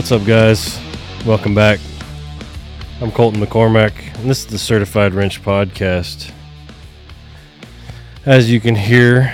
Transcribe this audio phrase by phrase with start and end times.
[0.00, 0.80] What's up, guys?
[1.26, 1.78] Welcome back.
[3.02, 6.32] I'm Colton McCormack, and this is the Certified Wrench Podcast.
[8.24, 9.30] As you can hear,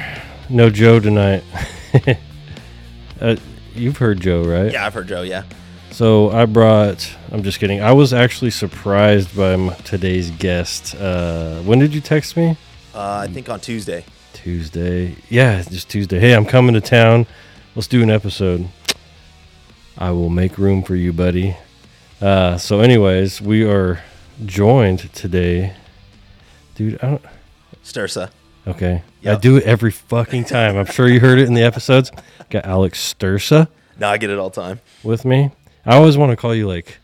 [0.50, 1.44] no Joe tonight.
[3.20, 3.36] uh,
[3.76, 4.72] you've heard Joe, right?
[4.72, 5.22] Yeah, I've heard Joe.
[5.22, 5.44] Yeah.
[5.92, 7.14] So I brought.
[7.30, 7.80] I'm just kidding.
[7.80, 10.96] I was actually surprised by today's guest.
[10.96, 12.56] Uh, when did you text me?
[12.92, 14.04] Uh, I think on Tuesday.
[14.32, 15.14] Tuesday.
[15.30, 16.18] Yeah, just Tuesday.
[16.18, 17.24] Hey, I'm coming to town.
[17.76, 18.68] Let's do an episode.
[19.98, 21.56] I will make room for you, buddy.
[22.20, 24.00] Uh, so, anyways, we are
[24.44, 25.74] joined today,
[26.74, 26.98] dude.
[27.02, 27.22] I don't.
[27.84, 28.30] Stursa.
[28.66, 30.76] Okay, I do it every fucking time.
[30.76, 32.10] I'm sure you heard it in the episodes.
[32.50, 34.80] Got Alex Stursa No, I get it all the time.
[35.04, 35.52] with me.
[35.84, 36.98] I always want to call you like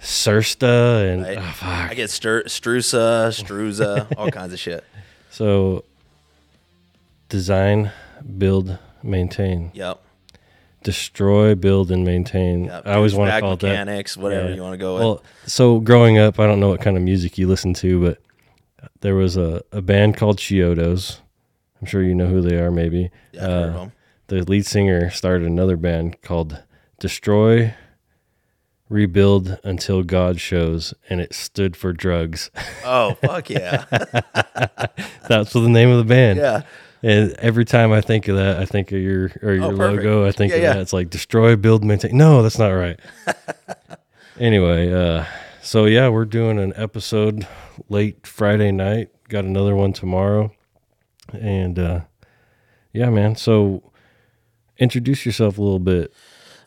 [0.00, 1.38] Sursta and Right?
[1.38, 1.90] oh, fuck.
[1.90, 4.84] I get Stur- Strusa, Struza, all kinds of shit.
[5.30, 5.84] So,
[7.28, 7.90] design,
[8.38, 9.70] build, maintain.
[9.74, 10.00] Yep.
[10.82, 12.64] Destroy, build, and maintain.
[12.64, 12.86] yep.
[12.86, 13.68] I always want to call it that.
[13.68, 14.54] mechanics, whatever Yeah.
[14.54, 15.02] you want to go with.
[15.02, 18.90] Well, so growing up, I don't know what kind of music you listen to, but
[19.00, 21.20] there was a, a band called Chiodos.
[21.80, 23.10] I'm sure you know who they are, maybe.
[23.32, 23.86] yeah, I've heard of uh.
[24.28, 26.62] The lead singer started another band called
[27.00, 27.74] Destroy,
[28.88, 32.50] Rebuild Until God Shows, and it stood for drugs.
[32.84, 33.84] Oh, fuck yeah.
[35.28, 36.38] That's the name of the band.
[36.38, 36.62] yeah.
[37.02, 40.26] And every time I think of that, I think of your or your Oh, logo.
[40.26, 40.72] I think Yeah, of yeah.
[40.74, 40.80] that.
[40.82, 42.16] It's like destroy, build, maintain.
[42.16, 43.00] No, that's not right.
[44.38, 45.24] anyway, uh,
[45.62, 47.46] so yeah, we're doing an episode
[47.88, 49.08] late Friday night.
[49.28, 50.52] Got another one tomorrow,
[51.32, 52.00] and uh,
[52.92, 53.36] yeah, man.
[53.36, 53.82] So
[54.78, 56.12] introduce yourself a little bit.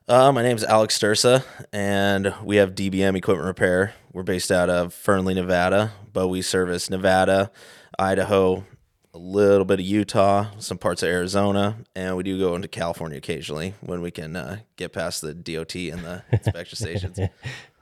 [0.08, 3.94] Uh, my is Alex Stursa, and we have DBM Equipment Repair.
[4.12, 7.52] We're based out of Fernley, Nevada, but we service Nevada,
[7.98, 8.66] Idaho,
[9.14, 13.18] a little bit of Utah, some parts of Arizona, and we do go into California
[13.18, 17.20] occasionally when we can uh, get past the DOT and the inspection stations.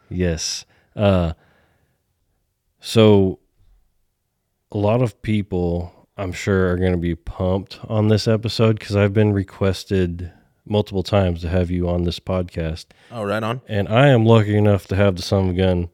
[0.09, 0.65] Yes.
[0.93, 1.33] Uh,
[2.81, 3.39] so
[4.71, 8.97] a lot of people, I'm sure, are going to be pumped on this episode because
[8.97, 10.33] I've been requested
[10.65, 12.87] multiple times to have you on this podcast.
[13.09, 13.61] Oh, right on.
[13.69, 15.89] And I am lucky enough to have the a gun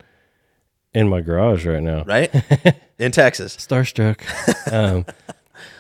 [0.96, 2.04] in my garage right now.
[2.06, 2.34] Right?
[3.00, 3.56] In Texas.
[3.58, 4.22] Starstruck.
[4.72, 5.06] um,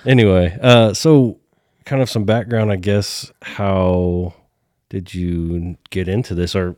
[0.05, 1.39] anyway, uh, so
[1.85, 3.31] kind of some background, I guess.
[3.41, 4.33] How
[4.89, 6.75] did you get into this, or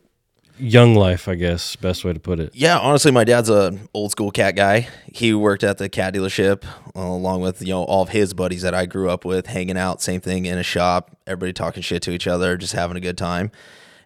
[0.58, 1.28] young life?
[1.28, 2.56] I guess best way to put it.
[2.56, 4.88] Yeah, honestly, my dad's a old school cat guy.
[5.14, 6.64] He worked at the cat dealership
[6.96, 9.78] uh, along with you know all of his buddies that I grew up with, hanging
[9.78, 13.02] out, same thing in a shop, everybody talking shit to each other, just having a
[13.02, 13.52] good time.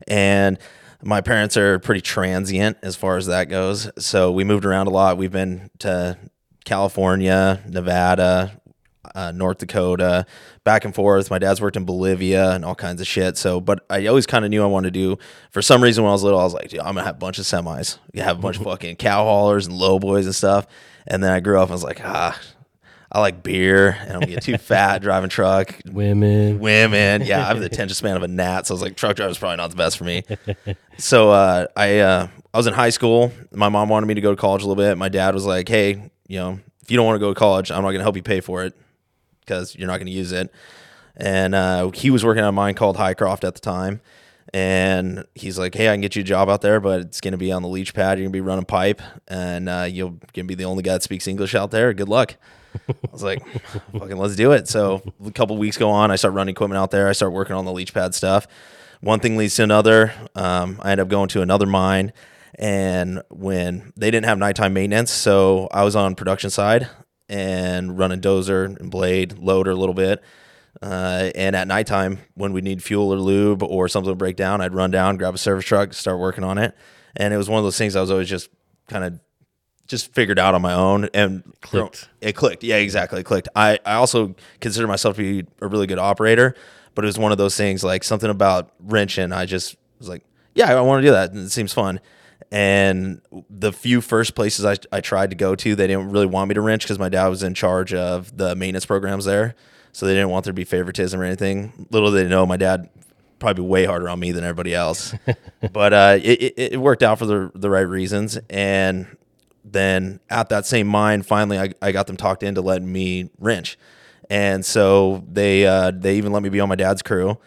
[0.07, 0.57] And
[1.03, 4.89] my parents are pretty transient as far as that goes, so we moved around a
[4.89, 5.17] lot.
[5.17, 6.17] We've been to
[6.65, 8.59] California, Nevada,
[9.13, 10.25] uh, North Dakota,
[10.63, 11.29] back and forth.
[11.29, 13.37] My dad's worked in Bolivia and all kinds of shit.
[13.37, 15.17] So, but I always kind of knew I wanted to do.
[15.51, 17.19] For some reason, when I was little, I was like, Dude, I'm gonna have a
[17.19, 20.35] bunch of semis, you have a bunch of fucking cow haulers and low boys and
[20.35, 20.67] stuff.
[21.05, 22.39] And then I grew up, and I was like, ah,
[23.13, 25.75] I like beer, and I'm gonna get too fat driving truck.
[25.85, 26.59] Women.
[26.59, 29.15] Women, yeah, I have the attention span of a gnat, so I was like, truck
[29.15, 30.23] driver's probably not the best for me.
[30.97, 33.31] so uh, I uh, I was in high school.
[33.51, 34.97] My mom wanted me to go to college a little bit.
[34.97, 37.71] My dad was like, hey, you know, if you don't want to go to college,
[37.71, 38.75] I'm not gonna help you pay for it
[39.45, 40.51] because you're not going to use it.
[41.15, 44.01] And uh, he was working on a mine called Hycroft at the time.
[44.53, 47.31] And he's like, hey, I can get you a job out there, but it's going
[47.31, 48.17] to be on the leach pad.
[48.17, 50.93] You're going to be running pipe, and uh, you're going to be the only guy
[50.93, 51.91] that speaks English out there.
[51.93, 52.35] Good luck.
[52.89, 53.45] I was like,
[53.91, 54.67] fucking let's do it.
[54.67, 56.11] So a couple weeks go on.
[56.11, 57.07] I start running equipment out there.
[57.07, 58.47] I start working on the leach pad stuff.
[59.01, 60.13] One thing leads to another.
[60.35, 62.13] Um, I end up going to another mine.
[62.55, 66.87] And when they didn't have nighttime maintenance, so I was on production side
[67.27, 70.23] and running dozer and blade loader a little bit.
[70.81, 74.61] Uh, and at nighttime, when we need fuel or lube or something to break down,
[74.61, 76.75] I'd run down, grab a service truck, start working on it.
[77.15, 78.49] And it was one of those things I was always just
[78.87, 79.19] kind of
[79.87, 82.09] just figured out on my own and Clicked.
[82.21, 82.63] It clicked.
[82.63, 83.19] Yeah, exactly.
[83.21, 83.49] It clicked.
[83.55, 86.55] I, I also consider myself to be a really good operator,
[86.95, 89.31] but it was one of those things like something about wrenching.
[89.31, 90.23] I just was like,
[90.55, 91.31] yeah, I want to do that.
[91.31, 91.99] and It seems fun.
[92.51, 96.49] And the few first places I, I tried to go to, they didn't really want
[96.49, 99.55] me to wrench because my dad was in charge of the maintenance programs there.
[99.91, 101.87] So they didn't want there to be favoritism or anything.
[101.91, 102.89] Little did they know, my dad
[103.39, 105.13] probably way harder on me than everybody else.
[105.73, 108.37] but uh, it, it, it worked out for the, the right reasons.
[108.49, 109.07] And
[109.73, 113.77] then at that same mine, finally, I, I got them talked into letting me wrench.
[114.29, 117.37] And so they uh, they even let me be on my dad's crew.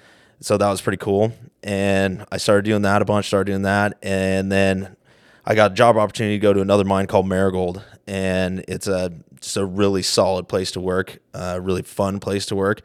[0.41, 1.33] So that was pretty cool.
[1.63, 3.99] And I started doing that a bunch, started doing that.
[4.03, 4.97] And then
[5.45, 7.83] I got a job opportunity to go to another mine called Marigold.
[8.07, 12.57] And it's a just a really solid place to work, a really fun place to
[12.57, 12.83] work.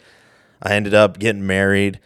[0.61, 1.99] I ended up getting married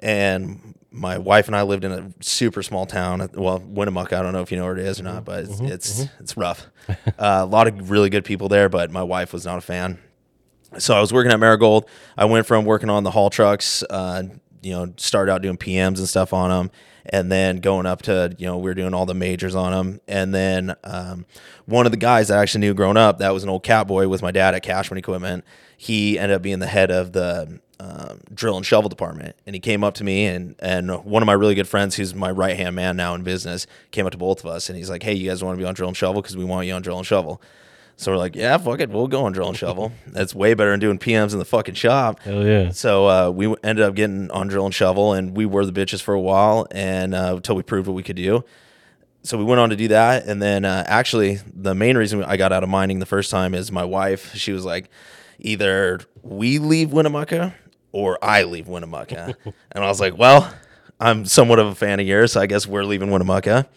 [0.00, 3.28] and my wife and I lived in a super small town.
[3.34, 4.16] Well, Winnemucca.
[4.16, 6.36] I don't know if you know where it is or not, but it's it's, it's
[6.36, 6.66] rough.
[6.88, 9.98] uh, a lot of really good people there, but my wife was not a fan.
[10.78, 11.88] So I was working at Marigold.
[12.16, 14.22] I went from working on the haul trucks, uh,
[14.62, 16.70] you know, started out doing PMs and stuff on them,
[17.06, 20.00] and then going up to you know we were doing all the majors on them.
[20.06, 21.26] And then um,
[21.66, 23.86] one of the guys that I actually knew growing up, that was an old cat
[23.86, 25.44] boy with my dad at Cashman Equipment.
[25.76, 29.60] He ended up being the head of the um, drill and shovel department, and he
[29.60, 32.56] came up to me and and one of my really good friends, who's my right
[32.56, 35.14] hand man now in business, came up to both of us, and he's like, "Hey,
[35.14, 36.98] you guys want to be on drill and shovel because we want you on drill
[36.98, 37.42] and shovel."
[37.96, 39.92] So we're like, yeah, fuck it, we'll go on drill and shovel.
[40.06, 42.20] That's way better than doing PMs in the fucking shop.
[42.20, 42.70] Hell yeah.
[42.70, 46.00] So uh, we ended up getting on drill and shovel, and we were the bitches
[46.00, 48.44] for a while, and uh, until we proved what we could do.
[49.24, 52.36] So we went on to do that, and then uh, actually, the main reason I
[52.36, 54.34] got out of mining the first time is my wife.
[54.34, 54.88] She was like,
[55.38, 57.54] either we leave Winnemucca
[57.92, 59.36] or I leave Winnemucca,
[59.72, 60.52] and I was like, well,
[60.98, 63.68] I'm somewhat of a fan of yours, so I guess we're leaving Winnemucca.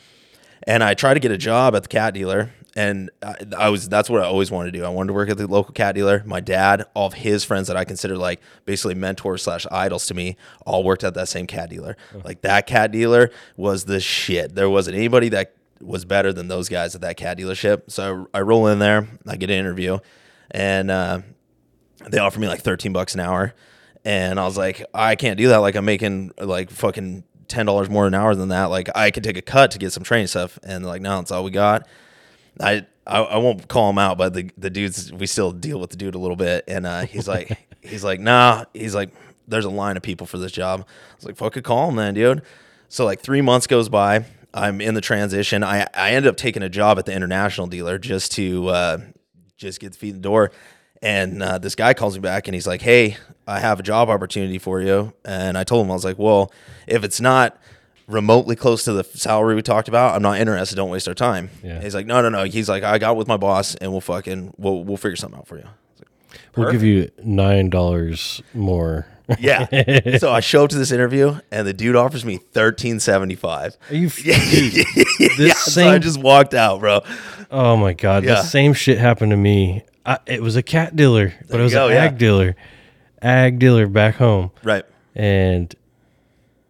[0.68, 3.88] And I tried to get a job at the cat dealer, and I, I was
[3.88, 4.86] that's what I always wanted to do.
[4.86, 6.24] I wanted to work at the local cat dealer.
[6.26, 10.14] My dad, all of his friends that I consider like basically mentors slash idols to
[10.14, 11.98] me, all worked at that same cat dealer.
[12.24, 14.56] Like that cat dealer was the shit.
[14.56, 17.92] There wasn't anybody that was better than those guys at that cat dealership.
[17.92, 20.00] So I, I roll in there, I get an interview,
[20.52, 21.22] and uh,
[22.10, 23.54] they offer me like 13 bucks an hour.
[24.06, 25.58] And I was like, I can't do that.
[25.58, 28.66] Like I'm making like fucking ten dollars more an hour than that.
[28.66, 30.60] Like I could take a cut to get some training stuff.
[30.64, 31.88] And they're like, no, that's all we got.
[32.62, 35.90] I, I I won't call him out, but the the dudes we still deal with
[35.90, 36.64] the dude a little bit.
[36.68, 38.66] And uh, he's like he's like, nah.
[38.74, 39.10] He's like,
[39.48, 40.82] there's a line of people for this job.
[40.82, 42.44] I was like, fuck it, call him then, dude.
[42.90, 44.26] So like three months goes by.
[44.54, 45.64] I'm in the transition.
[45.64, 48.98] I I ended up taking a job at the international dealer just to uh,
[49.58, 50.52] just get the feet in the door.
[51.02, 54.10] And uh, this guy calls me back and he's like, "Hey, I have a job
[54.10, 56.52] opportunity for you." And I told him I was like, "Well,
[56.88, 57.58] if it's not
[58.08, 60.76] remotely close to the salary we talked about, I'm not interested.
[60.76, 61.82] Don't waste our time." Yeah.
[61.82, 64.54] He's like, "No, no, no." He's like, "I got with my boss and we'll fucking
[64.58, 65.66] we'll we'll figure something out for you."
[66.56, 69.08] We'll give you nine dollars more.
[69.40, 70.18] Yeah.
[70.20, 73.76] so I show up to this interview and the dude offers me thirteen seventy five.
[73.90, 74.10] Are you?
[74.10, 74.34] Dude,
[75.20, 77.02] this Yeah, so I just walked out, bro.
[77.52, 78.36] oh my god, Yeah.
[78.36, 79.84] the same shit happened to me.
[80.06, 82.04] I, it was a cat dealer, but it was go, an yeah.
[82.06, 82.56] ag dealer,
[83.26, 84.84] ag dealer back home, Right.
[85.16, 85.74] and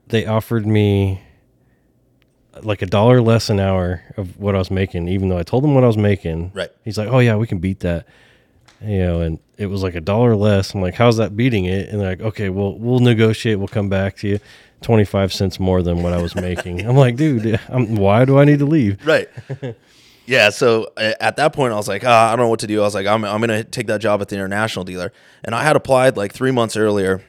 [0.07, 1.21] they offered me
[2.61, 5.63] like a dollar less an hour of what I was making, even though I told
[5.65, 6.51] him what I was making.
[6.53, 6.69] Right.
[6.83, 8.07] He's like, "Oh yeah, we can beat that."
[8.81, 10.73] You know, and it was like a dollar less.
[10.73, 13.57] I'm like, "How's that beating it?" And they're like, "Okay, well, we'll negotiate.
[13.59, 14.39] We'll come back to you."
[14.81, 16.81] 25 cents more than what I was making.
[16.87, 19.03] I'm like, dude, I'm, why do I need to leave?
[19.05, 19.27] Right.
[20.25, 20.49] yeah.
[20.49, 22.81] So at that point, I was like, ah, I don't know what to do.
[22.81, 25.11] I was like, I'm, I'm going to take that job at the international dealer.
[25.43, 27.23] And I had applied like three months earlier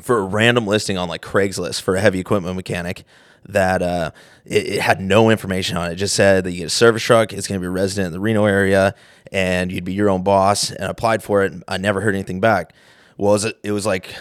[0.00, 3.04] for a random listing on like Craigslist for a heavy equipment mechanic
[3.46, 4.10] that uh,
[4.44, 5.94] it, it had no information on it.
[5.94, 8.12] It just said that you get a service truck, it's going to be resident in
[8.12, 8.94] the Reno area,
[9.32, 10.70] and you'd be your own boss.
[10.70, 11.52] And I applied for it.
[11.52, 12.72] And I never heard anything back.
[13.16, 14.14] Well, it was, it was like,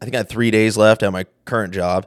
[0.00, 2.06] I think I had three days left at my current job.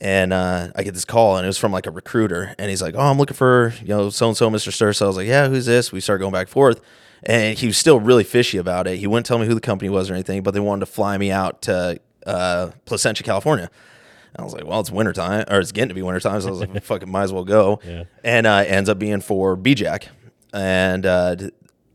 [0.00, 2.82] And uh, I get this call, and it was from like a recruiter, and he's
[2.82, 4.72] like, "Oh, I'm looking for you know so and so, Mr.
[4.72, 6.80] Sturz." So I was like, "Yeah, who's this?" We start going back and forth,
[7.22, 8.98] and he was still really fishy about it.
[8.98, 11.16] He wouldn't tell me who the company was or anything, but they wanted to fly
[11.16, 13.70] me out to uh, Placentia, California.
[14.34, 16.50] And I was like, "Well, it's wintertime, or it's getting to be wintertime," so I
[16.50, 18.04] was like, "Fucking might as well go." Yeah.
[18.24, 20.08] And uh, ends up being for Bejac,
[20.52, 21.36] and uh,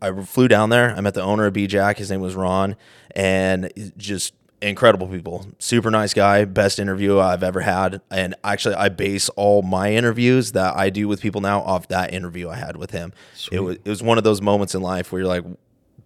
[0.01, 0.95] I flew down there.
[0.95, 1.97] I met the owner of Bejac.
[1.97, 2.77] His name was Ron,
[3.11, 5.45] and just incredible people.
[5.59, 6.45] Super nice guy.
[6.45, 8.01] Best interview I've ever had.
[8.11, 12.13] And actually, I base all my interviews that I do with people now off that
[12.13, 13.13] interview I had with him.
[13.51, 15.45] It was it was one of those moments in life where you're like,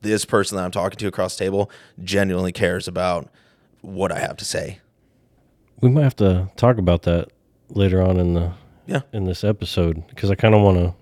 [0.02, 1.72] this person that I'm talking to across the table
[2.04, 3.30] genuinely cares about
[3.82, 4.80] what I have to say.
[5.82, 7.30] We might have to talk about that
[7.70, 8.52] later on in the
[8.86, 9.02] Yeah.
[9.14, 10.94] in this episode because I kind of want to.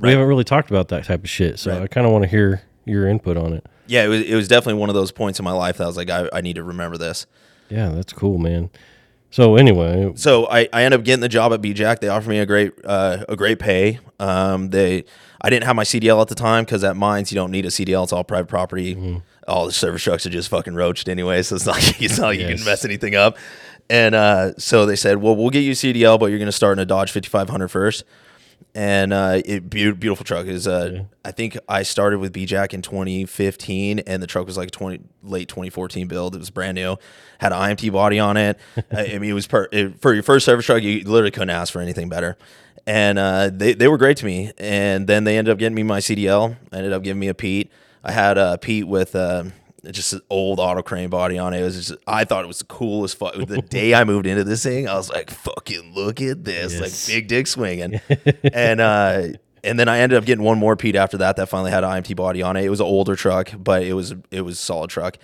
[0.00, 1.82] We haven't really talked about that type of shit, so Right.
[1.82, 3.66] I kind of want to hear your input on it.
[3.88, 5.86] Yeah, it was, it was definitely one of those points in my life that I
[5.86, 7.26] was like, I, I need to remember this.
[7.68, 8.70] Yeah, that's cool, man.
[9.30, 12.00] So anyway, so I, I ended up getting the job at Bejac.
[12.00, 14.00] They offered me a great uh, a great pay.
[14.18, 15.04] Um, they
[15.40, 17.68] I didn't have my CDL at the time because at mines you don't need a
[17.68, 18.04] CDL.
[18.04, 19.20] It's all private property.
[19.46, 22.40] All the service trucks are just fucking roached anyway, so it's not it's not like
[22.40, 23.36] you can mess anything up.
[23.90, 26.78] And uh, so they said, well, we'll get you CDL, but you're going to start
[26.78, 28.04] in a Dodge 5500 first.
[28.74, 30.68] And uh, it be- beautiful truck is.
[30.68, 35.00] Uh, I think I started with Bejac in 2015, and the truck was like 20
[35.22, 36.34] late 2014 build.
[36.34, 36.96] It was brand new,
[37.38, 38.58] had an IMT body on it.
[38.92, 40.82] I I mean, it was per, it, for your first service truck.
[40.82, 42.36] You literally couldn't ask for anything better.
[42.86, 44.52] And uh, they they were great to me.
[44.58, 46.56] And then they ended up getting me my CDL.
[46.72, 47.72] Ended up giving me a Pete.
[48.04, 49.44] I had a Pete with uh,
[49.90, 51.60] just an old auto crane body on it.
[51.60, 53.18] It was just, I thought it was the coolest.
[53.18, 56.74] Fu- the day I moved into this thing, I was like, "Fucking look at this!"
[56.74, 57.08] Yes.
[57.08, 58.00] Like big dick swinging,
[58.52, 59.28] and uh,
[59.64, 61.36] and then I ended up getting one more Pete after that.
[61.36, 62.64] That finally had an IMT body on it.
[62.64, 65.18] It was an older truck, but it was it was a solid truck.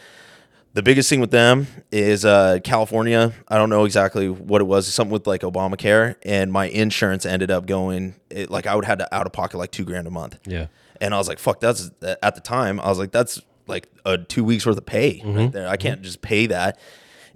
[0.74, 3.32] The biggest thing with them is uh, California.
[3.46, 4.92] I don't know exactly what it was.
[4.92, 8.98] Something with like Obamacare, and my insurance ended up going it, like I would have
[8.98, 10.38] to out of pocket like two grand a month.
[10.44, 10.66] Yeah.
[11.00, 14.18] And I was like, fuck, that's at the time, I was like, that's like a
[14.18, 15.68] two weeks worth of pay right there.
[15.68, 16.78] I can't just pay that.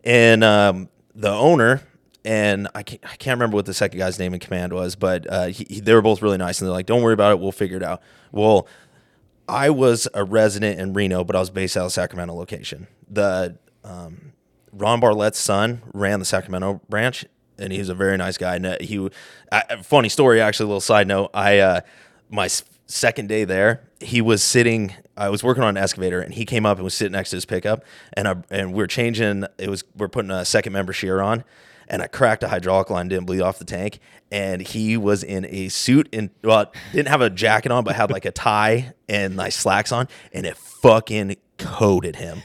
[0.05, 1.83] And um, the owner,
[2.25, 5.27] and I can't, I can't remember what the second guy's name in command was, but
[5.31, 6.61] uh, he, he- they were both really nice.
[6.61, 7.39] And they're like, don't worry about it.
[7.41, 8.03] We'll figure it out.
[8.33, 8.67] Well,
[9.49, 12.87] I was a resident in Reno, but I was based out of Sacramento location.
[13.11, 14.33] The um,
[14.73, 17.25] Ron Barlett's son ran the Sacramento branch,
[17.59, 18.57] and he was a very nice guy.
[18.57, 19.09] And uh, he,
[19.51, 21.31] uh, funny story, actually, a little side note.
[21.33, 21.81] I uh,
[22.29, 22.49] my
[22.87, 24.93] second day there, he was sitting.
[25.19, 27.37] I was working on an excavator, and he came up and was sitting next to
[27.37, 29.45] his pickup, and I and we are changing.
[29.59, 31.45] It was we're putting a second member shear on,
[31.89, 33.99] and I cracked a hydraulic line, didn't bleed off the tank,
[34.31, 38.11] and he was in a suit and well, didn't have a jacket on, but had
[38.11, 42.43] like a tie and nice slacks on, and it fucking coated him.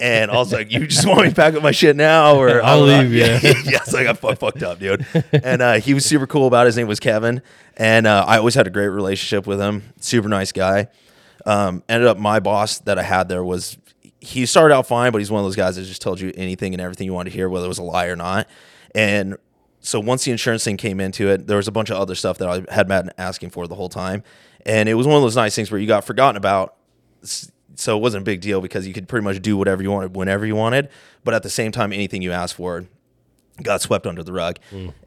[0.00, 2.62] And I was like, "You just want me to pack up my shit now, or
[2.64, 3.62] I'll I don't leave, know." yeah.
[3.66, 5.04] yes, I got fuck, fucked up, dude.
[5.30, 6.62] And uh, he was super cool about.
[6.62, 6.68] It.
[6.68, 7.42] His name was Kevin,
[7.76, 9.92] and uh, I always had a great relationship with him.
[10.00, 10.88] Super nice guy.
[11.46, 13.78] Um, ended up my boss that I had there was
[14.20, 16.74] he started out fine, but he's one of those guys that just told you anything
[16.74, 18.48] and everything you wanted to hear, whether it was a lie or not.
[18.94, 19.36] And
[19.80, 22.36] so once the insurance thing came into it, there was a bunch of other stuff
[22.38, 24.22] that I had been asking for the whole time,
[24.66, 26.76] and it was one of those nice things where you got forgotten about.
[27.22, 30.14] So it wasn't a big deal because you could pretty much do whatever you wanted
[30.14, 30.90] whenever you wanted,
[31.24, 32.84] but at the same time, anything you asked for
[33.62, 34.58] got swept under the rug.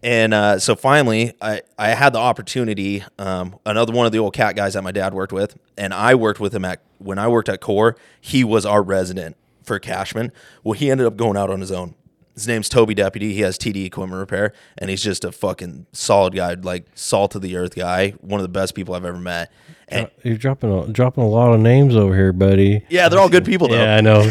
[0.02, 3.04] And uh, so finally, I, I had the opportunity.
[3.20, 6.16] Um, another one of the old cat guys that my dad worked with, and I
[6.16, 7.96] worked with him at when I worked at Coeur.
[8.22, 10.32] He was our resident for Cashman.
[10.64, 11.96] Well, he ended up going out on his own.
[12.34, 13.34] His name's Toby Deputy.
[13.34, 17.42] He has TD Equipment Repair, and he's just a fucking solid guy, like salt of
[17.44, 18.12] the earth guy.
[18.22, 19.52] One of the best people I've ever met.
[19.88, 22.84] And You're dropping a, dropping a lot of names over here, buddy.
[22.90, 23.76] yeah, they're all good people though.
[23.76, 24.30] Yeah, I know.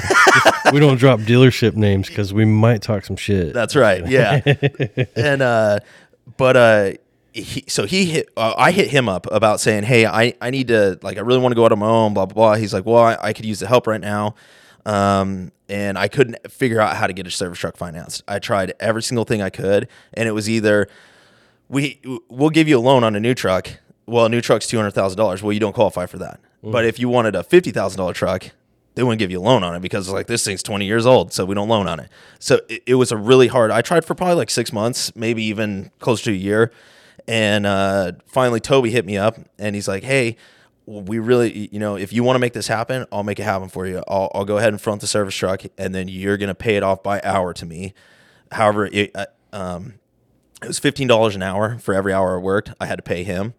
[0.73, 3.55] we don't drop dealership names because we might talk some shit.
[3.55, 4.05] That's right.
[4.09, 4.41] Yeah.
[5.17, 5.79] and uh
[6.37, 6.93] but uh
[7.33, 10.69] he, so he hit uh, I hit him up about saying, "Hey, I I need
[10.69, 12.75] to like I really want to go out on my own, blah blah blah." He's
[12.75, 14.35] like, "Well, I, I could use the help right now."
[14.87, 18.23] Um and I couldn't figure out how to get a service truck financed.
[18.29, 20.89] I tried every single thing I could and it was either
[21.69, 23.71] we we'll give you a loan on a new truck.
[24.07, 25.43] Well, a new truck's two hundred thousand dollars.
[25.43, 26.41] Well, you don't qualify for that.
[26.65, 28.51] But if you wanted a fifty thousand dollar truck,
[28.95, 31.33] they wouldn't give you a loan on it because like this thing's twenty years old,
[31.33, 32.09] so we don't loan on it.
[32.39, 33.71] So it, it was a really hard.
[33.71, 36.71] I tried for probably like six months, maybe even close to a year,
[37.27, 40.37] and uh, finally Toby hit me up and he's like, "Hey."
[40.85, 43.69] We really, you know, if you want to make this happen, I'll make it happen
[43.69, 44.03] for you.
[44.09, 46.83] I'll, I'll go ahead and front the service truck, and then you're gonna pay it
[46.83, 47.95] off by hour to me.
[48.51, 49.95] However, it, uh, um,
[50.61, 52.73] it was fifteen dollars an hour for every hour I worked.
[52.81, 53.55] I had to pay him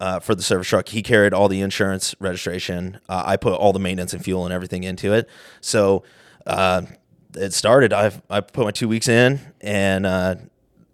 [0.00, 0.88] uh, for the service truck.
[0.88, 3.00] He carried all the insurance, registration.
[3.08, 5.28] Uh, I put all the maintenance and fuel and everything into it.
[5.60, 6.04] So
[6.46, 6.82] uh,
[7.34, 7.92] it started.
[7.92, 10.34] I I put my two weeks in, and uh,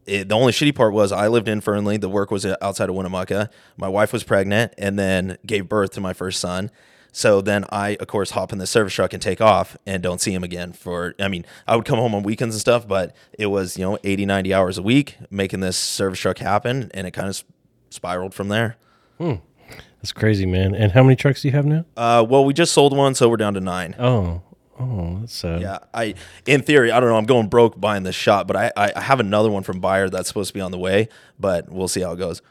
[0.06, 1.96] it, the only shitty part was I lived in Fernley.
[1.96, 3.50] The work was outside of Winnemucca.
[3.76, 6.70] My wife was pregnant, and then gave birth to my first son.
[7.12, 10.20] So then I, of course, hop in the service truck and take off and don't
[10.20, 13.16] see him again for, I mean, I would come home on weekends and stuff, but
[13.38, 16.90] it was, you know, 80, 90 hours a week making this service truck happen.
[16.92, 17.42] And it kind of
[17.88, 18.76] spiraled from there.
[19.18, 20.74] That's crazy, man.
[20.74, 21.86] And how many trucks do you have now?
[21.96, 23.96] Uh, well, we just sold one, so we're down to nine.
[23.98, 24.42] Oh,
[24.78, 25.60] oh, that's sad.
[25.60, 26.14] Yeah, I
[26.46, 27.16] in theory, I don't know.
[27.16, 30.08] I'm going broke buying this shop, but I, I I have another one from Buyer
[30.08, 32.42] that's supposed to be on the way, but we'll see how it goes.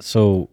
[0.00, 0.48] So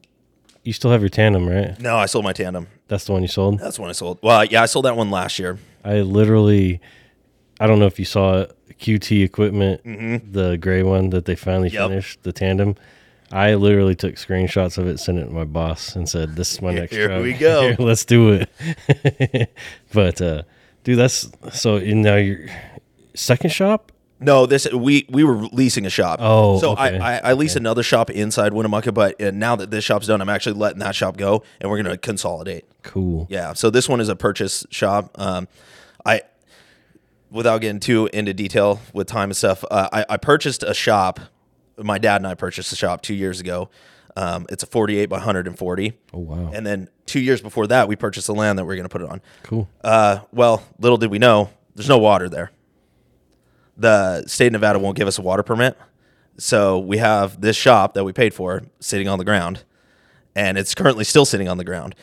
[0.63, 1.79] you still have your tandem, right?
[1.79, 2.67] No, I sold my tandem.
[2.87, 3.59] That's the one you sold.
[3.59, 4.19] That's when I sold.
[4.21, 5.57] Well, yeah, I sold that one last year.
[5.83, 6.81] I literally,
[7.59, 9.81] I don't know if you saw it, QT equipment,
[10.33, 11.75] the gray one that they finally Mm-hmm.
[11.77, 11.89] Yep.
[11.89, 12.75] finished, the tandem.
[13.31, 16.61] I literally took screenshots of it, sent it to my boss, and said, "This is
[16.61, 17.23] my next Here truck.
[17.23, 18.45] we go." Here, let's do
[18.87, 19.49] it."
[19.93, 20.43] but, uh,
[20.85, 21.75] dude, that's so.
[21.75, 22.47] In now your
[23.13, 23.91] second shop.
[24.21, 26.19] No, this we we were leasing a shop.
[26.21, 26.97] Oh, so okay.
[26.97, 30.21] I, I I leased another shop inside Winnemucca, but uh, now that this shop's done,
[30.21, 32.63] I'm actually letting that shop go, and we're gonna consolidate.
[32.81, 33.27] Cool.
[33.29, 33.51] Yeah.
[33.51, 35.11] So this one is a purchase shop.
[35.19, 35.49] Um,
[36.05, 36.21] I,
[37.29, 41.19] without getting too into detail with time and stuff, uh, I, I purchased a shop.
[41.77, 43.69] My dad and I purchased a shop two years ago.
[44.17, 45.93] Um, it's a 48 by 140.
[46.13, 46.51] Oh wow.
[46.53, 49.01] And then two years before that, we purchased the land that we're going to put
[49.01, 49.21] it on.
[49.43, 49.67] cool.
[49.83, 52.51] Uh, well, little did we know, there's no water there.
[53.77, 55.77] The state of Nevada won't give us a water permit.
[56.37, 59.63] So we have this shop that we paid for sitting on the ground,
[60.35, 61.95] and it's currently still sitting on the ground.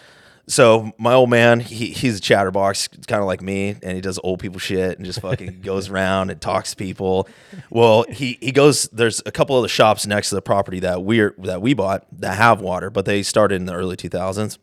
[0.49, 4.19] So my old man, he, he's a chatterbox, kind of like me, and he does
[4.25, 7.29] old people shit and just fucking goes around and talks to people.
[7.71, 8.89] Well, he he goes.
[8.93, 12.07] There's a couple of the shops next to the property that we're that we bought
[12.21, 14.59] that have water, but they started in the early 2000s.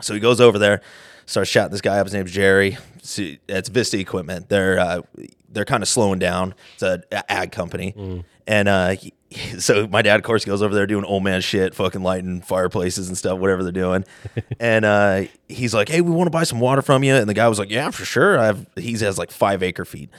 [0.00, 0.80] So he goes over there,
[1.26, 2.06] starts chatting this guy up.
[2.06, 2.78] His name's Jerry.
[3.02, 4.48] It's Vista Equipment.
[4.48, 5.02] They're uh,
[5.50, 6.54] they're kind of slowing down.
[6.74, 9.12] It's a a ag company, and uh, he-
[9.58, 13.08] so my dad, of course, goes over there doing old man shit, fucking lighting fireplaces
[13.08, 14.04] and stuff, whatever they're doing.
[14.60, 17.34] and uh, he's like, "Hey, we want to buy some water from you." And the
[17.34, 18.66] guy was like, "Yeah, for sure." I have.
[18.76, 20.10] He has like five acre feet,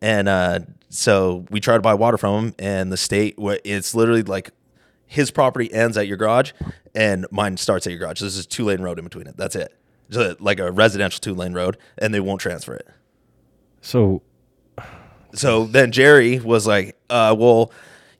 [0.00, 0.60] and uh,
[0.90, 4.50] so we try to buy water from him, and the state, it's literally like
[5.06, 6.52] his property ends at your garage
[6.94, 8.20] and mine starts at your garage.
[8.20, 9.36] This is two lane road in between it.
[9.36, 9.74] That's it.
[10.10, 12.88] So like a residential two lane road, and they won't transfer it.
[13.80, 14.22] So
[15.32, 17.70] So then Jerry was like, uh, well,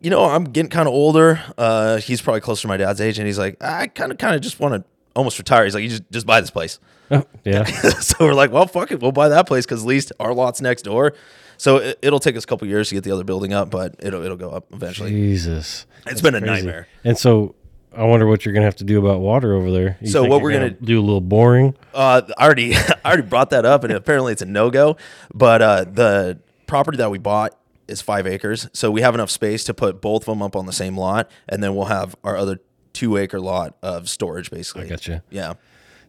[0.00, 1.40] you know, I'm getting kind of older.
[1.56, 4.34] Uh, he's probably closer to my dad's age, and he's like, I kind of, kind
[4.34, 4.84] of just want to
[5.16, 5.64] almost retire.
[5.64, 6.78] He's like, you just, just buy this place.
[7.10, 7.64] oh, yeah,
[8.00, 10.60] so we're like, well, fuck it, we'll buy that place because at least our lot's
[10.60, 11.14] next door.
[11.56, 13.96] So it, it'll take us a couple years to get the other building up, but
[13.98, 15.10] it'll it'll go up eventually.
[15.10, 16.52] Jesus, It's been a crazy.
[16.52, 16.86] nightmare.
[17.02, 17.56] And so
[17.96, 19.96] I wonder what you're gonna have to do about water over there.
[20.00, 21.74] You So what we're gonna- do a little boring.
[21.92, 24.96] Uh, I already I already brought that up, and apparently it's a no go.
[25.34, 26.38] But uh, the
[26.68, 27.57] property that we bought
[27.88, 30.66] is five acres, so we have enough space to put both of them up on
[30.66, 32.60] the same lot, and then we'll have our other
[32.92, 34.84] two acre lot of storage, basically.
[34.84, 35.22] I gotcha.
[35.30, 35.54] Yeah,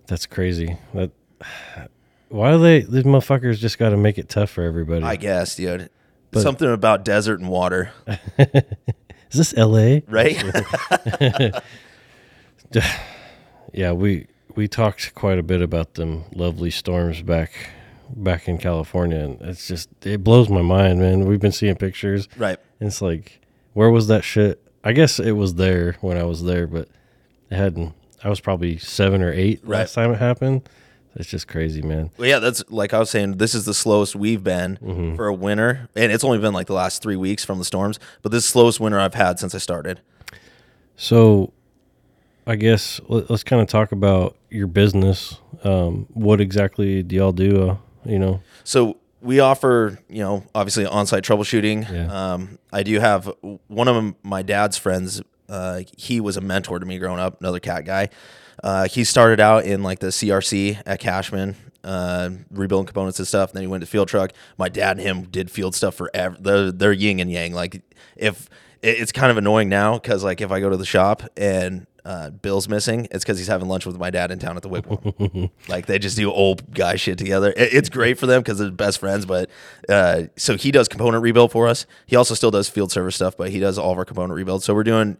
[0.07, 0.77] That's crazy.
[0.93, 1.11] That
[2.29, 2.81] why do they?
[2.81, 5.03] These motherfuckers just got to make it tough for everybody.
[5.03, 5.89] I guess, dude.
[6.33, 7.91] Something about desert and water,
[8.37, 10.03] Is this L.A.?
[10.07, 10.37] right?
[13.73, 17.69] Yeah, we we talked quite a bit about them lovely storms back
[18.15, 21.25] back in California, and it's just it blows my mind, man.
[21.25, 22.27] We've been seeing pictures.
[22.37, 22.57] right.
[22.79, 23.41] and It's like,
[23.73, 24.61] where was that shit?
[24.83, 26.87] I guess it was there when I was there, but
[27.49, 27.93] it hadn't.
[28.23, 29.79] I was probably seven or eight Right.
[29.79, 30.67] last time it happened.
[31.15, 32.11] It's just crazy, man.
[32.17, 33.37] Well, yeah, that's like I was saying.
[33.37, 35.15] This is the slowest we've been Mm-hmm.
[35.15, 37.99] for a winter, and it's only been like the last three weeks from the storms.
[38.21, 40.01] But this is the slowest winter I've had since I started.
[40.95, 41.51] So,
[42.45, 45.39] I guess let, us kind of talk about your business.
[45.63, 47.77] Um, what exactly do y'all do?
[48.09, 51.91] You know, So we offer, you know, obviously on-site troubleshooting.
[51.91, 52.33] Yeah.
[52.33, 53.31] Um, I do have
[53.67, 55.21] one of my dad's friends.
[55.47, 57.39] Uh, he was a mentor to me growing up.
[57.41, 58.09] Another cat guy.
[58.63, 63.51] Uh, he started out in like the CRC at Cashman, uh, rebuilding components and stuff.
[63.53, 64.31] then he went to field truck.
[64.57, 66.35] My dad and him did field stuff forever.
[66.39, 67.53] They're, they're yin and yang.
[67.53, 67.81] Like
[68.15, 68.49] if
[68.81, 72.29] it's kind of annoying now because like if I go to the shop and uh,
[72.31, 75.51] Bill's missing, it's because he's having lunch with my dad in town at the Wigwam.
[75.67, 77.53] like they just do old guy shit together.
[77.55, 79.25] It- it's great for them because they're best friends.
[79.27, 79.49] But
[79.87, 81.85] uh, so he does component rebuild for us.
[82.07, 84.63] He also still does field service stuff, but he does all of our component rebuild.
[84.63, 85.17] So we're doing.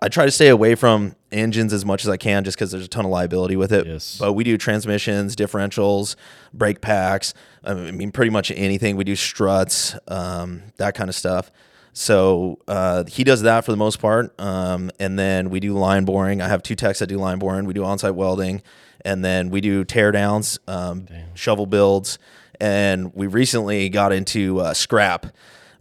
[0.00, 2.84] I try to stay away from engines as much as I can, just because there's
[2.84, 3.84] a ton of liability with it.
[3.86, 4.18] Yes.
[4.20, 6.14] But we do transmissions, differentials,
[6.54, 7.34] brake packs.
[7.64, 8.96] I mean, pretty much anything.
[8.96, 11.50] We do struts, um, that kind of stuff.
[11.98, 16.04] So uh, he does that for the most part, um, and then we do line
[16.04, 16.40] boring.
[16.40, 17.64] I have two techs that do line boring.
[17.64, 18.62] We do on-site welding,
[19.04, 22.20] and then we do tear downs, um, shovel builds,
[22.60, 25.26] and we recently got into uh, scrap,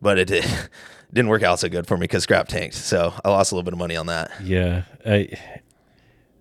[0.02, 0.44] but it did,
[1.14, 2.74] didn't work out so good for me because scrap tanked.
[2.74, 4.32] So I lost a little bit of money on that.
[4.44, 4.86] yeah.
[5.06, 5.30] I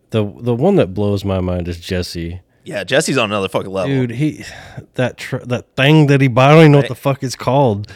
[0.08, 2.40] the the one that blows my mind is Jesse.
[2.64, 3.90] Yeah, Jesse's on another fucking level.
[3.94, 4.42] Dude, he
[4.94, 6.52] that tr- that thing that he bought.
[6.52, 7.92] I don't even know what the fuck it's called,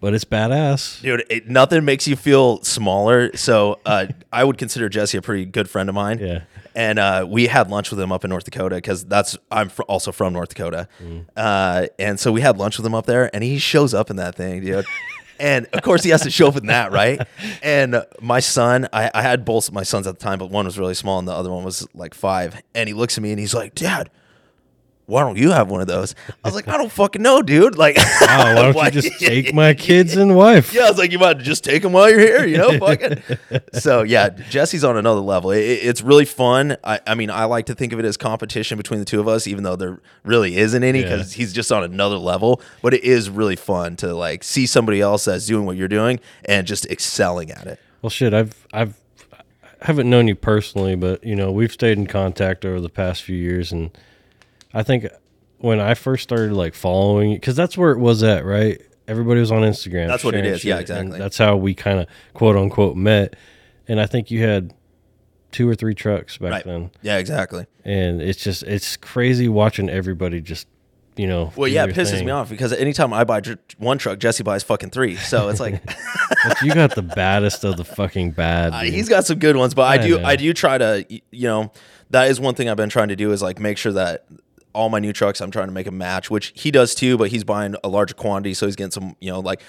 [0.00, 1.00] but it's badass.
[1.02, 3.34] Dude, it, nothing makes you feel smaller.
[3.36, 6.18] So uh, I would consider Jesse a pretty good friend of mine.
[6.18, 6.42] Yeah.
[6.74, 9.82] And uh, we had lunch with him up in North Dakota because that's I'm fr-
[9.82, 10.88] also from North Dakota.
[11.36, 14.16] Uh, and so we had lunch with him up there, and he shows up in
[14.16, 14.84] that thing, dude.
[15.40, 17.20] and of course, he has to show up in that, right?
[17.62, 20.78] And my son, I, I had both my sons at the time, but one was
[20.78, 22.62] really small and the other one was like five.
[22.74, 24.08] And he looks at me and he's like, "Dad."
[25.10, 26.14] Why don't you have one of those?
[26.28, 27.76] I was like, I don't fucking know, dude.
[27.76, 30.72] Like, Wow, why don't why- you just take my kids and wife?
[30.72, 33.22] yeah, I was like, you might just take them while you're here, you know, fucking.
[33.74, 35.50] so yeah, Jesse's on another level.
[35.50, 36.76] It, it- it's really fun.
[36.84, 39.26] I, I mean, I like to think of it as competition between the two of
[39.28, 41.10] us, even though there really isn't any Yeah.
[41.16, 42.60] because he's just on another level.
[42.82, 46.20] But it is really fun to like see somebody else that's doing what you're doing
[46.44, 47.80] and just excelling at it.
[48.02, 48.94] Well, shit, I've I've
[49.82, 53.22] I haven't known you personally, but you know we've stayed in contact over the past
[53.22, 53.90] few years, and
[54.72, 55.06] I think
[55.58, 58.80] when I first started like following, because that's where it was at, right?
[59.08, 60.06] Everybody was on Instagram.
[60.06, 60.64] That's what it is.
[60.64, 61.18] yeah, exactly.
[61.18, 63.34] That's how we kind of quote unquote met,
[63.88, 64.72] and I think you had
[65.50, 66.64] two or three trucks back Right.
[66.64, 67.66] then, Yeah, exactly.
[67.84, 70.68] and it's just it's crazy watching everybody just
[71.16, 71.52] you know.
[71.56, 72.26] Well, yeah, it pisses thing.
[72.26, 73.42] me off because anytime I buy
[73.78, 75.16] one truck, Jesse buys fucking three.
[75.16, 75.84] So it's like
[76.46, 78.72] But you got the baddest of the fucking bad.
[78.74, 80.24] Uh, he's got some good ones, but I, I do know.
[80.24, 81.72] I do try to you know
[82.10, 84.24] that is one thing I've been trying to do is like make sure that
[84.72, 87.30] all my new trucks I'm trying to make a match, which he does too, but
[87.30, 89.60] he's buying a larger quantity, so he's getting some you know like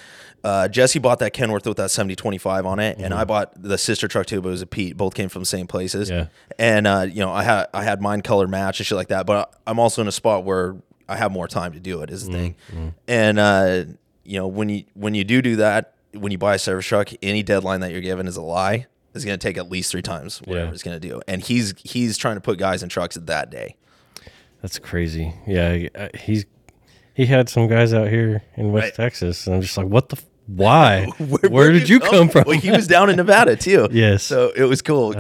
[0.44, 4.08] uh, Jesse bought that Kenworth with that 7025 on it, and I bought the sister
[4.08, 4.98] truck too, but it was a Pete.
[4.98, 6.28] Both came from the same places, Yeah.
[6.58, 9.26] And uh, you know I had I had mine color match and shit like that,
[9.26, 10.76] but I'm also in a spot where
[11.08, 12.10] I have more time to do it.
[12.10, 12.56] Is the thing,
[13.08, 13.84] and uh,
[14.24, 17.10] you know when you when you do do that, when you buy a service truck,
[17.22, 18.88] any deadline that you're given is a lie.
[19.14, 20.74] It's going to take at least three times whatever Yeah.
[20.74, 23.76] it's going to do, and he's he's trying to put guys in trucks that day.
[24.62, 25.34] That's crazy.
[25.48, 26.46] Yeah, he's
[27.14, 28.94] he had some guys out here in West Right.
[28.94, 30.18] Texas, and I'm just like, what the?
[30.18, 31.06] f- Why?
[31.50, 32.44] Where, did you come, from?
[32.48, 33.88] Well, he was down in Nevada too.
[33.92, 34.24] Yes.
[34.24, 35.14] so it was cool.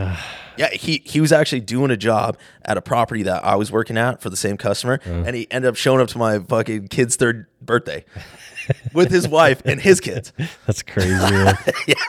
[0.57, 3.97] yeah, he he was actually doing a job at a property that I was working
[3.97, 7.15] at for the same customer, and he ended up showing up to my fucking kid's
[7.15, 8.05] third birthday
[8.93, 10.31] with his wife and his kids.
[10.67, 11.09] That's crazy.
[11.09, 11.55] yeah,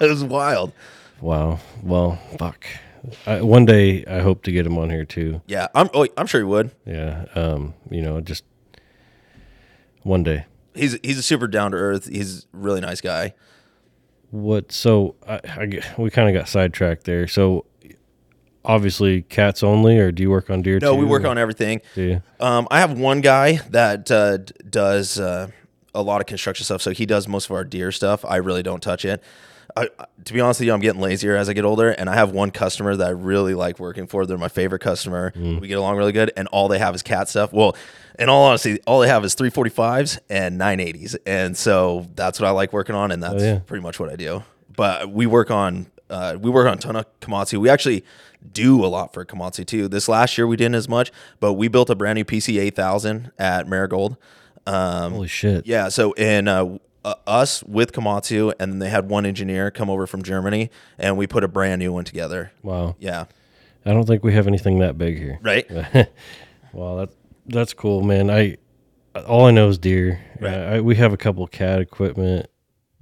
[0.01, 0.73] it was wild.
[1.21, 1.59] wow.
[1.83, 2.67] Well, fuck.
[3.27, 5.43] I, one day I hope to get him on here too.
[5.47, 6.71] Yeah, I'm oh, I'm sure he would.
[6.87, 7.25] Yeah.
[7.35, 7.75] Um.
[7.91, 8.45] You know, just
[10.03, 10.47] one day.
[10.75, 12.07] He's he's a super down to earth.
[12.07, 13.35] He's a really nice guy.
[14.31, 14.73] What?
[14.73, 17.27] So I, I we kind of got sidetracked there.
[17.27, 17.67] So
[18.65, 20.79] obviously cats only, or do you work on Deere?
[20.79, 21.81] No, too, we work or on everything.
[21.95, 22.23] You?
[22.41, 24.39] Um, I have one guy that uh,
[24.69, 25.49] does uh,
[25.95, 28.25] a lot of construction stuff, so he does most of our Deere stuff.
[28.25, 29.23] I really don't touch it.
[29.77, 29.89] I,
[30.25, 32.33] to be honest with you, I'm getting lazier as I get older, and I have
[32.33, 34.27] one customer that I really like working for.
[34.27, 35.33] They're my favorite customer.
[35.61, 37.53] We get along really good, and all they have is cat stuff.
[37.53, 37.77] Well,
[38.19, 42.51] in all honesty, all they have is 345s and 980s, and so that's what I
[42.51, 43.59] like working on, and that's yeah.
[43.61, 44.43] pretty much what I do.
[44.75, 47.59] But we work on uh, we work on a ton of Komatsu.
[47.59, 48.05] We actually
[48.53, 49.89] do a lot for Komatsu too.
[49.89, 53.33] This last year we didn't as much, but we built a brand new PC 8000
[53.39, 54.17] at Marigold.
[54.67, 55.67] Um, Holy shit.
[55.67, 59.91] yeah, so in uh, uh, us with Komatsu, and then they had one engineer come
[59.91, 62.53] over from Germany, and we put a brand new one together.
[62.63, 62.97] Wow.
[62.99, 63.25] Yeah,
[63.85, 65.39] I don't think we have anything that big here.
[65.43, 65.69] right.
[66.75, 67.11] Well, that
[67.47, 68.31] that's cool, man.
[68.31, 68.57] I
[69.15, 70.25] all I know is Deere.
[70.41, 70.55] Right.
[70.55, 72.47] Uh, I, we have a couple of cat equipment,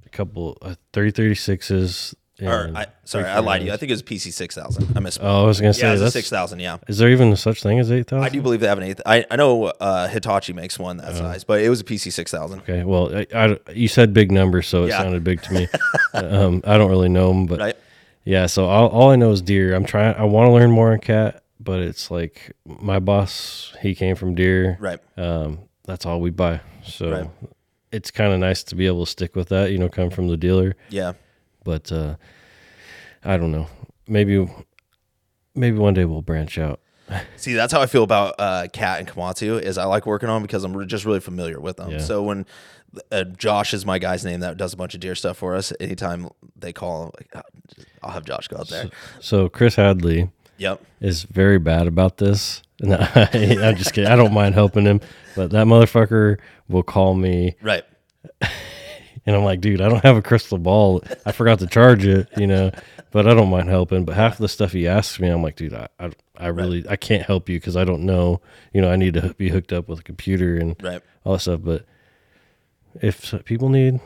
[0.05, 2.13] a couple uh, thirty thirty sixes.
[2.41, 3.73] Or I, sorry, I lied to you.
[3.73, 4.97] I think it was PC 6000.
[4.97, 5.19] I missed.
[5.21, 6.13] Oh, I was gonna say yeah, a that's.
[6.13, 6.59] 6000.
[6.59, 6.77] Yeah.
[6.87, 8.23] Is there even such thing as eight thousand?
[8.25, 9.01] I do believe they have an eighth.
[9.05, 12.59] I, I know uh, Hitachi makes one that size, but it was a PC 6000.
[12.61, 14.99] Okay, well, I, I- you said big numbers, so it Yeah.
[15.01, 15.67] sounded big to me.
[16.13, 17.77] um, I don't really know them, but Right.
[18.25, 18.45] yeah.
[18.47, 19.75] So all, all I know is Deere.
[19.75, 20.15] I'm trying.
[20.15, 23.75] I want to learn more on cat, but it's like my boss.
[23.81, 24.77] He came from Deere.
[24.79, 24.99] Right.
[25.17, 26.61] Um, that's all we buy.
[26.83, 27.29] So Right.
[27.91, 29.71] it's kind of nice to be able to stick with that.
[29.71, 30.75] You know, come from the dealer.
[30.89, 31.13] Yeah.
[31.63, 32.15] But uh,
[33.23, 33.67] I don't know.
[34.07, 34.47] Maybe
[35.55, 36.79] maybe one day we'll branch out.
[37.35, 39.61] See, that's how I feel about uh, Cat and Komatsu.
[39.61, 41.91] Is I like working on because I'm just really familiar with them.
[41.91, 41.97] Yeah.
[41.99, 42.45] So when
[43.11, 45.71] uh, Josh is my guy's name that does a bunch of Deere stuff for us,
[45.79, 47.41] anytime they call, him, like, "Ah,
[48.03, 48.89] I'll have Josh go out there.
[49.19, 50.81] So Chris Hadley Yep.
[50.99, 52.61] is very bad about this.
[52.81, 53.29] And I,
[53.69, 54.09] I'm just kidding.
[54.09, 55.01] I don't mind helping him,
[55.35, 57.83] but that motherfucker will call me, Right.
[59.25, 61.03] And I'm like, dude, I don't have a crystal ball.
[61.25, 62.71] I forgot to charge it, you know.
[63.11, 64.05] But I don't mind helping.
[64.05, 66.85] But half of the stuff he asks me, I'm like, dude, I, I, I really,
[66.89, 68.39] I can't help you because I don't know.
[68.73, 71.01] You know, I need to be hooked up with a computer and Right.
[71.25, 71.59] all that stuff.
[71.63, 71.85] But
[73.01, 73.99] if people need,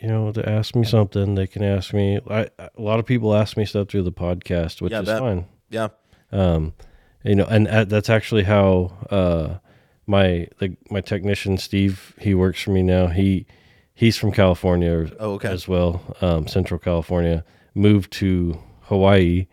[0.00, 2.20] you know, to ask me something, they can ask me.
[2.30, 5.18] I, a lot of people ask me stuff through the podcast, which Yeah, is bet.
[5.18, 5.46] fine.
[5.70, 5.88] Yeah.
[6.32, 6.74] Um,
[7.22, 9.58] you know, and uh, that's actually how uh,
[10.06, 13.06] my the, my technician Steve he works for me now.
[13.06, 13.46] He
[13.94, 15.48] he's from California Oh, okay.
[15.50, 17.44] as well, um, Central California.
[17.74, 19.46] Moved to Hawaii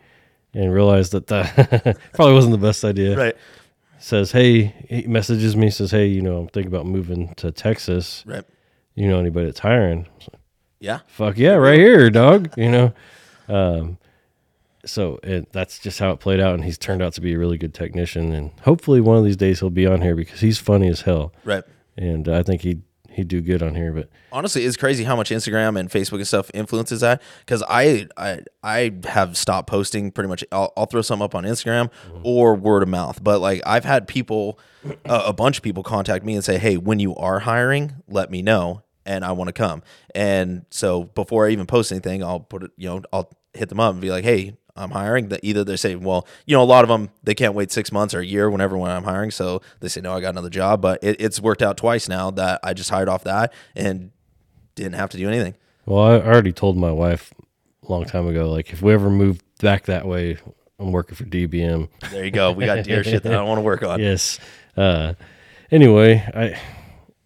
[0.53, 3.17] and realized that that probably wasn't the best idea.
[3.17, 3.35] Right.
[3.99, 8.23] Says, hey, he messages me says, hey, you know, I'm thinking about moving to Texas.
[8.27, 8.43] Right.
[8.95, 10.07] You know anybody that's hiring?
[10.79, 10.99] Yeah.
[11.07, 12.51] fuck yeah, right here, dog.
[12.57, 12.93] You know,
[13.47, 13.97] um,
[14.85, 17.37] so it, that's just how it played out, and he's turned out to be a
[17.37, 20.57] really good technician, and hopefully one of these days he'll be on here because he's
[20.57, 21.63] funny as hell, Right.
[21.97, 23.91] and I think he'd he'd do good on here.
[23.91, 27.21] But Honestly, it's crazy how much Instagram and Facebook and stuff influences that.
[27.39, 30.43] Because I, I, I have stopped posting pretty much.
[30.51, 31.89] I'll, I'll throw some up on Instagram
[32.23, 33.23] or word of mouth.
[33.23, 34.59] But like I've had people,
[35.05, 38.31] uh, a bunch of people contact me and say, "Hey, when you are hiring, let
[38.31, 39.83] me know, and I want to come."
[40.15, 42.71] And so before I even post anything, I'll put it.
[42.77, 45.29] You know, I'll hit them up and be like, "Hey." I'm hiring.
[45.29, 47.91] That either they say, well, you know, a lot of them they can't wait six
[47.91, 50.49] months or a year whenever when I'm hiring, so they say, no, I got another
[50.49, 50.81] job.
[50.81, 54.11] But it, it's worked out twice now that I just hired off that and
[54.75, 55.55] didn't have to do anything.
[55.85, 57.33] well, I already told my wife
[57.87, 60.37] a long time ago, like if we ever move back that way,
[60.79, 61.89] I'm working for DBM.
[62.09, 62.51] There you go.
[62.51, 63.99] We got Deere shit that I don't want to work on.
[64.01, 64.39] yes.
[64.75, 65.13] Uh,
[65.69, 66.59] anyway, I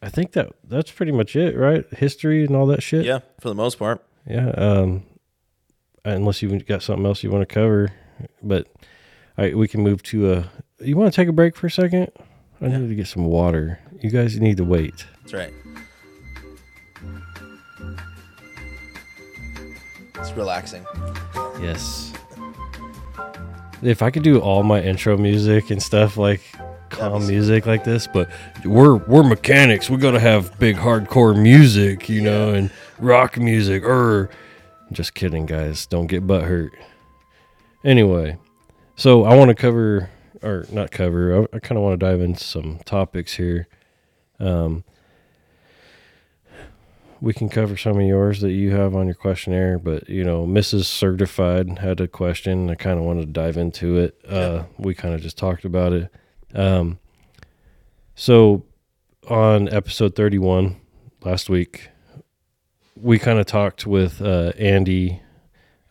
[0.01, 1.85] I think that that's pretty much it, right?
[1.93, 3.05] History and all that shit.
[3.05, 4.03] Yeah, for the most part.
[4.27, 4.49] Yeah.
[4.49, 5.03] Um,
[6.05, 7.91] unless you've got something else you want to cover,
[8.41, 8.67] but
[9.37, 10.51] all right, we can move to a.
[10.79, 12.09] You want to take a break for a second?
[12.61, 13.79] I need to get some water.
[13.99, 15.05] You guys need to wait.
[15.21, 15.53] That's right.
[20.15, 20.85] It's relaxing.
[21.61, 22.13] Yes.
[23.81, 26.41] If I could do all my intro music and stuff like
[26.89, 28.29] calm music like this, but
[28.63, 29.89] we're we're mechanics.
[29.89, 33.83] We gotta have big hardcore music, you know, and rock music.
[33.83, 34.29] Or
[34.91, 35.85] just kidding, guys.
[35.85, 36.73] Don't get butt hurt.
[37.83, 38.37] Anyway,
[38.95, 40.09] so I want to cover
[40.41, 41.41] or not cover.
[41.41, 43.67] I, I kind of want to dive into some topics here.
[44.39, 44.83] Um,
[47.21, 50.45] we can cover some of yours that you have on your questionnaire, but you know,
[50.45, 50.85] Mrs.
[50.85, 52.69] Certified had a question.
[52.69, 54.19] I kind of wanted to dive into it.
[54.27, 56.13] Uh, we kind of just talked about it.
[56.53, 56.99] Um,
[58.13, 58.65] so
[59.27, 60.79] on episode 31
[61.23, 61.89] last week,
[62.95, 65.21] we kind of talked with uh, Andy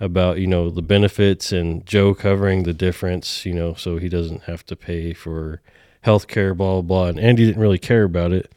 [0.01, 3.45] about you know the benefits and Joe covering the difference.
[3.47, 5.61] You know, so he doesn't have to pay for
[6.03, 7.07] health care, blah blah blah.
[7.07, 8.53] And Andy didn't really care about it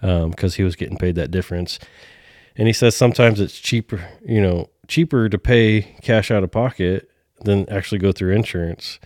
[0.00, 1.78] because he was getting paid that difference.
[2.56, 7.10] And he says sometimes it's cheaper, you know, cheaper to pay cash out of pocket
[7.42, 8.98] than actually go through insurance.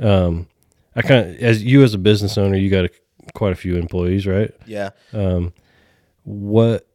[0.00, 0.48] Um,
[0.94, 2.90] I kind of, as you as a business owner, you got a,
[3.34, 4.52] quite a few employees, right?
[4.66, 4.90] Yeah.
[6.24, 6.88] What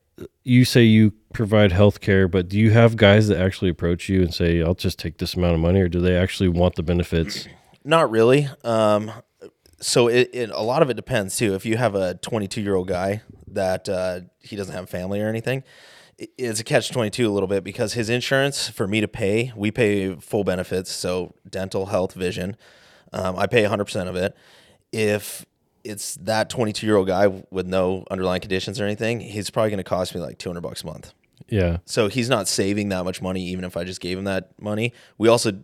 [0.43, 4.21] you say you provide health care, but do you have guys that actually approach you
[4.21, 6.83] and say, I'll just take this amount of money, or do they actually want the
[6.83, 7.47] benefits?
[7.83, 8.47] Not really.
[8.63, 9.11] Um,
[9.79, 11.55] so it, it a lot of it depends too.
[11.55, 15.27] If you have a 22 year old guy that uh, he doesn't have family or
[15.27, 15.63] anything,
[16.37, 19.71] it's a catch 22 a little bit because his insurance for me to pay, we
[19.71, 22.55] pay full benefits, so dental, health, vision.
[23.11, 24.35] Um, I pay 100% of it.
[24.91, 25.45] If
[25.83, 29.77] it's that 22 year old guy with no underlying conditions or anything, he's probably going
[29.77, 31.13] to cost me like 200 bucks a month.
[31.47, 31.77] Yeah.
[31.85, 34.93] So he's not saving that much money, even if I just gave him that money.
[35.17, 35.63] We also,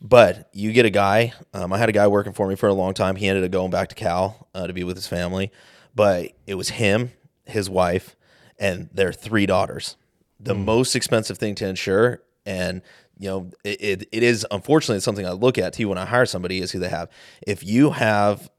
[0.00, 1.32] but you get a guy.
[1.52, 3.16] Um, I had a guy working for me for a long time.
[3.16, 5.50] He ended up going back to Cal uh, to be with his family,
[5.94, 7.12] but it was him,
[7.46, 8.16] his wife,
[8.58, 9.96] and their three daughters.
[10.40, 12.82] The most expensive thing to insure, and
[13.18, 16.26] you know, it, it, it is unfortunately something I look at too when I hire
[16.26, 17.08] somebody is who they have.
[17.46, 18.50] If you have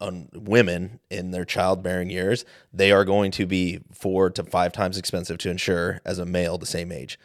[0.00, 4.98] on women in their childbearing years, they are going to be four to five times
[4.98, 7.18] expensive to insure as a male the same age.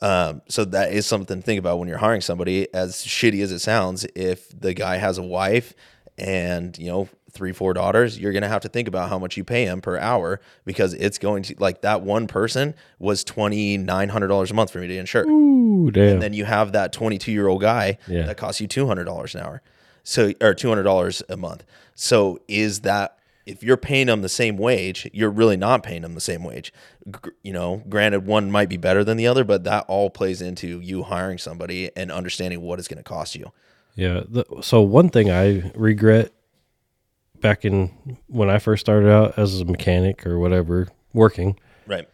[0.00, 2.72] Um, so that is something to think about when you're hiring somebody.
[2.74, 5.72] As shitty as it sounds, if the guy has a wife
[6.18, 9.42] and you know three, four daughters, you're gonna have to think about how much you
[9.44, 14.08] pay him per hour because it's going to like that one person was twenty nine
[14.10, 16.14] hundred dollars a month for me to insure Ooh, damn.
[16.14, 18.22] And then you have that 22 year old guy Yeah.
[18.26, 19.62] that costs you $200 an hour
[20.04, 21.64] so or $200 a month
[21.96, 26.14] so is that if you're paying them the same wage you're really not paying them
[26.14, 26.72] the same wage
[27.10, 30.40] Gr- you know granted one might be better than the other but that all plays
[30.40, 33.52] into you hiring somebody and understanding what it's going to cost you
[33.96, 34.22] Yeah.
[34.28, 36.32] The, so one thing I regret
[37.40, 41.58] back in when I first started out as a mechanic or whatever working.
[41.86, 42.08] right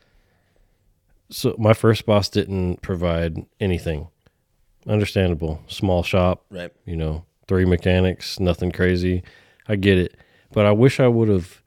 [1.31, 4.09] So my first boss didn't provide anything.
[4.87, 5.63] Understandable.
[5.69, 9.25] Small shop, right you know, three mechanics, nothing crazy.
[9.67, 10.17] I get it.
[10.53, 11.65] But I wish I would have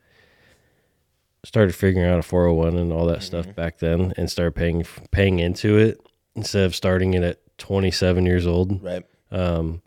[1.44, 5.40] started figuring out a 401 and all that stuff back then and started paying paying
[5.40, 6.00] into it
[6.38, 8.82] instead of starting it at 27 years old.
[8.82, 9.82] right Um,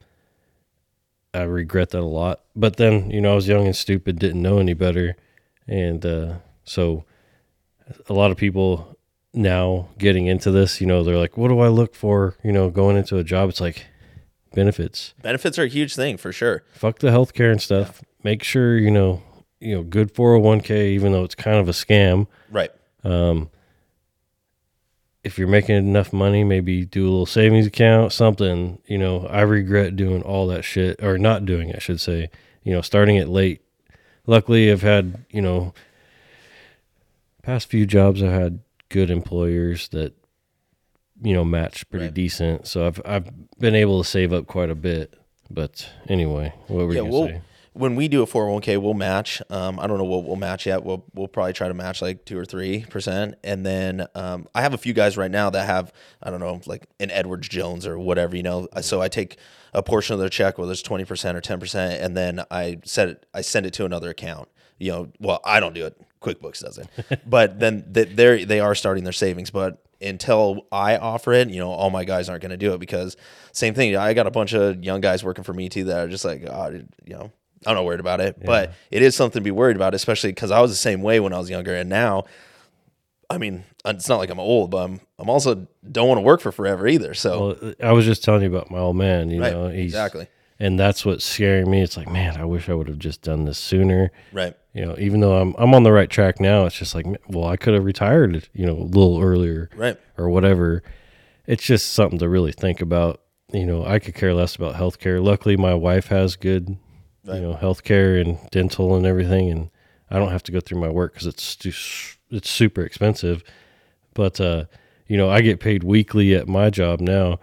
[1.32, 2.42] I regret that a lot.
[2.54, 5.16] But then, you know, I was young and stupid, didn't know any better.
[5.66, 7.06] And uh, so
[8.06, 8.98] a lot of people
[9.32, 12.36] now getting into this, you know, they're like, what do I look for?
[12.44, 13.86] You know, going into a job, it's like
[14.54, 15.14] benefits.
[15.22, 18.02] benefits are a huge thing for sure Fuck the healthcare and stuff.
[18.22, 19.22] Make sure, you know,
[19.60, 22.26] you know, good 401k, even though it's kind of a scam.
[22.50, 22.70] right
[23.04, 23.50] Um
[25.24, 28.78] If you're making enough money, maybe do a little savings account, something.
[28.86, 32.30] You know, I regret doing all that shit or not doing, it, I should say.
[32.62, 33.60] You know, starting it late.
[34.26, 35.72] Luckily, I've had you know,
[37.42, 40.12] past few jobs I've had good employers that
[41.22, 42.14] you know match pretty Right.
[42.14, 42.66] decent.
[42.66, 45.14] So I've I've been able to save up quite a bit.
[45.50, 47.40] But anyway, what were yeah you we'll say?
[47.72, 50.82] when we do a 401k we'll match um, i don't know what we'll match yet
[50.82, 54.72] we'll, we'll probably try to match like 2 or 3% and then um, i have
[54.72, 57.98] a few guys right now that have i don't know like an edwards jones or
[57.98, 59.36] whatever you know so i take
[59.74, 61.02] a portion of their check whether it's 20%
[61.34, 64.48] or 10% and then i set it i send it to another account
[64.78, 66.88] you know well i don't do it quickbooks does it
[67.26, 71.70] but then they're they are starting their savings but until I offer it, you know,
[71.70, 73.16] all my guys aren't going to do it because
[73.52, 73.96] same thing.
[73.96, 76.44] I got a bunch of young guys working for me too that are just like,
[76.48, 76.70] oh,
[77.04, 77.30] you know,
[77.66, 80.50] I'm not worried about it, but it is something to be worried about, especially because
[80.50, 82.24] I was the same way when I was younger, and now,
[83.28, 86.40] I mean, it's not like I'm old, but I'm I'm also don't want to work
[86.40, 87.14] for forever either.
[87.14, 89.30] So Well, I was just telling you about my old man.
[89.30, 91.82] You right, know, he's exactly, and that's what's scaring me.
[91.82, 94.10] It's like, man, I wish I would have just done this sooner.
[94.32, 97.06] right, You know, even though I'm I'm on the right track now, it's just like,
[97.28, 100.82] well, I could have retired, you know, a little earlier right, or whatever.
[101.46, 103.20] It's just something to really think about.
[103.52, 105.22] You know, I could care less about healthcare.
[105.22, 106.76] Luckily, my wife has good,
[107.24, 107.36] Right.
[107.36, 109.70] you know, healthcare and dental and everything, and
[110.10, 111.72] I don't have to go through my work because it's too,
[112.30, 113.44] it's super expensive.
[114.14, 114.64] But uh,
[115.06, 117.38] you know, I get paid weekly at my job now,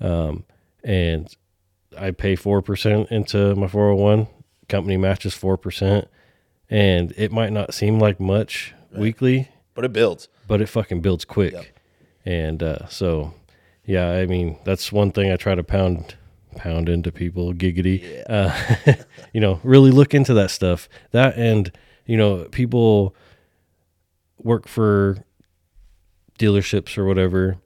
[0.00, 0.44] um,
[0.84, 1.34] and
[1.98, 4.26] I pay four percent into my four hundred one.
[4.68, 6.08] Company matches four percent,
[6.68, 10.28] and it might not seem like much weekly, but it builds.
[10.46, 11.52] but it fucking builds quick.
[11.52, 11.64] Yep.
[12.24, 13.32] And uh, so,
[13.84, 16.16] yeah, I mean, that's one thing I try to pound
[16.56, 17.54] pound into people.
[17.54, 18.54] Giggity, uh,
[19.32, 20.88] you know, really look into that stuff.
[21.12, 21.72] That and
[22.04, 23.14] you know, people
[24.38, 25.24] work for
[26.38, 27.58] dealerships or whatever.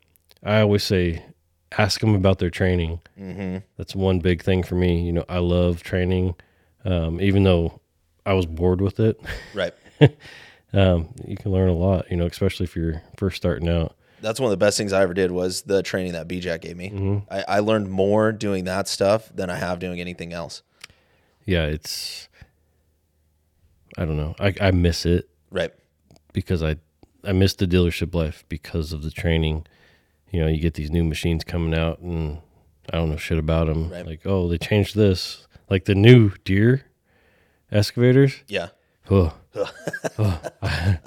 [0.45, 1.25] I always say,
[1.79, 3.01] ask them about their training.
[3.19, 3.59] Mm-hmm.
[3.77, 5.03] That's one big thing for me.
[5.03, 6.35] You know, I love training,
[6.85, 7.81] um, even though
[8.27, 9.21] I was bored with it.
[9.55, 9.75] Right.
[10.73, 12.11] um, you can learn a lot.
[12.11, 13.95] You know, especially if you're first starting out.
[14.21, 16.77] That's one of the best things I ever did was the training that Bejac gave
[16.77, 16.91] me.
[16.91, 17.19] Mm-hmm.
[17.33, 20.63] I, I learned more doing that stuff than I have doing anything else.
[21.45, 22.29] yeah, it's
[23.99, 24.35] I don't know.
[24.39, 25.73] I I miss it Right.
[26.33, 26.77] because I
[27.25, 29.67] I miss the dealership life because of the training.
[30.33, 32.39] You know, you get these new machines coming out and
[32.93, 33.91] I don't know shit about them.
[33.91, 34.07] Right.
[34.07, 35.47] Like, oh, they changed this.
[35.71, 36.85] Like the new Deere
[37.71, 38.43] excavators.
[38.49, 38.69] Yeah.
[39.11, 39.35] Oh,
[40.19, 40.99] oh, I,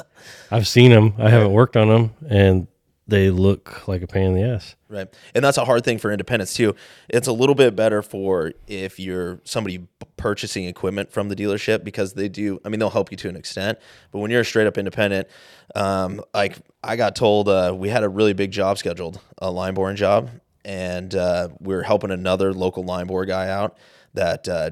[0.51, 1.13] I've seen them.
[1.17, 2.67] I haven't worked on them, and
[3.07, 4.75] they look like a pain in the ass.
[4.89, 5.07] Right.
[5.35, 6.75] And that's a hard thing for independents too.
[7.07, 9.87] It's a little bit better for if you're somebody
[10.17, 13.35] purchasing equipment from the dealership because they do, I mean, they'll help you to an
[13.35, 13.77] extent.
[14.11, 15.27] But when you're a straight up independent,
[15.75, 19.75] um, like I got told uh, we had a really big job scheduled, a line
[19.75, 20.29] boring job.
[20.63, 23.77] And uh, we are helping another local line bore guy out
[24.15, 24.71] that uh,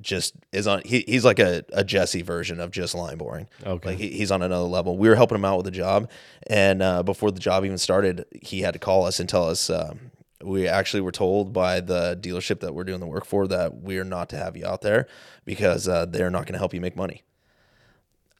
[0.00, 3.48] just is on, he, he's like a, a Jesse version of just line boring.
[3.64, 3.90] Okay.
[3.90, 4.96] Like he, he's on another level.
[4.96, 6.10] We were helping him out with a job,
[6.46, 9.70] and uh, before the job even started, he had to call us and tell us.
[9.70, 10.10] Um,
[10.44, 14.02] we actually were told by the dealership that we're doing the work for that we're
[14.02, 15.06] not to have you out there
[15.44, 17.22] because uh, they're not going to help you make money.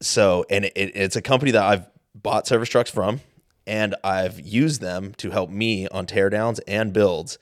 [0.00, 3.20] So, and it, it's a company that I've bought service trucks from,
[3.66, 7.38] and I've used them to help me on teardowns and builds.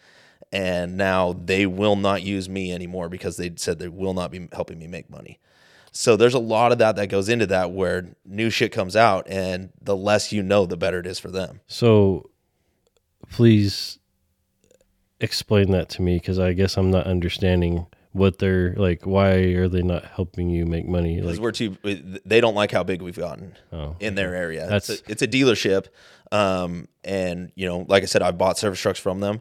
[0.52, 4.48] And now they will not use me anymore because they said they will not be
[4.52, 5.38] helping me make money.
[5.92, 9.26] So there's a lot of that that goes into that where new shit comes out,
[9.28, 11.60] and the less you know, the better it is for them.
[11.66, 12.30] So,
[13.28, 13.98] please
[15.20, 19.04] explain that to me because I guess I'm not understanding what they're like.
[19.04, 21.16] Why are they not helping you make money?
[21.16, 21.76] Because Like, we're too,
[22.24, 24.62] they don't like how big we've gotten oh, in their area.
[24.62, 25.86] That's- it's, a, it's a dealership,
[26.30, 29.40] um, and you know, like I said, I bought service trucks from them.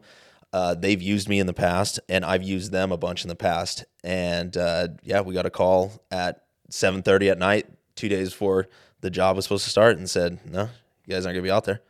[0.51, 3.35] Uh, they've used me in the past, and I've used them a bunch in the
[3.35, 3.85] past.
[4.03, 8.67] And uh, yeah, we got a call at 7:30 at night, two days before
[9.01, 10.69] the job was supposed to start, and said, "No,
[11.05, 11.81] you guys aren't gonna be out there."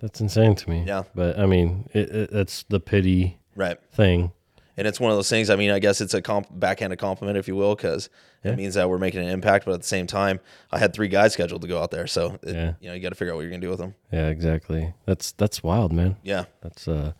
[0.00, 0.84] that's insane to me.
[0.86, 1.02] Yeah.
[1.12, 3.78] but I mean, it, it, that's the pity Right.
[3.92, 4.30] thing.
[4.76, 5.50] And it's one of those things.
[5.50, 8.08] I mean, I guess it's a comp- backhanded compliment, if you will, because
[8.44, 8.52] Yeah.
[8.52, 9.64] it means that we're making an impact.
[9.64, 10.38] But at the same time,
[10.70, 12.72] I had three guys scheduled to go out there, so it, Yeah.
[12.80, 13.96] you know you got to figure out what you're gonna do with them.
[14.12, 14.94] Yeah, exactly.
[15.04, 16.14] That's that's wild, man.
[16.22, 17.12] Yeah, That's uh,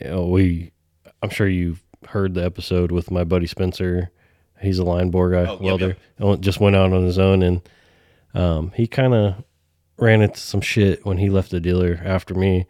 [0.00, 0.72] you know, we.
[1.22, 4.10] I'm sure you've heard the episode with my buddy Spencer.
[4.60, 5.96] He's a line bore guy, Oh, welder.
[6.18, 6.40] yep.
[6.40, 7.60] Just went out on his own, and
[8.34, 9.44] um, he kind of
[9.98, 12.66] ran into some shit when he left the dealer after me.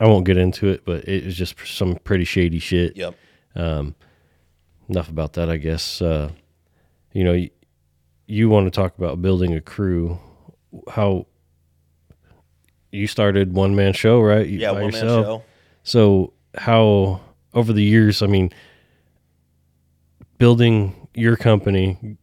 [0.00, 2.96] I won't get into it, but it was just some pretty shady shit.
[2.96, 3.14] yep,
[3.56, 3.94] Um,
[4.88, 6.02] enough about that, I guess.
[6.02, 6.30] Uh,
[7.12, 7.50] you know, you,
[8.26, 10.18] you want to talk about building a crew.
[10.90, 11.26] How
[12.90, 14.46] you started one man show, right?
[14.46, 14.70] You- yeah.
[14.72, 15.42] One man show.
[15.84, 17.20] So how
[17.52, 18.50] over the years, I mean,
[20.38, 22.16] building your company,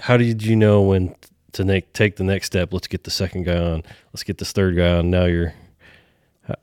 [0.00, 1.14] how did you know when
[1.52, 2.72] to make, take the next step?
[2.72, 3.82] Let's get the second guy on.
[4.12, 5.10] Let's get this third guy on.
[5.10, 5.54] Now you're,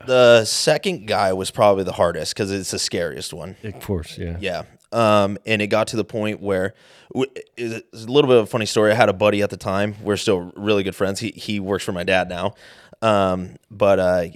[0.05, 3.55] The second guy was probably the hardest because it's the scariest one.
[3.63, 4.37] of course, yeah.
[4.39, 4.63] Yeah.
[4.91, 6.75] Um, and it got to the point where
[7.57, 8.91] it's a little bit of a funny story.
[8.91, 9.95] I had a buddy at the time.
[10.03, 11.19] We're still really good friends.
[11.19, 12.53] He he works for my dad now.
[13.01, 14.27] Um, but uh,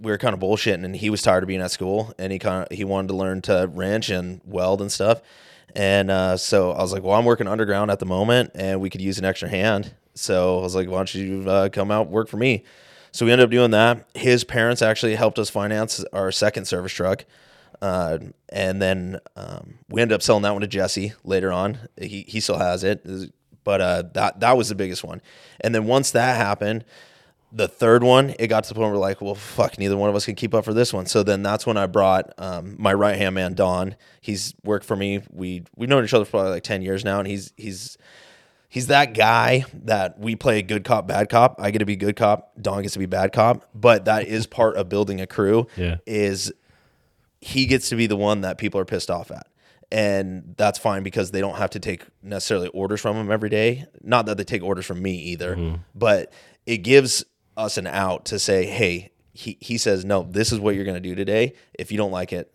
[0.00, 2.38] we were kind of bullshitting, and he was tired of being at school, and he
[2.38, 5.20] kind of he wanted to learn to wrench and weld and stuff.
[5.76, 8.90] And uh, so I was like, well, I'm working underground at the moment, and we
[8.90, 9.94] could use an extra hand.
[10.14, 12.64] So I was like, why don't you uh, come out work for me?
[13.12, 14.08] So we ended up doing that.
[14.14, 17.24] His parents actually helped us finance our second service truck.
[17.82, 18.18] Uh,
[18.50, 21.78] and then um, we ended up selling that one to Jesse later on.
[22.00, 23.06] He he still has it,
[23.64, 25.22] but uh, that that was the biggest one.
[25.60, 26.84] And then once that happened,
[27.52, 30.08] the third one, it got to the point where we're like, well, fuck, neither one
[30.08, 31.06] of us can keep up for this one.
[31.06, 33.96] So then that's when I brought um, my right hand man, Don.
[34.20, 35.22] He's worked for me.
[35.30, 37.98] We we've known each other for probably like ten years now, and he's he's
[38.68, 41.56] he's that guy that we play good cop, bad cop.
[41.58, 42.52] I get to be good cop.
[42.60, 43.68] Don gets to be bad cop.
[43.74, 45.66] But that is part of building a crew.
[45.76, 45.96] Yeah.
[46.06, 46.52] Is
[47.40, 49.46] he gets to be the one that people are pissed off at.
[49.92, 53.86] And that's fine because they don't have to take necessarily orders from him every day.
[54.02, 56.32] Not that they take orders from me either, but
[56.64, 57.24] it gives
[57.56, 61.00] us an out to say, hey, he, he says, no, this is what you're going
[61.00, 61.54] to do today.
[61.74, 62.52] If you don't like it,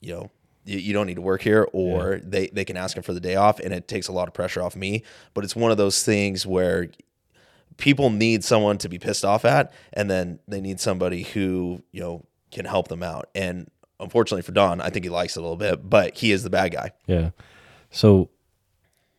[0.00, 0.30] you know,
[0.64, 3.20] you, you don't need to work here, or they, they can ask him for the
[3.20, 3.58] day off.
[3.60, 5.02] And it takes a lot of pressure off me.
[5.34, 6.88] But it's one of those things where
[7.76, 12.00] people need someone to be pissed off at, and then they need somebody who, you
[12.00, 13.28] know, can help them out.
[13.34, 13.70] And
[14.00, 16.50] unfortunately for Don, I think he likes it a little bit, but he is the
[16.50, 16.92] bad guy.
[17.06, 17.30] Yeah.
[17.90, 18.30] So,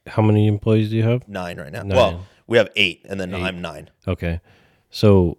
[0.07, 1.27] how many employees do you have?
[1.27, 1.83] Nine right now.
[1.83, 1.97] Nine.
[1.97, 3.89] Well, we have eight, and then I'm nine.
[4.07, 4.41] Okay.
[4.89, 5.37] So,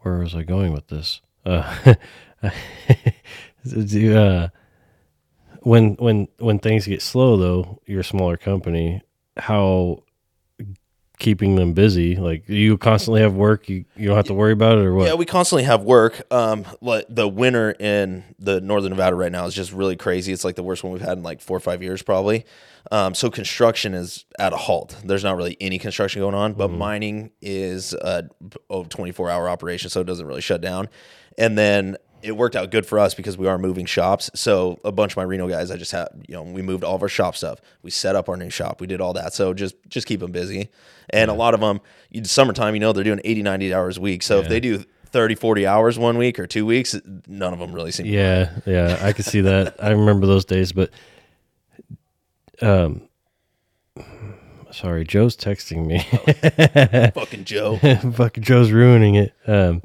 [0.00, 1.20] where was I going with this?
[1.44, 1.94] Uh,
[2.42, 4.48] uh,
[5.60, 9.02] when when when things get slow, though, you're a smaller company.
[9.36, 10.02] How
[11.18, 12.16] keeping them busy?
[12.16, 13.68] Like you constantly have work.
[13.68, 15.06] You you don't have to worry about it, or what?
[15.06, 16.22] Yeah, we constantly have work.
[16.32, 20.32] Um, like the winter in the northern Nevada right now is just really crazy.
[20.32, 22.44] It's like the worst one we've had in like four or five years, probably.
[22.90, 24.96] Um, so construction is at a halt.
[25.04, 28.28] There's not really any construction going on, but mining is a
[28.70, 30.88] oh, 24 hour operation, so it doesn't really shut down.
[31.36, 34.30] And then it worked out good for us because we are moving shops.
[34.34, 36.96] So a bunch of my Reno guys, I just had, you know, we moved all
[36.96, 37.60] of our shop stuff.
[37.82, 38.80] We set up our new shop.
[38.80, 39.32] We did all that.
[39.32, 40.68] So just just keep them busy.
[41.10, 44.00] And a lot of them, you, summertime, you know, they're doing 80, 90 hours a
[44.00, 44.22] week.
[44.22, 46.94] So if they do 30, 40 hours one week or two weeks,
[47.26, 49.82] none of them really seem Yeah, yeah, I could see that.
[49.82, 50.90] I remember those days, but
[52.60, 53.02] um
[54.70, 56.00] sorry, Joe's texting me.
[57.14, 57.78] fucking Joe.
[58.12, 59.34] Fucking Joe's ruining it.
[59.46, 59.82] Um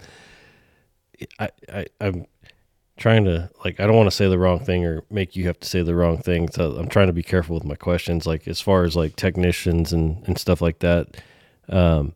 [1.39, 2.25] I, I I'm
[2.97, 5.59] trying to like I don't want to say the wrong thing or make you have
[5.59, 6.49] to say the wrong thing.
[6.49, 9.91] So I'm trying to be careful with my questions like as far as like technicians
[9.93, 11.07] and and stuff like that.
[11.69, 12.13] Um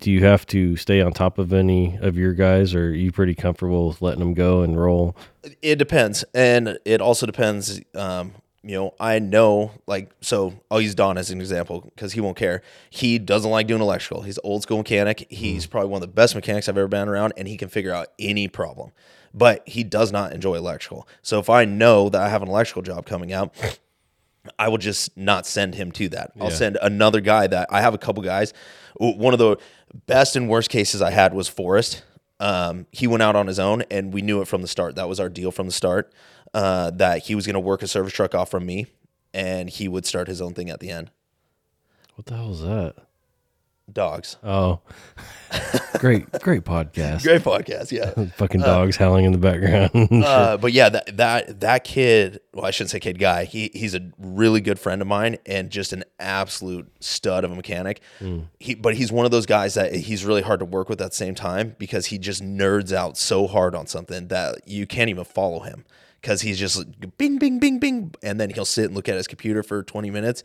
[0.00, 3.10] do you have to stay on top of any of your guys or are you
[3.10, 5.16] pretty comfortable with letting them go and roll?
[5.62, 8.32] it depends and it also depends um
[8.68, 12.36] you know i know like so i'll use don as an example because he won't
[12.36, 12.60] care
[12.90, 16.12] he doesn't like doing electrical he's an old school mechanic he's probably one of the
[16.14, 18.92] best mechanics i've ever been around and he can figure out any problem
[19.32, 22.82] but he does not enjoy electrical so if i know that i have an electrical
[22.82, 23.54] job coming out
[24.58, 26.30] I will just not send him to that.
[26.40, 26.54] I'll Yeah.
[26.54, 28.54] send another guy that I have a couple guys.
[28.96, 29.58] One of the
[30.06, 32.02] best and worst cases I had was Forrest.
[32.40, 34.94] Um, he went out on his own, and we knew it from the start.
[34.94, 36.12] That was our deal from the start.
[36.54, 38.86] Uh, that he was going to work a service truck off from me,
[39.34, 41.10] and he would start his own thing at the end.
[42.14, 42.96] What the hell is that?
[43.90, 44.80] Dogs, Oh,
[45.98, 47.22] great, great podcast.
[47.22, 48.26] great podcast, yeah.
[48.36, 49.90] Fucking dogs howling in the background.
[50.24, 52.40] uh, but yeah, that that that kid.
[52.52, 53.44] Well, I shouldn't say kid guy.
[53.44, 57.54] He he's a really good friend of mine and just an absolute stud of a
[57.56, 58.00] mechanic.
[58.60, 61.10] He but he's one of those guys that he's really hard to work with at
[61.10, 65.08] the same time because he just nerds out so hard on something that you can't
[65.08, 65.84] even follow him
[66.20, 69.14] because he's just like, bing bing bing bing and then he'll sit and look at
[69.16, 70.42] his computer for 20 minutes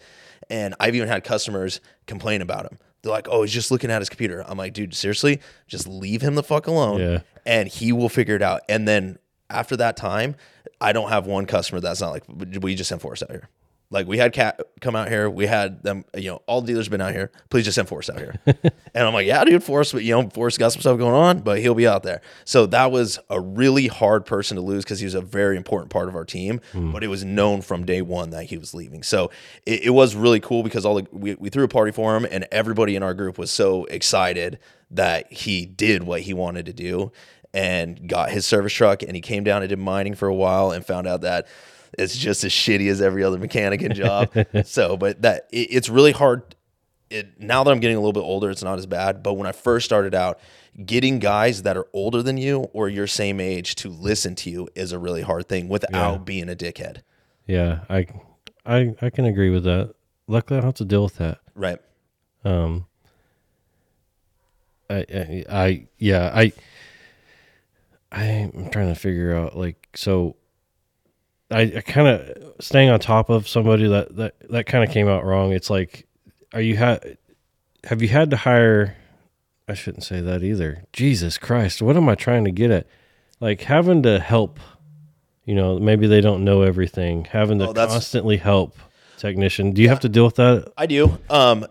[0.48, 4.02] and i've even had customers complain about him they're like oh he's just looking at
[4.02, 7.20] his computer i'm like dude seriously just leave him the fuck alone Yeah.
[7.46, 8.62] and he will figure it out.
[8.70, 10.36] And then after that time,
[10.82, 12.24] I don't have one customer that's not like
[12.62, 13.50] we just send Forrest out here.
[13.94, 16.90] Like we had Cat come out here, we had them, you know, all the dealers
[16.90, 17.32] been out here.
[17.50, 18.36] Please just send Forrest out here.
[18.46, 21.40] and I'm like, yeah, dude, Forrest, but you know, Forrest got some stuff going on,
[21.42, 22.22] but he'll be out there.
[22.44, 25.92] So that was a really hard person to lose because he was a very important
[25.92, 26.60] part of our team.
[26.72, 26.92] Hmm.
[26.92, 29.04] But it was known from day one that he was leaving.
[29.04, 29.30] So
[29.66, 32.26] it, it was really cool because all the, we, we threw a party for him,
[32.30, 34.58] and everybody in our group was so excited
[34.90, 37.12] that he did what he wanted to do
[37.54, 40.72] and got his service truck and he came down and did mining for a while
[40.72, 41.48] and found out that
[41.98, 44.32] it's just as shitty as every other mechanic and job.
[44.66, 46.56] so, but that it, it's really hard.
[47.10, 49.22] It, now that I'm getting a little bit older, it's not as bad.
[49.22, 50.40] But when I first started out,
[50.86, 54.68] getting guys that are older than you or your same age to listen to you
[54.76, 57.02] is a really hard thing without being a dickhead.
[57.46, 58.08] yeah, I,
[58.66, 59.94] I, I can agree with that.
[60.28, 61.40] Luckily, I don't have to deal with that.
[61.54, 61.80] Right.
[62.44, 62.86] Um,
[64.90, 66.54] I, I, I yeah, I,
[68.12, 70.36] I'm trying to figure out like so.
[71.54, 75.08] I, I kind of staying on top of somebody that that that kind of came
[75.08, 75.52] out wrong.
[75.54, 76.08] It's like,
[76.54, 77.18] are you had
[77.86, 78.98] have you had to hire?
[79.68, 80.84] I shouldn't say that either.
[80.92, 82.88] Jesus Christ, what am I trying to get at?
[83.40, 84.60] Like having to help
[85.46, 87.26] You know, maybe they don't know everything.
[87.26, 88.78] Having to Oh, constantly help
[89.18, 89.72] technician.
[89.74, 90.72] Do you have to deal with that?
[90.78, 91.18] I do.
[91.30, 91.66] Um,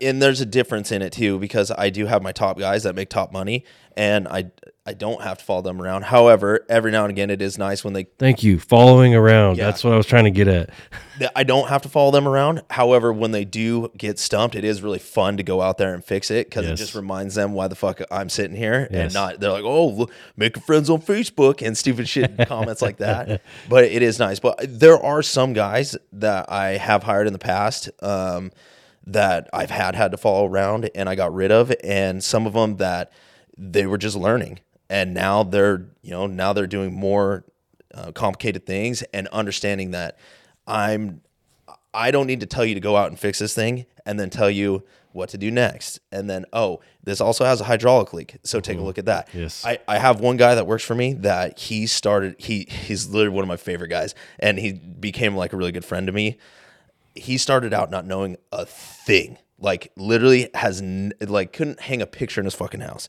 [0.00, 2.94] and there's a difference in it too because I do have my top guys that
[2.94, 3.64] make top money,
[3.96, 4.50] and I
[4.88, 6.04] I don't have to follow them around.
[6.04, 8.58] However, every now and again, it is nice when they Thank you.
[8.58, 9.58] Following around.
[9.58, 9.66] Yeah.
[9.66, 10.70] That's what I was trying to get at.
[11.36, 12.62] I don't have to follow them around.
[12.70, 16.02] However, when they do get stumped, it is really fun to go out there and
[16.02, 19.04] fix it because it just reminds them why the fuck I'm sitting here Yes.
[19.04, 19.40] and not.
[19.40, 23.42] They're like, oh, look, making friends on Facebook and stupid shit comments like that.
[23.68, 24.40] But it is nice.
[24.40, 27.90] But there are some guys that I have hired in the past.
[28.02, 28.52] Um,
[29.06, 32.52] that I've had had to follow around and I got rid of, and some of
[32.52, 33.10] them that
[33.56, 34.60] they were just learning,
[34.90, 37.44] and now they're you know now they're doing more
[37.94, 40.18] uh, complicated things and understanding that
[40.66, 41.22] I'm
[41.94, 44.30] I don't need to tell you to go out and fix this thing and then
[44.30, 46.00] tell you what to do next.
[46.12, 48.36] And then, oh, this also has a hydraulic leak.
[48.44, 49.28] So take a look at that.
[49.32, 49.64] Yes.
[49.64, 53.34] I, I have one guy that works for me that he started, he he's literally
[53.34, 54.14] one of my favorite guys.
[54.38, 56.38] And he became like a really good friend to me.
[57.14, 59.38] He started out not knowing a thing.
[59.58, 63.08] Like literally has n- like couldn't hang a picture in his fucking house.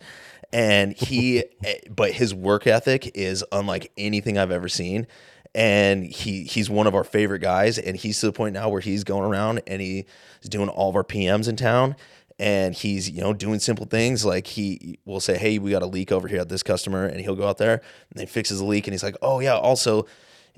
[0.52, 5.08] And he eh, but his work ethic is unlike anything I've ever seen.
[5.56, 8.82] And he he's one of our favorite guys and he's to the point now where
[8.82, 10.06] he's going around and he's
[10.48, 11.96] doing all of our PMs in town.
[12.38, 15.88] And he's you know doing simple things like he will say hey we got a
[15.88, 17.82] leak over here at this customer and he'll go out there
[18.12, 20.06] and he fixes the leak and he's like oh yeah also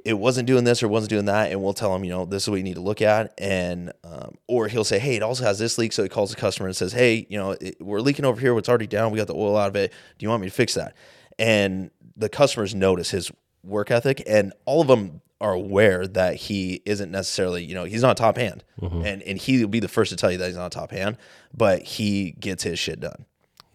[0.03, 2.43] it wasn't doing this or wasn't doing that and we'll tell him you know this
[2.43, 5.43] is what you need to look at and um, or he'll say hey it also
[5.43, 7.99] has this leak so he calls the customer and says hey you know it, we're
[8.01, 10.29] leaking over here it's already down we got the oil out of it do you
[10.29, 10.95] want me to fix that?
[11.39, 13.31] And the customers notice his
[13.63, 18.01] work ethic and all of them are aware that he isn't necessarily you know he's
[18.01, 18.63] not top hand.
[19.05, 21.17] And and he will be the first to tell you that he's not top hand
[21.55, 23.25] but he gets his shit done.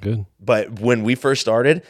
[0.01, 0.27] Good.
[0.39, 1.83] but when we first started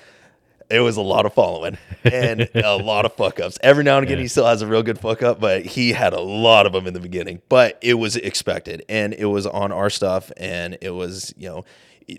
[0.71, 3.59] it was a lot of following and a lot of fuck ups.
[3.63, 6.13] Every now and again, he still has a real good fuck up, but he had
[6.13, 7.43] a lot of them in the beginning.
[7.49, 10.31] But it was expected and it was on our stuff.
[10.37, 11.65] And it was, you know,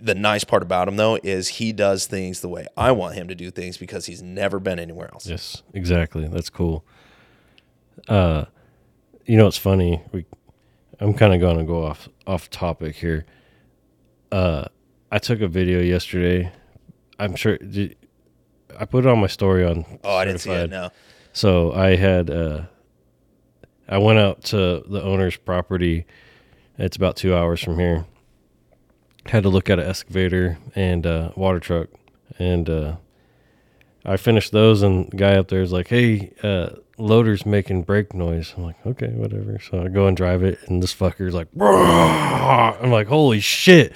[0.01, 3.27] the nice part about him though is he does things the way I want him
[3.29, 5.27] to do things because he's never been anywhere else.
[5.27, 6.27] Yes, exactly.
[6.27, 6.85] That's cool.
[8.07, 8.45] Uh,
[9.25, 10.01] you know, it's funny.
[10.11, 10.25] We,
[10.99, 13.25] I'm kind of going to go off off topic here.
[14.31, 14.65] Uh,
[15.11, 16.51] I took a video yesterday.
[17.19, 17.95] I'm sure did,
[18.79, 19.85] I put it on my story on.
[20.03, 20.69] Oh, I didn't see it.
[20.69, 20.89] No.
[21.33, 22.63] So I had uh,
[23.87, 26.05] I went out to the owner's property.
[26.77, 28.05] It's about two hours from here.
[29.25, 31.89] Had to look at an excavator and a water truck,
[32.39, 32.95] and uh,
[34.05, 34.81] I finished those.
[34.81, 38.77] And the guy up there is like, "Hey, uh, loader's making brake noise." I'm like,
[38.85, 43.07] "Okay, whatever." So I go and drive it, and this fucker's like, "Brrrr." I'm like,
[43.07, 43.95] "Holy shit!"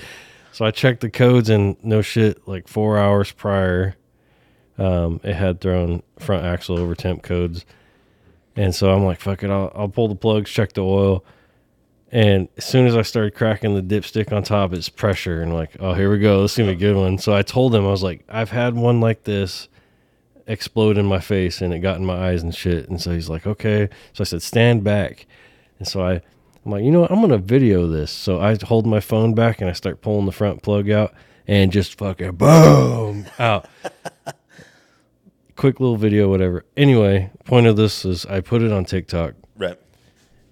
[0.52, 3.96] So I checked the codes, and no shit, like four hours prior,
[4.78, 7.66] um, it had thrown front axle over temp codes.
[8.56, 11.24] And so I'm like, fuck it, I'll, I'll pull the plugs, check the oil.
[12.12, 15.42] And as soon as I started cracking the dipstick on top, it's pressure.
[15.42, 16.42] And like, oh, here we go.
[16.42, 17.18] This is going to be a good one.
[17.18, 19.70] So I told him, I was like, I've had one like this
[20.46, 22.90] explode in my face and it got in my eyes and shit.
[22.90, 23.88] And so he's like, okay.
[24.12, 25.26] So I said, stand back.
[25.80, 26.14] And so I,
[26.66, 27.12] I'm like, you know what?
[27.12, 28.12] I'm going to video this.
[28.12, 31.14] So I hold my phone back and I start pulling the front plug out
[31.48, 33.68] and just fucking boom out
[35.62, 36.66] quick little video, whatever.
[36.76, 39.78] Anyway, point of this is I put it on TikTok Right.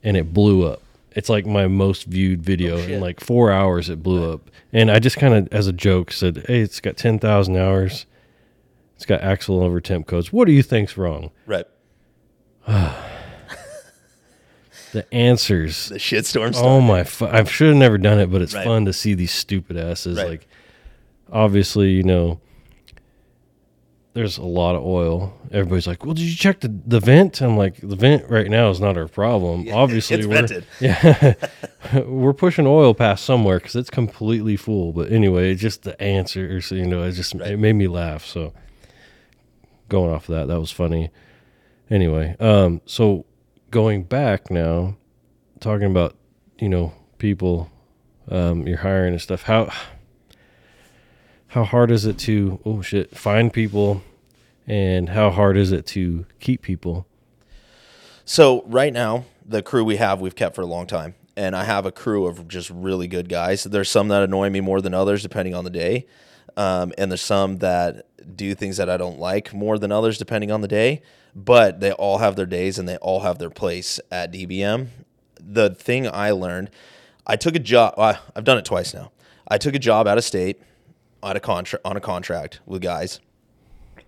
[0.04, 0.84] and it blew up.
[1.16, 3.02] It's like my most viewed video oh, in shit.
[3.02, 3.90] like four hours.
[3.90, 6.96] It blew up, and I just kind of, as a joke, said, "Hey, it's got
[6.96, 8.06] ten thousand hours.
[8.96, 10.32] It's got axle over temp codes.
[10.32, 11.66] What do you think's wrong?" Right.
[14.92, 15.90] The answers.
[15.90, 17.04] The shitstorm Oh my!
[17.04, 18.66] Fu- I should have never done it, but it's Right.
[18.66, 20.18] fun to see these stupid asses.
[20.18, 20.30] Right.
[20.30, 20.48] Like,
[21.32, 22.40] obviously, you know,
[24.14, 25.34] there's a lot of oil.
[25.52, 28.70] Everybody's like, "Well, did you check the, the vent?" I'm like, "The vent right now
[28.70, 29.68] is not our problem.
[29.74, 30.66] obviously, it's we're vented.
[30.80, 31.34] yeah,
[32.06, 36.72] we're pushing oil past somewhere because it's completely full." But anyway, it's just the answers.
[36.72, 37.52] You know, it just Right.
[37.52, 38.26] it made me laugh.
[38.26, 38.54] So
[39.90, 41.12] going off of that, that was funny.
[41.90, 43.26] Anyway, um, so
[43.72, 44.96] going back now,
[45.60, 46.16] talking about
[46.60, 47.72] you know people
[48.30, 49.44] um, you're hiring and stuff.
[49.44, 49.72] How
[51.50, 54.02] how hard is it to oh shit find people,
[54.68, 57.08] and how hard is it to keep people?
[58.24, 61.64] So right now, the crew we have, we've kept for a long time, and I
[61.64, 63.64] have a crew of just really good guys.
[63.64, 66.06] There's some that annoy me more than others, depending on the day,
[66.56, 70.52] um, and there's some that do things that I don't like more than others, depending
[70.52, 71.02] on the day.
[71.36, 74.88] But they all have their days, and they all have their place at DBM.
[75.40, 76.70] The thing I learned,
[77.26, 77.96] I took a job.
[77.98, 79.12] I've done it twice now.
[79.48, 80.62] I took a job out of state,
[81.22, 83.20] on a contract on a contract with guys,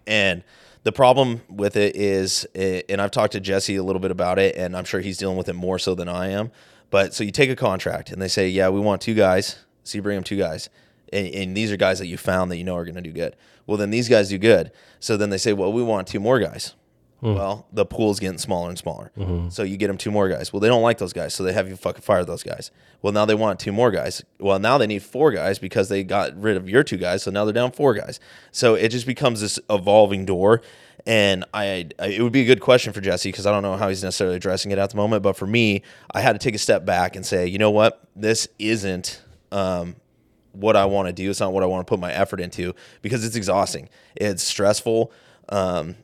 [0.07, 0.43] and
[0.84, 4.39] The problem with it is, eh, and I've talked to Jesse a little bit about
[4.39, 6.51] it, and I'm sure he's dealing with it more so than I am.
[6.89, 9.57] But so you take a contract, and they say, yeah, we want two guys.
[9.84, 10.70] So you bring them two guys,
[11.14, 13.12] and, and these are guys that you found that you know are going to do
[13.12, 13.36] good.
[13.68, 14.72] Well, then these guys do good.
[14.99, 16.74] So then they say, well, we want two more guys.
[17.22, 19.11] Well, the pool's getting smaller and smaller.
[19.49, 20.51] So you get them two more guys.
[20.51, 22.72] Well, they don't like those guys, so they have you fucking fire those guys.
[23.03, 24.24] Well, now they want two more guys.
[24.39, 27.30] Well, now they need four guys because they got rid of your two guys, so
[27.32, 28.19] now they're down four guys.
[28.51, 30.61] So it just becomes this evolving door.
[31.05, 33.76] And I, I it would be a good question for Jesse because I don't know
[33.78, 35.24] how he's necessarily addressing it at the moment.
[35.24, 35.82] But for me,
[36.13, 39.95] I had to take a step back and say, you know what, this isn't um,
[40.53, 41.30] what I want to do.
[41.30, 43.89] It's not what I want to put my effort into because it's exhausting.
[44.15, 45.11] It's stressful.
[45.49, 45.95] Um,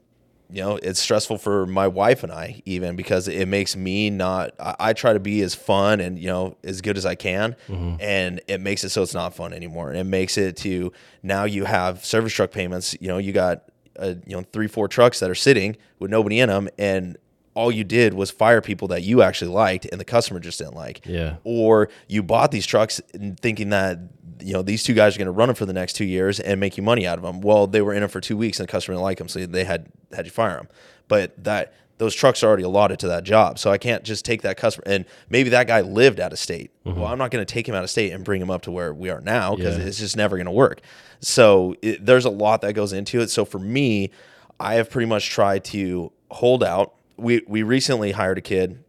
[0.50, 4.52] you know, it's stressful for my wife and I even because it makes me not.
[4.60, 7.56] I, I try to be as fun and you know as good as I can,
[8.00, 9.90] and it makes it so it's not fun anymore.
[9.90, 12.96] And it makes it to now you have service truck payments.
[13.02, 13.64] You know, you got
[14.00, 17.18] uh, you know three four trucks that are sitting with nobody in them, and
[17.58, 20.76] all you did was fire people that you actually liked and the customer just didn't
[20.76, 21.38] like Yeah.
[21.44, 23.02] or you bought these trucks
[23.42, 23.98] thinking that
[24.40, 26.40] you know these two guys are going to run them for the next two years
[26.40, 27.42] and make you money out of them.
[27.42, 29.46] Well, they were in it for two weeks and the customer didn't like them, so
[29.46, 30.68] they had had you fire them.
[31.08, 34.44] But that those trucks are already allotted to that job, so I can't just take
[34.44, 36.70] that customer and maybe that guy lived out of state.
[36.86, 37.00] Mm-hmm.
[37.00, 38.72] Well, I'm not going to take him out of state and bring him up to
[38.72, 39.86] where we are now because Yeah.
[39.86, 40.82] it's just never going to work.
[41.20, 43.32] So it, there's a lot that goes into it.
[43.32, 44.12] So for me,
[44.60, 46.94] I have pretty much tried to hold out.
[47.18, 48.84] We we recently hired a kid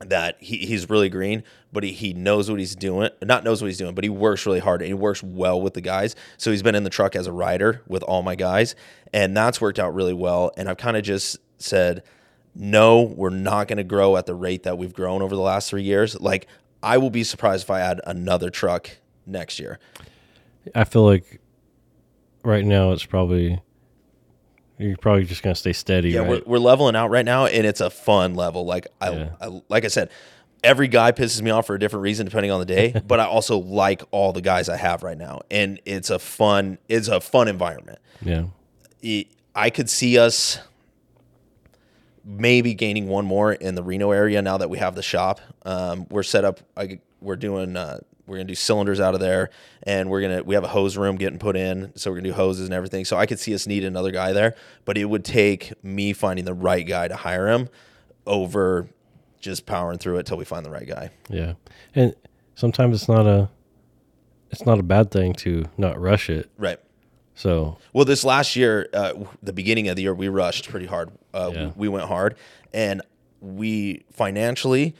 [0.00, 3.10] that he, he's really green, but he, he knows what he's doing.
[3.22, 5.74] Not knows what he's doing, but he works really hard and he works well with
[5.74, 6.14] the guys.
[6.36, 8.74] So he's been in the truck as a rider with all my guys,
[9.12, 10.52] and that's worked out really well.
[10.56, 12.02] And I've kind of just said,
[12.54, 15.70] no, we're not going to grow at the rate that we've grown over the last
[15.70, 16.20] three years.
[16.20, 16.46] Like
[16.82, 18.90] I will be surprised if I add another truck
[19.26, 19.78] next year.
[20.74, 21.40] I feel like
[22.42, 23.60] right now it's probably
[24.78, 26.10] you're probably just gonna stay steady.
[26.10, 26.28] Yeah, right?
[26.28, 28.64] we're, we're leveling out right now, and it's a fun level.
[28.64, 29.28] Like I, Yeah.
[29.40, 30.10] I, like I said,
[30.62, 33.00] every guy pisses me off for a different reason depending on the day.
[33.06, 36.78] but I also like all the guys I have right now, and it's a fun,
[36.88, 37.98] it's a fun environment.
[38.22, 38.44] yeah.
[39.02, 40.58] It- I could see us
[42.24, 45.40] maybe gaining one more in the Reno area now that we have the shop.
[45.64, 46.60] Um, we're set up.
[46.76, 47.76] I, we're doing.
[47.76, 49.50] Uh, we're gonna do cylinders out of there,
[49.82, 52.34] and we're gonna we have a hose room getting put in, so we're gonna do
[52.34, 53.04] hoses and everything.
[53.04, 54.54] So I could see us need another guy there,
[54.84, 57.68] but it would take me finding the right guy to hire him
[58.26, 58.88] over
[59.40, 61.10] just powering through it till we find the right guy.
[61.28, 61.54] Yeah.
[61.94, 62.14] And
[62.54, 63.50] sometimes it's not a
[64.50, 66.48] it's not a bad thing to not rush it.
[66.56, 66.78] Right.
[67.34, 69.12] So Well, this last year, uh,
[69.42, 71.10] the beginning of the year, we rushed pretty hard.
[71.34, 71.64] Uh, Yeah.
[71.66, 72.36] we, we went hard,
[72.72, 73.02] and
[73.40, 74.94] we financially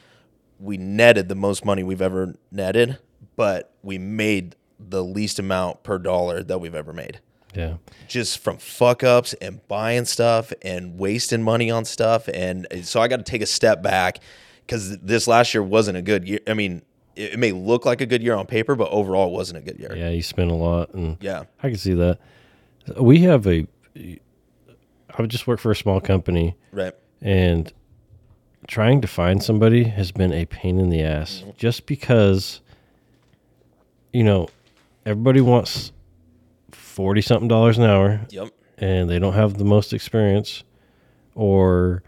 [0.60, 2.98] we netted the most money we've ever netted,
[3.36, 7.20] but we made the least amount per dollar that we've ever made.
[7.54, 7.74] yeah.
[8.08, 13.08] Just from fuck ups and buying stuff and wasting money on stuff, and so I
[13.08, 14.18] got to take a step back
[14.66, 16.40] because this last year wasn't a good year.
[16.46, 16.82] I mean,
[17.16, 19.78] it, may look like a good year on paper, but overall, it wasn't a good
[19.78, 19.94] year.
[19.96, 21.44] Yeah, you spent a lot and Yeah.
[21.62, 22.18] I can see that.
[23.00, 23.66] We have a
[23.96, 26.92] I would just work for a small company Right.
[27.22, 27.72] and
[28.66, 31.50] trying to find somebody has been a pain in the ass Mm-hmm.
[31.56, 32.60] just because
[34.14, 34.48] you know
[35.04, 35.92] everybody wants
[36.72, 38.48] 40 something dollars an hour Yep.
[38.78, 40.64] and they don't have the most experience
[41.34, 42.02] or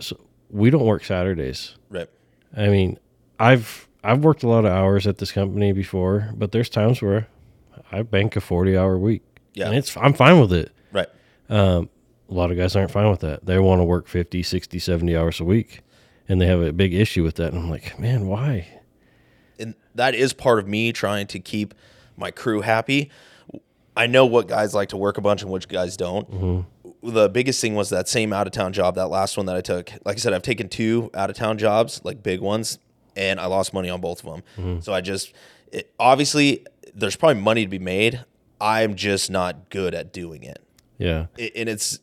[0.00, 0.18] so
[0.50, 2.08] we don't work saturdays Right.
[2.56, 2.98] i mean
[3.38, 7.28] i've i've worked a lot of hours at this company before but there's times where
[7.92, 9.22] i bank a 40 hour week
[9.54, 9.66] Yeah.
[9.66, 11.08] and it's i'm fine with it Right.
[11.50, 11.88] um,
[12.28, 13.46] a lot of guys aren't fine with that.
[13.46, 15.82] They want to work 50, 60, 70 hours a week.
[16.28, 17.52] And they have a big issue with that.
[17.52, 18.66] And I'm like, man, why?
[19.58, 21.74] And that is part of me trying to keep
[22.16, 23.10] my crew happy.
[23.96, 26.30] I know what guys like to work a bunch and which guys don't.
[26.30, 27.10] Mm-hmm.
[27.10, 29.60] The biggest thing was that same out of town job, that last one that I
[29.60, 29.90] took.
[30.04, 32.78] Like I said, I've taken two out of town jobs, like big ones,
[33.16, 34.42] and I lost money on both of them.
[34.58, 34.80] Mm-hmm.
[34.80, 35.32] So I just,
[35.72, 38.24] it, obviously, there's probably money to be made.
[38.60, 40.62] I'm just not good at doing it
[40.98, 41.26] Yeah.
[41.36, 42.00] it- and it's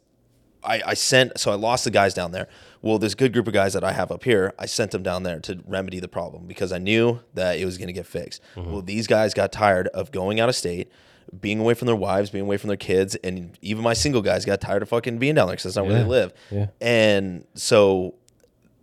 [0.63, 2.47] I, I sent so I lost the guys down there.
[2.81, 5.23] Well, this good group of guys that I have up here, I sent them down
[5.23, 8.41] there to remedy the problem because I knew that it was going to get fixed.
[8.55, 10.91] Well, these guys got tired of going out of state,
[11.39, 14.43] being away from their wives, being away from their kids, and even my single guys
[14.45, 16.33] got tired of fucking being down there because that's not where they live.
[16.51, 16.67] Yeah.
[16.81, 18.15] And so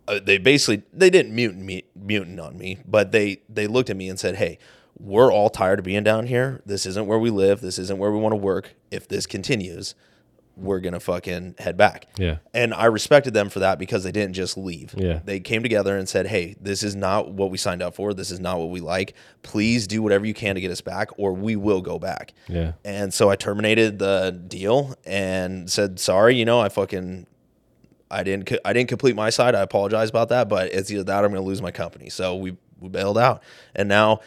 [0.07, 3.95] uh, they basically they didn't mutant me mutant on me, but they they looked at
[3.95, 4.57] me and said, "Hey,
[4.99, 6.61] we're all tired of being down here.
[6.65, 7.61] This isn't where we live.
[7.61, 8.75] This isn't where we want to work.
[8.89, 9.95] If this continues,
[10.61, 12.07] we're gonna fucking head back.
[12.17, 12.37] Yeah.
[12.53, 14.93] And I respected them for that because they didn't just leave.
[14.97, 15.19] Yeah.
[15.23, 18.13] They came together and said, Hey, this is not what we signed up for.
[18.13, 19.13] This is not what we like.
[19.43, 22.33] Please do whatever you can to get us back, or we will go back.
[22.47, 22.73] Yeah.
[22.85, 27.27] And so I terminated the deal and said, sorry, you know, I fucking
[28.11, 29.55] I didn't co- I didn't complete my side.
[29.55, 32.09] I apologize about that, but it's either that or I'm going to lose my company.
[32.09, 33.41] So we we bailed out.
[33.75, 34.19] And now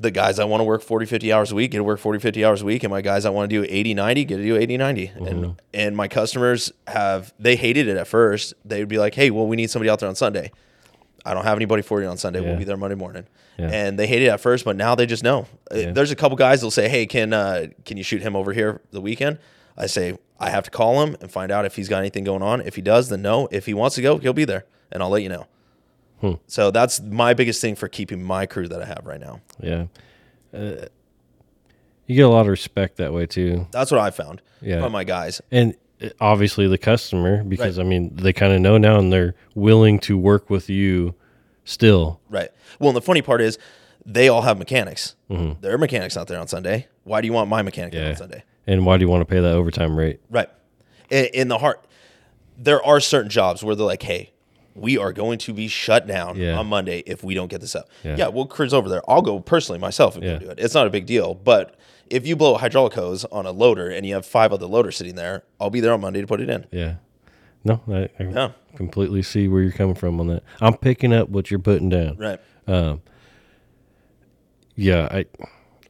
[0.00, 2.18] the guys I want to work 40 50 hours a week get to work 40
[2.18, 4.42] 50 hours a week and my guys I want to do 80 90 get to
[4.42, 5.12] do 80 90.
[5.16, 8.54] And and my customers have they hated it at first.
[8.64, 10.50] They would be like, "Hey, well we need somebody out there on Sunday."
[11.24, 12.40] I don't have anybody for you on Sunday.
[12.40, 13.26] We'll be there Monday morning.
[13.58, 13.68] Yeah.
[13.70, 15.46] And they hated it at first, but now they just know.
[15.70, 15.90] Uh, Yeah.
[15.92, 18.80] There's a couple guys that'll say, "Hey, can uh, can you shoot him over here
[18.90, 19.38] the weekend?"
[19.76, 22.42] I say, "I have to call him and find out if he's got anything going
[22.42, 22.62] on.
[22.62, 23.48] If he does, then no.
[23.50, 25.46] If he wants to go, he'll be there, and I'll let you know."
[26.20, 26.32] Hmm.
[26.46, 29.40] So that's my biggest thing for keeping my crew that I have right now.
[29.60, 29.86] Yeah.
[30.52, 30.86] Uh,
[32.06, 33.66] you get a lot of respect that way too.
[33.70, 34.80] That's what I found Yeah.
[34.82, 35.40] from my guys.
[35.50, 39.34] And uh, obviously the customer, because I mean, they kind of know now and they're
[39.54, 41.14] willing to work with you
[41.64, 42.20] still.
[42.28, 42.50] Right.
[42.78, 43.58] Well, and the funny part is,
[44.04, 45.14] they all have mechanics.
[45.30, 45.60] Mm-hmm.
[45.60, 46.88] Their mechanics not there on Sunday.
[47.04, 48.08] Why do you want my mechanic Yeah.
[48.10, 48.44] on Sunday?
[48.66, 50.20] And why do you want to pay that overtime rate?
[50.30, 50.48] Right.
[51.10, 51.84] In, in the heart,
[52.56, 54.32] there are certain jobs where they're like, hey,
[54.80, 56.58] we are going to be shut down Yeah.
[56.58, 57.88] on Monday if we don't get this up.
[58.02, 58.16] Yeah.
[58.16, 59.02] Yeah, we'll cruise over there.
[59.08, 60.38] I'll go personally myself and Yeah.
[60.38, 60.58] do it.
[60.58, 61.34] It's not a big deal.
[61.34, 61.76] But
[62.08, 64.96] if you blow a hydraulic hose on a loader and you have five other loaders
[64.96, 66.66] sitting there, I'll be there on Monday to put it in.
[66.72, 66.94] Yeah.
[67.64, 68.50] No, I, I Yeah.
[68.74, 70.42] completely see where you're coming from on that.
[70.60, 72.16] I'm picking up what you're putting down.
[72.16, 72.40] Right.
[72.66, 73.02] Um,
[74.76, 75.26] yeah, I,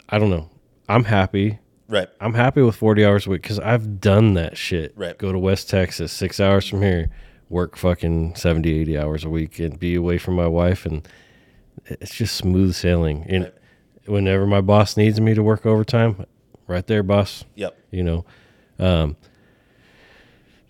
[0.08, 0.48] I don't know.
[0.88, 1.58] I'm happy.
[1.88, 2.08] Right.
[2.20, 4.92] I'm happy with 40 hours a week because I've done that shit.
[4.96, 5.16] Right.
[5.16, 7.08] Go to West Texas, six hours from here,
[7.50, 10.86] work fucking 70, 80 hours a week and be away from my wife.
[10.86, 11.06] And
[11.86, 13.26] it's just smooth sailing.
[13.28, 13.52] And
[14.06, 16.24] whenever my boss needs me to work overtime,
[16.66, 17.76] right there, boss, Yep.
[17.90, 18.24] you know,
[18.78, 19.16] um,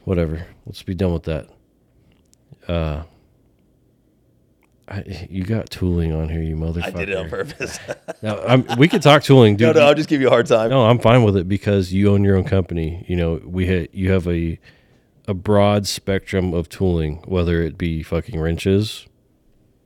[0.05, 0.47] whatever.
[0.67, 1.49] Let's be done with that.
[2.67, 3.03] Uh,
[4.89, 6.87] I, you got tooling on here, you motherfucker.
[6.87, 7.79] I did it on purpose.
[8.23, 9.75] Now, I'm, we could talk tooling, dude.
[9.77, 10.69] no, no, I'll just give you a hard time.
[10.69, 13.03] No, I'm fine with it because you own your own company.
[13.09, 14.59] You know, we ha- you have a
[15.31, 19.07] a broad spectrum of tooling, whether it be fucking wrenches,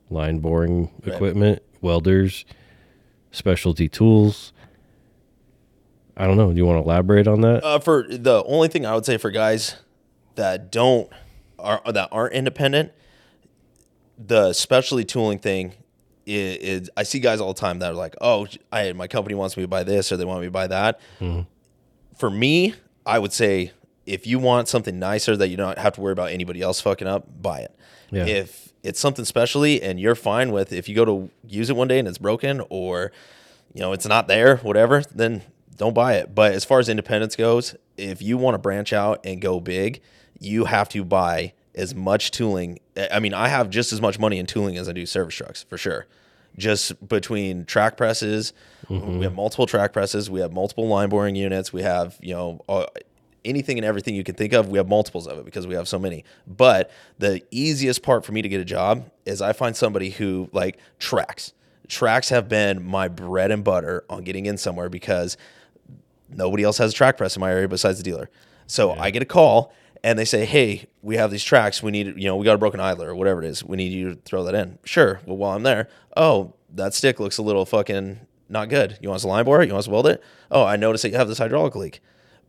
[0.09, 1.13] line boring Right.
[1.13, 2.45] equipment, welders,
[3.31, 4.51] specialty tools.
[6.17, 6.49] I don't know.
[6.51, 7.63] Do you want to elaborate on that?
[7.63, 9.75] Uh, for the only thing I would say for guys
[10.33, 11.09] that don't
[11.59, 12.91] are that aren't independent,
[14.17, 15.73] the specialty tooling thing
[16.25, 19.35] is, is I see guys all the time that are like, oh, I my company
[19.35, 20.99] wants me to buy this or they want me to buy that.
[22.17, 22.73] For me,
[23.05, 23.73] I would say
[24.05, 27.07] if you want something nicer that you don't have to worry about anybody else fucking
[27.07, 27.75] up, buy it.
[28.11, 28.25] Yeah.
[28.25, 31.87] If it's something specially and you're fine with if you go to use it one
[31.87, 33.11] day and it's broken or
[33.73, 35.41] you know it's not there, whatever, then
[35.75, 36.33] don't buy it.
[36.33, 40.01] But as far as independence goes, if you want to branch out and go big,
[40.39, 42.79] you have to buy as much tooling.
[43.11, 45.63] I mean, I have just as much money in tooling as I do service trucks
[45.63, 46.05] for sure.
[46.57, 48.53] Just between track presses,
[48.87, 52.61] we have multiple track presses, we have multiple line boring units, we have you know
[52.69, 52.85] uh,
[53.45, 54.69] anything and everything you can think of.
[54.69, 56.23] We have multiples of it because we have so many.
[56.47, 60.49] But the easiest part for me to get a job is I find somebody who
[60.51, 61.53] like tracks.
[61.87, 65.37] Tracks have been my bread and butter on getting in somewhere because
[66.29, 68.29] nobody else has a track press in my area besides the dealer.
[68.67, 69.71] So I get a call
[70.03, 71.83] and they say, "Hey, we have these tracks.
[71.83, 73.63] We need, you know, we got a broken idler or whatever it is.
[73.63, 75.21] We need you to throw that in." Sure.
[75.25, 75.87] Well, while I'm there,
[76.17, 78.19] oh, that stick looks a little fucking
[78.49, 78.97] not good.
[79.01, 79.67] You want us to line bore it?
[79.67, 80.23] You want us to weld it?
[80.51, 82.01] Oh, I noticed that you have this hydraulic leak.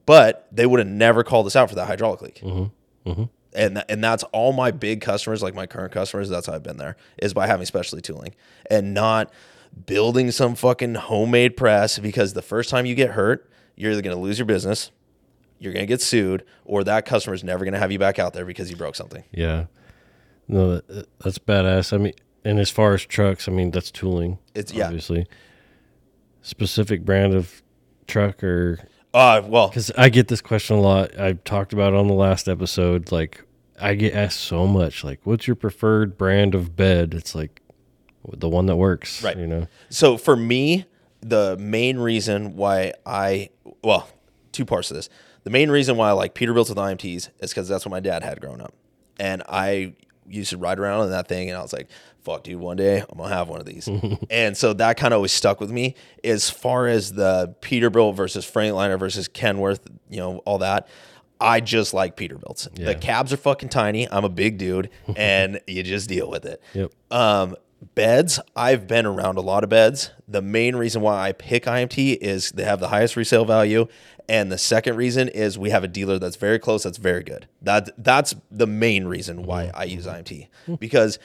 [0.07, 2.41] But they would have never called us out for that hydraulic leak.
[2.43, 3.11] Mm-hmm.
[3.11, 3.25] Mm-hmm.
[3.55, 6.29] And, and that's all my big customers, like my current customers.
[6.29, 8.35] That's how I've been there is by having specialty tooling
[8.71, 9.33] and not
[9.87, 14.17] building some fucking homemade press because the first time you get hurt, you're either going
[14.17, 14.91] to lose your business,
[15.59, 18.33] you're going to get sued, or that customer's never going to have you back out
[18.35, 19.25] there because you broke something.
[19.33, 19.67] Yeah.
[20.49, 21.93] No, that, that's badass.
[21.93, 22.13] I mean,
[22.45, 24.39] and as far as trucks, I mean, that's tooling.
[24.55, 24.87] It's- yeah.
[24.87, 25.27] Obviously.
[26.43, 27.63] Specific brand of
[28.07, 28.79] truck or
[29.17, 31.19] Uh, well, Because I get this question a lot.
[31.19, 33.11] I talked about it on the last episode.
[33.11, 33.43] Like,
[33.81, 37.15] I get asked so much, like, what's your preferred brand of bed?
[37.15, 37.63] It's like
[38.31, 39.39] the one that works, Right.
[39.39, 40.85] You know, So for me,
[41.23, 43.49] the main reason why I
[43.83, 44.09] well,
[44.53, 45.09] two parts of this.
[45.45, 48.23] The main reason why I like Peterbilt's with IMTs is because that's what my dad
[48.23, 48.75] had growing up,
[49.19, 49.95] and I
[50.29, 51.89] used to ride around in that thing, and I was like,
[52.23, 53.89] "Fuck, dude, one day I'm gonna have one of these."
[54.31, 55.95] and so that kind of always stuck with me.
[56.23, 60.89] As far as the Peterbilt versus Freightliner versus Kenworth, you know, all that.
[61.39, 62.67] I just like Peterbilt's.
[62.77, 62.87] Yeah.
[62.87, 64.11] The cabs are fucking tiny.
[64.11, 66.63] I'm a big dude, and you just deal with it.
[66.73, 66.93] Yep.
[67.11, 67.57] Um,
[67.95, 70.11] beds, I've been around a lot of beds.
[70.29, 73.87] The main reason why I pick IMT is they have the highest resale value.
[74.29, 77.47] And the second reason is we have a dealer that's very close, that's very good.
[77.63, 79.77] That that's the main reason why mm-hmm.
[79.77, 80.23] I use mm-hmm.
[80.69, 80.79] IMT.
[80.79, 81.19] Because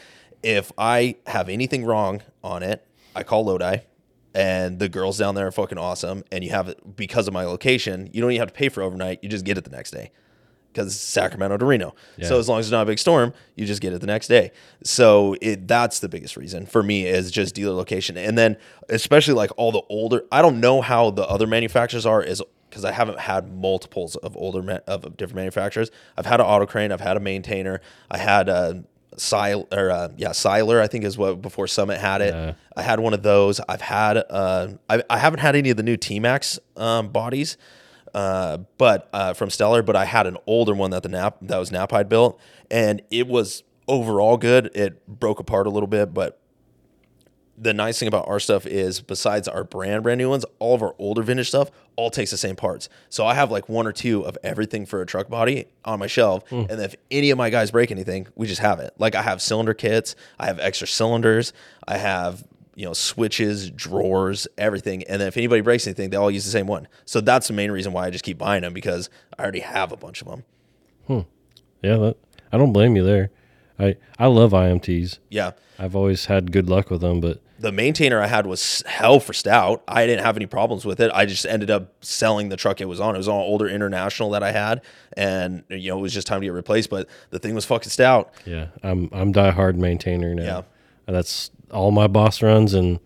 [0.44, 2.86] if I have anything wrong on it,
[3.16, 3.80] I call Lodi
[4.34, 6.24] and the girls down there are fucking awesome.
[6.32, 8.82] And you have it because of my location, you don't even have to pay for
[8.82, 10.12] overnight, you just get it the next day
[10.72, 11.94] because it's Sacramento to Reno.
[12.22, 14.28] So as long as it's not a big storm, you just get it the next
[14.28, 14.52] day.
[14.84, 18.18] So it that's the biggest reason for me is just dealer location.
[18.18, 22.24] And then especially like all the older, I don't know how the other manufacturers are
[22.24, 22.42] is
[22.72, 25.92] because I haven't had multiples of older ma- of different manufacturers.
[26.18, 28.84] I've had an auto crane, I've had a maintainer, I had a
[29.20, 32.34] Sil or uh, yeah, Siler, I think is what before Summit had it.
[32.34, 32.54] Yeah.
[32.76, 33.60] I had one of those.
[33.68, 37.58] I've had uh, I, I haven't had any of the new T Max um, bodies,
[38.14, 39.84] uh, but uh, from Stellar.
[39.84, 42.40] But I had an older one that the Nap that was Knapheide built,
[42.72, 44.72] and it was overall good.
[44.74, 46.40] It broke apart a little bit, but
[47.58, 50.82] the nice thing about our stuff is besides our brand brand new ones, all of
[50.82, 52.90] our older vintage stuff all takes the same parts.
[53.10, 56.08] So I have like one or two of everything for a truck body on my
[56.08, 56.64] shelf, hmm.
[56.70, 58.94] and if any of my guys break anything, we just have it.
[58.98, 61.54] Like I have cylinder kits, I have extra cylinders,
[61.88, 62.44] I have
[62.76, 65.04] you know switches, drawers, everything.
[65.04, 66.88] And then if anybody breaks anything, they all use the same one.
[67.06, 69.92] So that's the main reason why I just keep buying them because I already have
[69.92, 70.44] a bunch of them.
[71.08, 71.20] Hmm.
[71.82, 72.18] Yeah, that,
[72.52, 73.30] I don't blame you there.
[73.82, 75.18] I I love IMTs.
[75.30, 75.52] Yeah.
[75.80, 79.34] I've always had good luck with them, but the maintainer I had was hell for
[79.34, 79.84] stout.
[79.88, 81.12] I didn't have any problems with it.
[81.14, 83.16] I just ended up selling the truck it was on.
[83.16, 84.82] It was on older international that I had,
[85.16, 86.90] and you know it was just time to get replaced.
[86.90, 88.32] But the thing was fucking stout.
[88.46, 90.44] yeah, I'm I'm diehard maintainer now.
[90.44, 90.62] Yeah.
[91.08, 93.00] And that's all my boss runs, and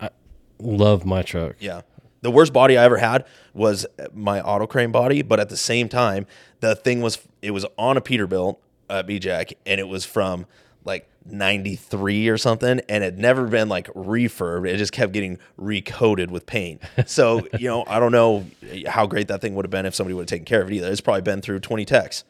[0.00, 0.10] I
[0.58, 1.56] love my truck.
[1.58, 1.82] Yeah.
[2.22, 3.24] The worst body I ever had
[3.54, 6.26] was my auto crane body, but at the same time,
[6.60, 8.58] the thing was it was on a Peterbilt
[8.90, 10.46] uh, Bejac, and it was from
[10.84, 16.30] like 93 or something and it never been like refurbed it just kept getting recoated
[16.30, 18.46] with paint so you know i don't know
[18.88, 20.74] how great that thing would have been if somebody would have taken care of it
[20.74, 22.24] either it's probably been through 20 techs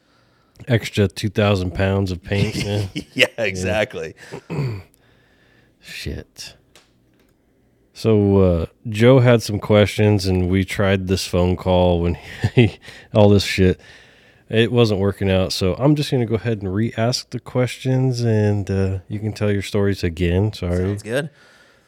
[0.68, 2.54] Extra two thousand pounds of paint.
[2.56, 2.86] yeah.
[3.14, 4.14] yeah exactly
[5.80, 6.56] Shit.
[7.94, 12.14] So uh, Joe had some questions, and we tried this phone call when
[12.54, 12.78] he
[13.14, 13.80] all this shit.
[14.50, 18.68] It wasn't working out, so I'm just gonna go ahead and re-ask the questions, and
[18.68, 20.52] uh, you can tell your stories again.
[20.52, 20.76] Sorry.
[20.78, 21.30] sounds good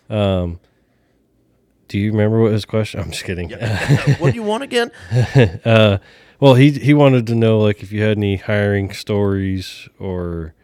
[0.09, 3.01] Do you remember what his question?
[3.01, 3.51] I'm just kidding.
[4.19, 4.91] what do you want again
[5.65, 5.99] Uh,
[6.41, 10.55] well, he he wanted to know like if you had any hiring stories or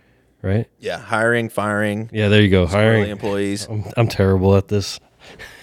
[0.43, 0.67] right.
[0.79, 2.67] yeah hiring firing Yeah, there you go.
[2.67, 3.11] Hiring.
[3.11, 4.99] employees I'm, I'm terrible at this.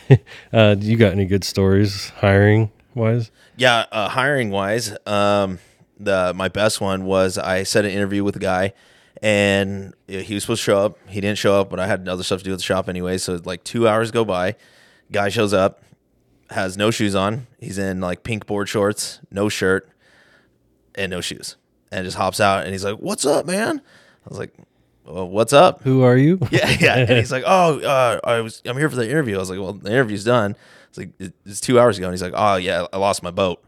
[0.53, 3.31] uh, do you got any good stories hiring wise?
[3.57, 5.59] Yeah, uh, hiring wise, um,
[5.99, 8.73] the my best one was I set an interview with a guy,
[9.21, 10.97] and he was supposed to show up.
[11.07, 13.17] He didn't show up, but I had other stuff to do at the shop anyway.
[13.17, 14.55] So like two hours go by,
[15.11, 15.83] guy shows up,
[16.49, 17.47] has no shoes on.
[17.59, 19.89] He's in like pink board shorts, no shirt,
[20.95, 21.55] and no shoes,
[21.91, 22.63] and just hops out.
[22.63, 24.53] And he's like, "What's up, man?" I was like,
[25.05, 26.39] well, "What's up?" Who are you?
[26.51, 26.95] Yeah, yeah.
[26.97, 29.59] And he's like, "Oh, uh, I was I'm here for the interview." I was like,
[29.59, 30.55] "Well, the interview's done."
[30.89, 31.09] It's like
[31.45, 33.61] it's two hours ago, and he's like, "Oh yeah, I lost my boat."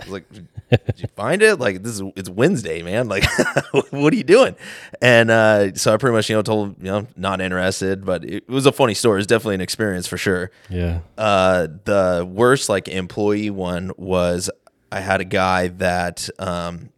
[0.00, 0.24] I was like,
[0.70, 1.58] "Did you find it?
[1.58, 3.08] Like this is it's Wednesday, man.
[3.08, 3.24] Like,
[3.90, 4.56] what are you doing?"
[5.00, 8.24] And uh, so I pretty much you know told him, you know not interested, but
[8.24, 9.20] it was a funny story.
[9.20, 10.50] It's definitely an experience for sure.
[10.68, 11.00] Yeah.
[11.16, 14.50] Uh, the worst like employee one was
[14.90, 16.90] I had a guy that um,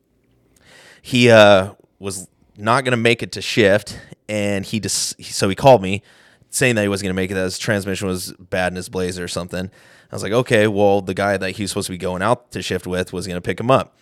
[1.03, 3.99] he uh, was not going to make it to shift,
[4.29, 6.03] and he just so he called me
[6.51, 7.35] saying that he wasn't going to make it.
[7.35, 9.71] That his transmission was bad in his blazer or something.
[10.11, 12.63] I was like, okay, well, the guy that he's supposed to be going out to
[12.63, 13.97] shift with was going to pick him up,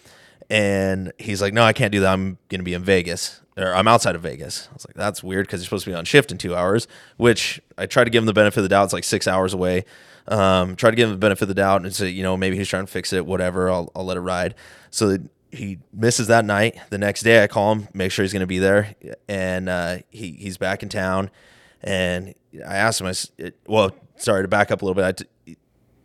[0.51, 2.13] and he's like, no, I can't do that.
[2.13, 3.41] I'm going to be in Vegas.
[3.57, 4.69] Or I'm outside of Vegas.
[4.69, 6.89] I was like, that's weird because you're supposed to be on shift in two hours,
[7.19, 8.85] which I tried to give him the benefit of the doubt.
[8.85, 9.85] It's like six hours away.
[10.27, 12.57] Um, try to give him the benefit of the doubt and say, you know, maybe
[12.57, 13.71] he's trying to fix it, whatever.
[13.71, 14.57] I'll, I'll let it ride.
[14.91, 15.19] So
[15.53, 16.79] he misses that night.
[16.91, 18.95] The next day, I call him, make sure he's going to be there,
[19.29, 21.31] and uh, he he's back in town.
[21.83, 22.35] And
[22.67, 25.05] I asked him, I well, sorry to back up a little bit.
[25.05, 25.27] I t-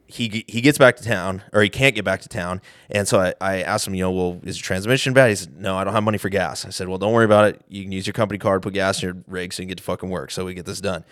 [0.09, 3.19] he he gets back to town, or he can't get back to town, and so
[3.19, 5.29] I, I asked him, you know, well, is your transmission bad?
[5.29, 6.65] He said, no, I don't have money for gas.
[6.65, 7.61] I said, well, don't worry about it.
[7.69, 9.77] You can use your company card, put gas in your rig, so you can get
[9.77, 10.31] to fucking work.
[10.31, 11.05] So we get this done.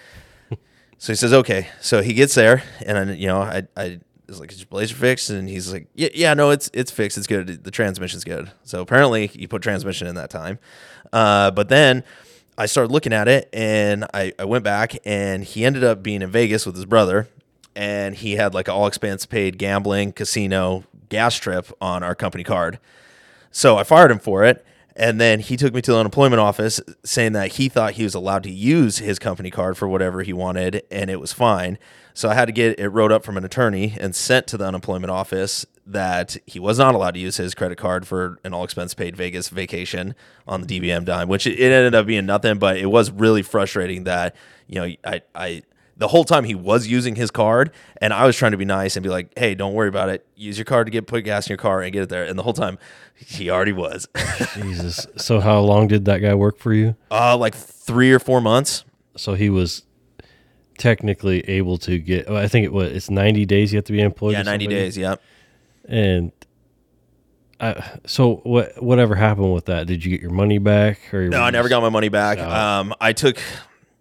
[1.00, 1.68] So he says, okay.
[1.80, 4.95] So he gets there, and then you know, I I was like, is your blazer
[4.95, 5.30] fixed?
[5.30, 7.20] And he's like, yeah, yeah, no, it's it's fixed.
[7.20, 7.64] It's good.
[7.64, 8.52] The transmission's good.
[8.64, 10.58] So apparently, he put transmission in that time.
[11.14, 12.04] Uh, but then
[12.58, 16.24] I started looking at it, and I I went back, and he ended up being
[16.24, 17.28] in Vegas with his brother,
[17.78, 22.44] and he had like an all expense paid gambling casino gas trip on our company
[22.44, 22.80] card.
[23.52, 24.66] So I fired him for it.
[24.96, 28.16] And then he took me to the unemployment office saying that he thought he was
[28.16, 31.78] allowed to use his company card for whatever he wanted and it was fine.
[32.16, 34.66] So I had to get it wrote up from an attorney and sent to the
[34.66, 38.64] unemployment office that he was not allowed to use his credit card for an all
[38.64, 40.16] expense paid Vegas vacation
[40.48, 44.04] on the DBM dime, which it ended up being nothing, but it was really frustrating
[44.06, 45.62] that, you know, I, I,
[45.98, 47.72] the whole time he was using his card
[48.02, 50.26] and I was trying to be nice and be like, hey, don't worry about it.
[50.36, 52.24] Use your card to get put gas in your car and get it there.
[52.24, 52.78] And the whole time
[53.16, 54.08] he already was.
[54.54, 55.08] Jesus.
[55.18, 56.95] So how long did that guy work for you?
[57.12, 58.86] uh like three or four months.
[59.16, 59.84] So he was
[60.78, 62.30] technically able to get.
[62.30, 62.91] I think it was.
[62.91, 63.74] It's ninety days.
[63.74, 64.34] You have to be employed.
[64.34, 65.16] Yeah, 90 days, yeah.
[65.88, 66.32] And
[67.60, 68.82] I, so what?
[68.82, 69.88] Whatever happened with that?
[69.88, 71.12] Did you get your money back?
[71.14, 72.38] Or No, I never got my money back.
[72.38, 73.39] Um, I took,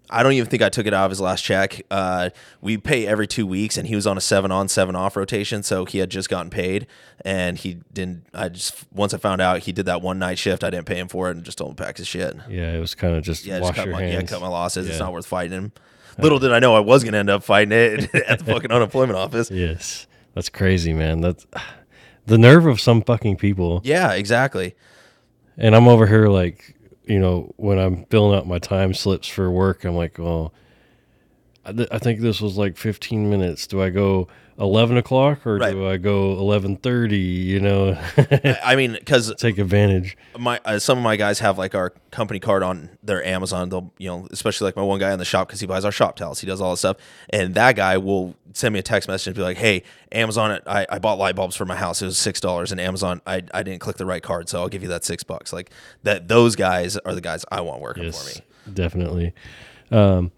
[0.09, 1.83] I don't even think I took it out of his last check.
[1.91, 2.31] Uh,
[2.61, 5.63] we pay every two weeks, and he was on a seven on, seven off rotation,
[5.63, 6.87] so he had just gotten paid,
[7.25, 8.25] and he didn't.
[8.33, 10.99] I just once I found out he did that one night shift, I didn't pay
[10.99, 12.37] him for it, and just told him to pack his shit.
[12.49, 14.49] Yeah, it was kind of just Yeah, wash just cut your my, yeah, cut my
[14.49, 14.89] losses.
[14.89, 15.73] It's not worth fighting him.
[16.19, 18.71] Little did I know I was going to end up fighting it at the fucking
[18.71, 19.51] unemployment office.
[19.51, 21.21] yes, that's crazy, man.
[21.21, 21.47] That's
[22.27, 23.81] the nerve of some fucking people.
[23.85, 24.77] Yeah, exactly.
[25.59, 26.76] And I'm over here like,
[27.07, 30.53] you know, when I'm filling out my time slips for work, I'm like, well,
[31.65, 33.67] I, th- I think this was like 15 minutes.
[33.67, 34.29] Do I go
[34.59, 35.73] 11 o'clock or Right.
[35.73, 37.19] do I go 11:30?
[37.45, 37.99] You know,
[38.65, 40.17] I, mean, because take advantage.
[40.39, 43.69] my uh, some of my guys have like our company card on their Amazon.
[43.69, 45.93] They'll you know, especially like my one guy in the shop because he buys our
[45.93, 46.41] shop towels.
[46.41, 46.97] He does all this stuff,
[47.31, 49.83] and that guy will send me a text message and be like, "Hey,
[50.13, 52.01] Amazon, I, I bought light bulbs for my house.
[52.01, 54.69] It was six dollars, and Amazon, I, I didn't click the right card, so I'll
[54.69, 55.71] give you that six bucks." Like
[56.03, 56.29] that.
[56.29, 58.41] Those guys are the guys I want working for me.
[58.73, 59.35] definitely.
[59.91, 60.33] Um,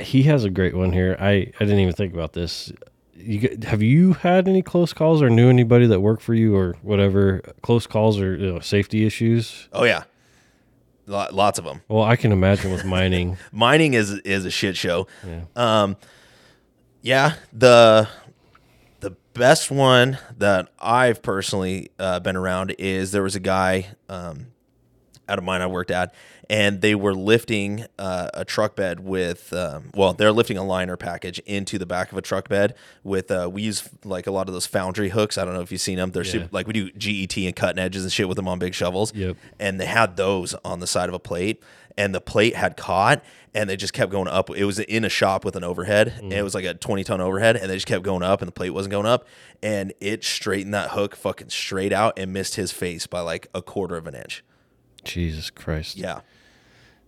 [0.00, 1.16] he has a great one here.
[1.20, 2.72] I, I didn't even think about this.
[3.16, 6.76] You have you had any close calls or knew anybody that worked for you or
[6.82, 9.68] whatever close calls or you know, safety issues?
[9.72, 10.04] Oh yeah,
[11.06, 11.82] Lo- lots of them.
[11.88, 13.36] Well, I can imagine with mining.
[13.52, 15.06] Mining is is a shit show.
[15.26, 15.42] Yeah.
[15.54, 15.96] Um,
[17.02, 18.08] yeah, the
[19.00, 24.46] the best one that I've personally uh, been around is there was a guy um,
[25.28, 26.14] out of mine I worked at,
[26.50, 30.96] and they were lifting uh, a truck bed with, um, well, they're lifting a liner
[30.96, 34.48] package into the back of a truck bed with, uh, we use like a lot
[34.48, 35.38] of those foundry hooks.
[35.38, 36.10] I don't know if you've seen them.
[36.10, 36.32] They're Yeah.
[36.32, 39.14] super, like we do GET and cutting edges and shit with them on big shovels.
[39.14, 39.36] Yep.
[39.58, 41.62] And they had those on the side of a plate,
[41.96, 43.22] and the plate had caught,
[43.54, 44.50] and they just kept going up.
[44.50, 47.20] It was in a shop with an overhead, and it was like a 20 ton
[47.20, 49.26] overhead, and they just kept going up, and the plate wasn't going up,
[49.62, 53.62] and it straightened that hook fucking straight out and missed his face by like a
[53.62, 54.42] quarter of an inch.
[55.04, 55.96] Jesus Christ.
[55.96, 56.20] Yeah.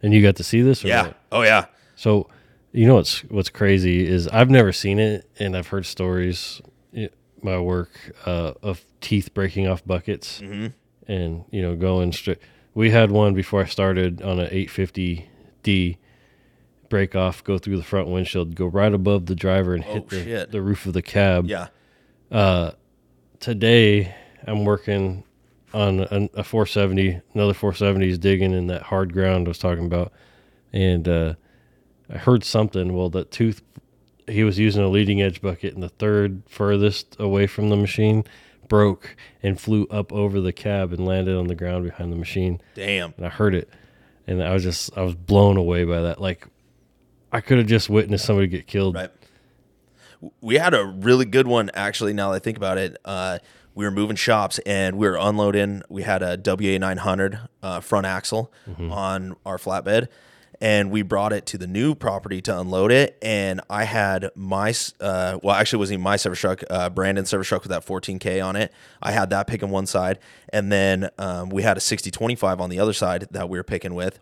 [0.03, 0.84] And you got to see this?
[0.84, 1.03] Yeah.
[1.09, 1.16] what?
[1.32, 1.66] Oh yeah.
[1.97, 2.28] So,
[2.72, 6.61] you know what's what's crazy is I've never seen it, and I've heard stories
[6.92, 7.09] in
[7.42, 7.90] my work
[8.26, 10.66] uh, of teeth breaking off buckets, Mm-hmm.
[11.11, 12.38] and you know going straight.
[12.74, 15.97] We had one before I started on an 850D
[16.90, 20.42] break off, go through the front windshield, go right above the driver, and hit the,
[20.42, 21.47] Oh, the roof of the cab.
[21.49, 21.68] Yeah.
[23.40, 24.14] Today,
[24.47, 25.24] I'm working
[25.77, 29.85] on an, a 470, another 470 is digging in that hard ground I was talking
[29.85, 30.11] about,
[30.72, 31.35] and uh,
[32.12, 32.95] I heard something.
[32.95, 33.62] Well, that tooth,
[34.27, 38.24] he was using a leading edge bucket, and the third furthest away from the machine
[38.68, 42.61] broke and flew up over the cab and landed on the ground behind the machine.
[42.74, 43.12] Damn.
[43.18, 43.68] And I heard it,
[44.27, 46.22] and I was just I was blown away by that.
[46.22, 46.47] Like
[47.33, 48.95] I could have just witnessed somebody get killed.
[48.95, 49.11] Right.
[50.41, 52.14] We had a really good one actually.
[52.14, 53.41] Now that I think about it, uh,
[53.77, 55.83] we were moving shops and we were unloading.
[55.89, 58.51] We had a WA 900 uh, front axle
[58.91, 60.09] on our flatbed,
[60.61, 63.18] and we brought it to the new property to unload it.
[63.20, 66.64] And I had my uh, well, actually, it wasn't even my service truck.
[66.70, 68.72] Uh, Brandon's service truck with that 14k on it.
[69.03, 70.18] I had that picking one side,
[70.49, 73.95] and then um, we had a 6025 on the other side that we were picking
[73.95, 74.18] with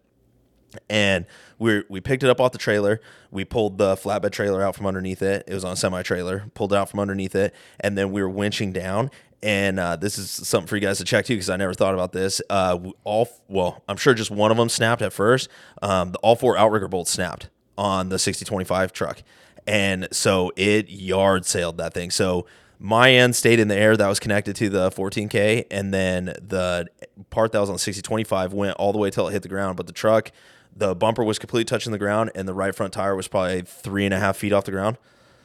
[0.89, 1.27] and
[1.59, 3.01] we we picked it up off the trailer.
[3.31, 5.45] We pulled the flatbed trailer out from underneath it.
[5.47, 6.51] It was on a semi trailer.
[6.55, 9.11] Pulled it out from underneath it, and then we were winching down.
[9.43, 11.93] And uh, this is something for you guys to check too, because I never thought
[11.93, 12.41] about this.
[12.49, 15.49] Uh, all well, I'm sure just one of them snapped at first.
[15.83, 19.23] Um, the, all four outrigger bolts snapped on the 6025 truck,
[19.67, 22.11] and so it yard sailed that thing.
[22.11, 22.47] So
[22.79, 26.87] my end stayed in the air that was connected to the 14k and then the
[27.31, 29.87] part that was on 6025 went all the way till it hit the ground but
[29.87, 30.33] the truck
[30.77, 34.05] the bumper was completely touching the ground and the right front tire was probably three
[34.05, 34.99] and a half feet off the ground.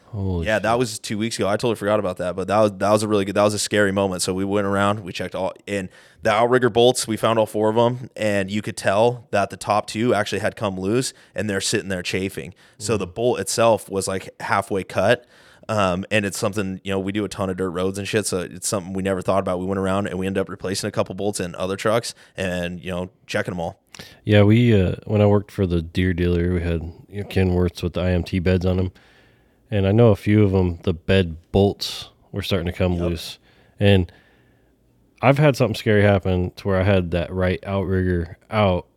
[0.07, 1.47] Holy yeah that was two weeks ago.
[1.47, 3.53] I totally forgot about that but that was that was a really good that was
[3.53, 4.23] a scary moment.
[4.23, 5.87] So we went around we checked all and
[6.23, 9.57] the outrigger bolts we found all four of them and you could tell that the
[9.57, 12.55] top two actually had come loose and they're sitting there chafing.
[12.79, 15.27] So the bolt itself was like halfway cut
[15.69, 18.25] Um, and it's something you know we do a ton of dirt roads and shit,
[18.25, 19.59] so it's something we never thought about.
[19.59, 22.83] We went around and we ended up replacing a couple bolts in other trucks and
[22.83, 23.79] you know checking them all.
[24.23, 27.81] Yeah, we uh, when I worked for the Deere dealer, we had you know, Kenworths
[27.83, 28.91] with the IMT beds on them,
[29.71, 30.79] and I know a few of them.
[30.83, 33.39] The bed bolts were starting to come loose,
[33.79, 34.11] and
[35.21, 38.87] I've had something scary happen to where I had that right outrigger out,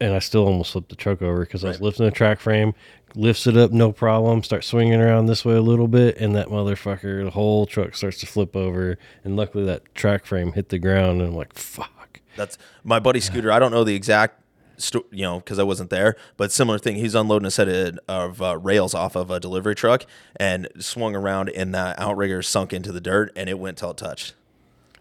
[0.00, 2.74] and I still almost flipped the truck over because I was lifting the track frame,
[3.14, 6.48] lifts it up no problem, start swinging around this way a little bit, and that
[6.48, 10.78] motherfucker, the whole truck starts to flip over, and luckily that track frame hit the
[10.78, 12.01] ground, and I'm like, fuck.
[12.36, 13.52] That's my buddy Scooter.
[13.52, 14.40] I don't know the exact,
[14.76, 16.96] sto- you know, because I wasn't there, but similar thing.
[16.96, 20.06] He's unloading a set of, of uh, rails off of a delivery truck
[20.36, 23.96] and swung around, and that outrigger sunk into the dirt, and it went till it
[23.96, 24.34] touched.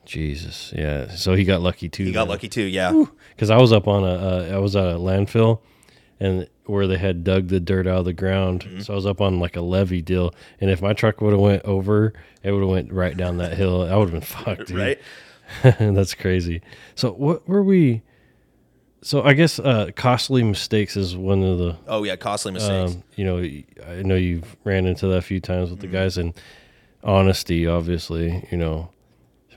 [0.05, 1.09] Jesus, yeah.
[1.09, 2.05] So he got lucky too.
[2.05, 2.63] He got lucky too.
[2.63, 3.05] Yeah.
[3.35, 5.59] because I was up on a uh, I was at a landfill,
[6.19, 8.63] and where they had dug the dirt out of the ground.
[8.63, 8.79] Mm-hmm.
[8.81, 11.39] So I was up on like a levee deal, and if my truck would have
[11.39, 12.13] went over,
[12.43, 13.83] it would have went right down that hill.
[13.83, 14.77] I would have been fucked, dude.
[14.77, 14.99] Right.
[15.63, 16.61] That's crazy.
[16.95, 18.01] So what were we?
[19.03, 22.93] So I guess uh, costly mistakes is one of the Oh yeah, costly mistakes.
[22.93, 23.37] um, you know,
[23.87, 25.91] I know you've ran into that a few times with Mm-hmm.
[25.91, 26.33] the guys, and
[27.03, 28.89] honesty, obviously, you know,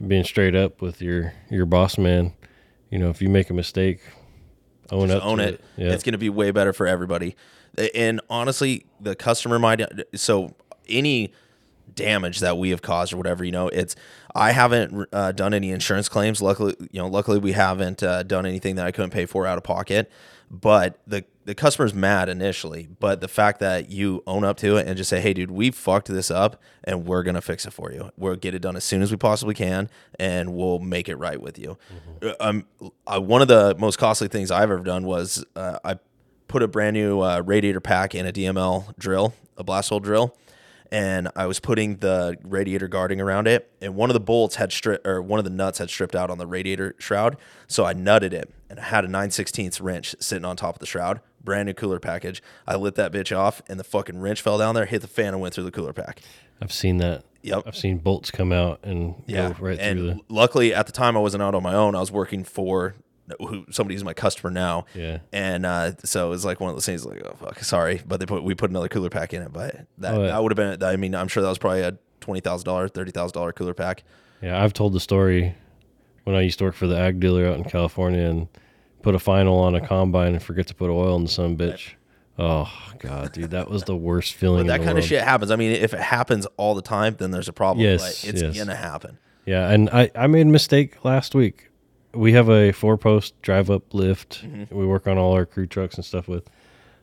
[0.07, 2.33] being straight up with your your boss man.
[2.91, 4.01] You know, if you make a mistake,
[4.91, 5.55] own Just up, own it.
[5.55, 5.61] it.
[5.77, 7.37] Yeah, It's going to be way better for everybody.
[7.95, 9.83] And honestly, the customer might.
[10.15, 10.55] So
[10.89, 11.33] any
[11.95, 13.97] damage that we have caused or whatever, you know, it's.
[14.37, 16.43] I haven't uh, done any insurance claims.
[16.43, 19.59] Luckily, you know, luckily we haven't uh, done anything that I couldn't pay for out
[19.59, 20.11] of pocket.
[20.51, 24.87] But the the customer's mad initially, but the fact that you own up to it
[24.87, 27.93] and just say, "Hey, dude, we fucked this up, and we're gonna fix it for
[27.93, 28.11] you.
[28.17, 31.41] We'll get it done as soon as we possibly can, and we'll make it right
[31.41, 31.77] with you."
[32.23, 32.67] Uh, Um,
[33.07, 35.97] uh, one of the most costly things I've ever done was uh, I
[36.49, 40.37] put a brand new uh, radiator pack in a DML drill, a blast hole drill,
[40.93, 44.73] and I was putting the radiator guarding around it, and one of the bolts had
[44.73, 47.37] stripped, or one of the nuts had stripped out on the radiator shroud.
[47.67, 50.79] So I nutted it, and I had a 9 16th wrench sitting on top of
[50.81, 52.43] the shroud, brand new cooler package.
[52.67, 55.29] I lit that bitch off, and the fucking wrench fell down there, hit the fan,
[55.29, 56.21] and went through the cooler pack.
[56.61, 57.25] I've seen that.
[57.43, 57.65] Yep.
[57.67, 60.21] I've seen bolts come out and Yeah, go right and through the.
[60.31, 61.95] luckily at the time I wasn't out on my own.
[61.95, 62.95] I was working for
[63.39, 64.87] who somebody who's my customer now.
[64.95, 65.19] Yeah.
[65.33, 68.21] and uh, so it was like one of those things like oh fuck sorry, but
[68.21, 70.27] they put we put another cooler pack in it, but that Oh, yeah.
[70.29, 72.89] that would have been I mean I'm sure that was probably a twenty thousand dollar
[72.89, 74.05] thirty thousand dollar cooler pack.
[74.43, 75.55] Yeah, I've told the story
[76.25, 78.49] when I used to work for the ag dealer out in California and
[79.03, 81.93] put a final on a combine and forget to put oil in sun bitch.
[82.39, 84.67] Oh god, dude, that was the worst feeling.
[84.67, 85.51] That kind of shit happens.
[85.51, 87.85] I mean, if it happens all the time, then there's a problem.
[87.85, 88.57] Yes, but it's yes.
[88.59, 89.19] gonna happen.
[89.47, 91.69] Yeah, and I I made a mistake last week.
[92.15, 94.45] We have a four post drive up lift.
[94.45, 94.77] Mm-hmm.
[94.77, 96.49] We work on all our crew trucks and stuff with.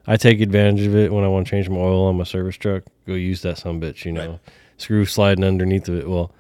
[0.08, 2.58] I take advantage of it when I want to change my oil on my service
[2.58, 2.84] truck.
[3.06, 4.30] Go use that some bitch, you know.
[4.32, 4.40] Right.
[4.78, 6.10] Screw sliding underneath of it.
[6.10, 6.32] Well,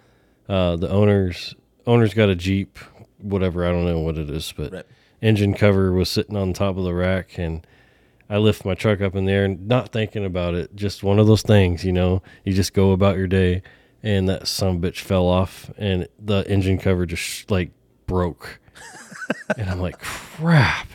[0.49, 1.53] uh, the owners
[1.86, 2.80] owner's got a Jeep,
[3.19, 3.65] whatever.
[3.65, 4.86] I don't know what it is, but Right.
[5.22, 7.65] engine cover was sitting on top of the rack and
[8.30, 10.74] I lift my truck up in there and not thinking about it.
[10.74, 12.22] Just one of those things, you know.
[12.45, 13.61] You just go about your day,
[14.01, 17.72] and that some bitch fell off, and the engine cover just like
[18.12, 18.59] broke.
[19.57, 20.88] and I'm like, crap.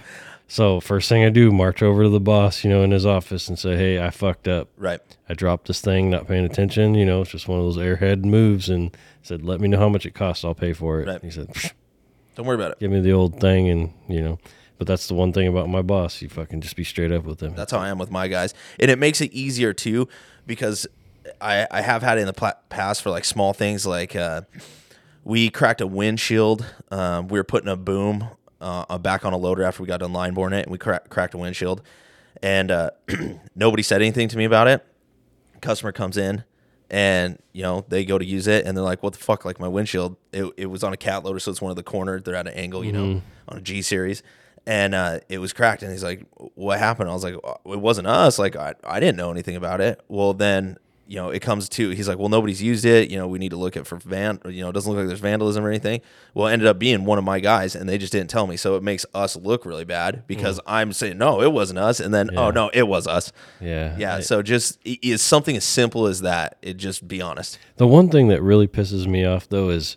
[0.49, 3.49] So first thing I do, march over to the boss, you know, in his office,
[3.49, 4.69] and say, "Hey, I fucked up.
[4.77, 5.01] Right.
[5.29, 6.95] I dropped this thing, not paying attention.
[6.95, 9.89] You know, it's just one of those airhead moves." And said, "Let me know how
[9.89, 10.45] much it costs.
[10.45, 11.21] I'll pay for it." Right.
[11.23, 11.73] He said, "Psh,
[12.37, 12.79] Don't worry about it.
[12.79, 14.39] "Give me the old thing," and you know.
[14.79, 16.23] But that's the one thing about my boss.
[16.23, 17.55] You fucking just be straight up with him.
[17.55, 20.07] That's how I am with my guys, and it makes it easier too
[20.47, 20.87] because
[21.41, 24.43] I I have had it in the past for like small things like uh,
[25.27, 26.64] we cracked a windshield.
[26.93, 28.29] Um, we were putting a boom
[28.61, 31.03] uh, back on a loader after we got done line boring it, and we cra-
[31.09, 31.83] cracked a windshield,
[32.45, 32.91] and uh,
[33.57, 34.87] nobody said anything to me about it.
[35.61, 36.45] Customer comes in.
[36.89, 39.59] And you know they go to use it, and they're like, "What the fuck?" Like
[39.59, 42.20] my windshield, it, it was on a cat loader, so it's one of the corner.
[42.20, 44.22] They're at an angle, you know, on a G series,
[44.68, 45.83] and uh, it was cracked.
[45.83, 46.25] And he's like,
[46.55, 48.38] "What happened?" I was like, "Uh, "It wasn't us.
[48.38, 50.76] Like I, I didn't know anything about it." Well, then
[51.08, 53.11] you know it comes to he's like, "Well, nobody's used it.
[53.11, 54.41] You know, we need to look at for van.
[54.46, 56.00] You know, it doesn't look like there's vandalism or anything."
[56.34, 58.57] Well, it ended up being one of my guys, and they just didn't tell me.
[58.57, 62.12] So it makes us look really bad because I'm saying, "No, it wasn't us," and
[62.12, 63.96] then, "Oh no, it was us." yeah.
[63.99, 64.16] Yeah.
[64.16, 66.57] I- so just i- is something as simple as that.
[66.62, 67.58] It just be honest.
[67.76, 69.96] The one thing that really pisses me off though is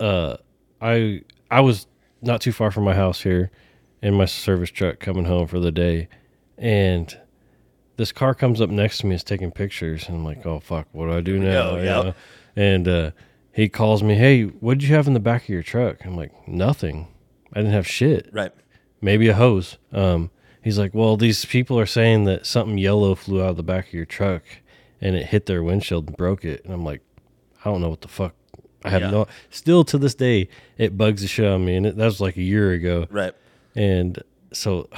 [0.00, 0.36] uh
[0.80, 1.86] I I was
[2.22, 3.50] not too far from my house here
[4.02, 6.08] in my service truck coming home for the day
[6.56, 7.16] and
[7.98, 10.88] this car comes up next to me is taking pictures and I'm like, "Oh fuck,
[10.92, 12.16] what do I do now?" go, yep.
[12.56, 13.10] And uh
[13.52, 16.16] he calls me, "Hey, what did you have in the back of your truck?" I'm
[16.16, 17.08] like, "Nothing.
[17.52, 18.30] I didn't have shit.
[18.32, 18.52] Right.
[19.02, 20.30] Maybe a hose." Um
[20.62, 23.88] he's like, "Well, these people are saying that something yellow flew out of the back
[23.88, 24.42] of your truck."
[25.00, 26.64] and it hit their windshield and broke it.
[26.64, 27.02] And I'm like,
[27.64, 28.34] I don't know what the fuck.
[28.84, 29.10] I have Yeah.
[29.12, 29.28] no.
[29.48, 31.76] Still to this day, it bugs the shit out of me.
[31.76, 33.06] And it, that was like a year ago.
[33.08, 33.32] Right.
[33.76, 34.20] And
[34.52, 34.88] so,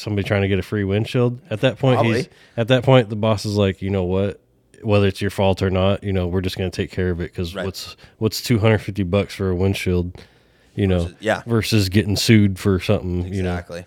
[0.00, 3.16] somebody trying to get a free windshield at that point, he's at that point the
[3.16, 4.40] boss is like, you know what,
[4.82, 7.30] whether it's your fault or not, you know, we're just gonna take care of it
[7.32, 7.64] because Right.
[7.64, 10.20] what's what's two hundred fifty bucks for a windshield,
[10.74, 11.42] you know, Versus- yeah.
[11.46, 13.52] versus getting sued for something, you know.
[13.52, 13.84] Exactly.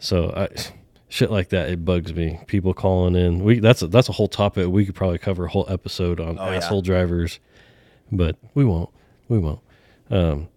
[0.00, 0.48] So I,
[1.08, 2.40] shit like that, it bugs me.
[2.46, 4.68] People calling in, we that's a, that's a whole topic.
[4.68, 6.56] We could probably cover a whole episode on Oh, yeah.
[6.56, 7.40] asshole drivers,
[8.12, 8.90] but we won't.
[9.28, 9.60] We won't.
[10.10, 10.48] Um,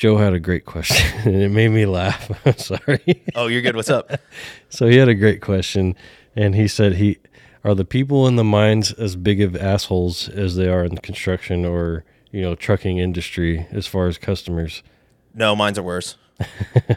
[0.00, 2.30] Joe had a great question, and it made me laugh.
[2.46, 3.22] I'm sorry.
[3.34, 3.76] Oh, you're good.
[3.76, 4.10] What's up?
[4.70, 5.94] so he had a great question,
[6.34, 7.18] and he said he
[7.64, 11.00] are the people in the mines as big of assholes as they are in the
[11.02, 14.82] construction or you know trucking industry as far as customers.
[15.34, 16.16] No, mines are worse.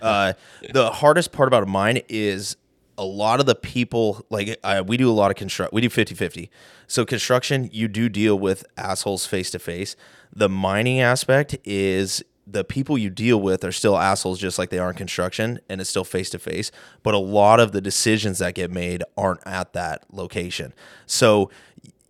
[0.01, 0.31] uh,
[0.71, 2.55] the hardest part about a mine is
[2.97, 5.89] a lot of the people, like uh, we do a lot of construct, we do
[5.89, 6.49] 50 50.
[6.87, 9.97] So, construction, you do deal with assholes face to face.
[10.33, 14.79] The mining aspect is the people you deal with are still assholes just like they
[14.79, 16.71] are in construction and it's still face to face.
[17.01, 20.73] But a lot of the decisions that get made aren't at that location.
[21.05, 21.49] So,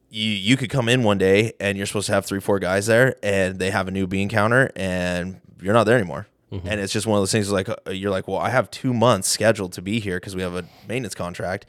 [0.09, 2.85] you you could come in one day and you're supposed to have three four guys
[2.85, 6.27] there and they have a new bean counter and you're not there anymore
[6.65, 8.93] and it's just one of those things like uh, you're like well i have two
[8.93, 11.65] months scheduled to be here because we have a maintenance contract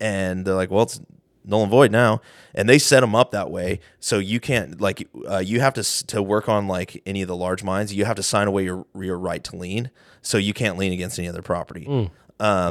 [0.00, 1.02] and they're like well it's
[1.44, 2.20] null and void now
[2.54, 3.80] and they set them up that way.
[4.00, 7.36] So you can't like uh, you have to to work on like any of the
[7.36, 9.90] large mines you have to sign away your your right to lien.
[10.22, 11.86] So you can't lean against any other property.
[11.86, 12.10] Um,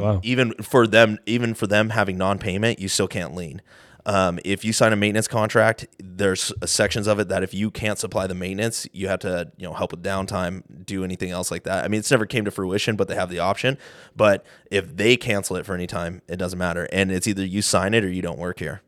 [0.04, 0.20] Wow.
[0.22, 3.62] even for them even for them having non-payment you still can't lien
[4.04, 7.98] um, if you sign a maintenance contract there's sections of it that if you can't
[7.98, 11.64] supply the maintenance you have to you know help with downtime do anything else like
[11.64, 11.84] that.
[11.84, 13.78] I mean it's never came to fruition but they have the option.
[14.16, 16.88] But if they cancel it for any time it doesn't matter.
[16.92, 18.82] And it's either you sign it or you don't work here.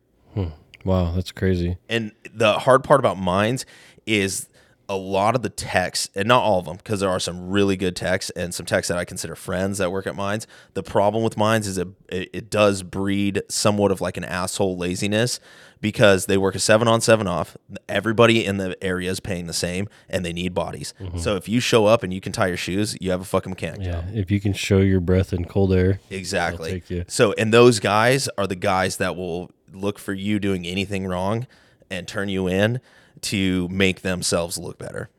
[0.85, 1.79] Wow, that's crazy.
[1.89, 3.65] and the hard part about mines
[4.07, 4.49] is
[4.89, 7.77] a lot of the techs, and not all of them, because there are some really
[7.77, 10.47] good techs and some techs that I consider friends that work at mines.
[10.75, 14.77] The problem with mines is it, it, it does breed somewhat of like an asshole
[14.77, 15.41] laziness
[15.81, 17.57] because they work a seven on, seven off.
[17.89, 20.95] Everybody in the area is paying the same and they need bodies.
[21.01, 21.19] Mm-hmm.
[21.19, 23.51] So if you show up and you can tie your shoes, you have a fucking
[23.51, 24.05] mechanic job.
[24.13, 26.01] If you can show your breath in cold air.
[26.11, 26.83] Exactly.
[27.09, 31.47] So, and those guys are the guys that will look for you doing anything wrong
[31.91, 32.81] and turn you in
[33.25, 35.11] to make themselves look better.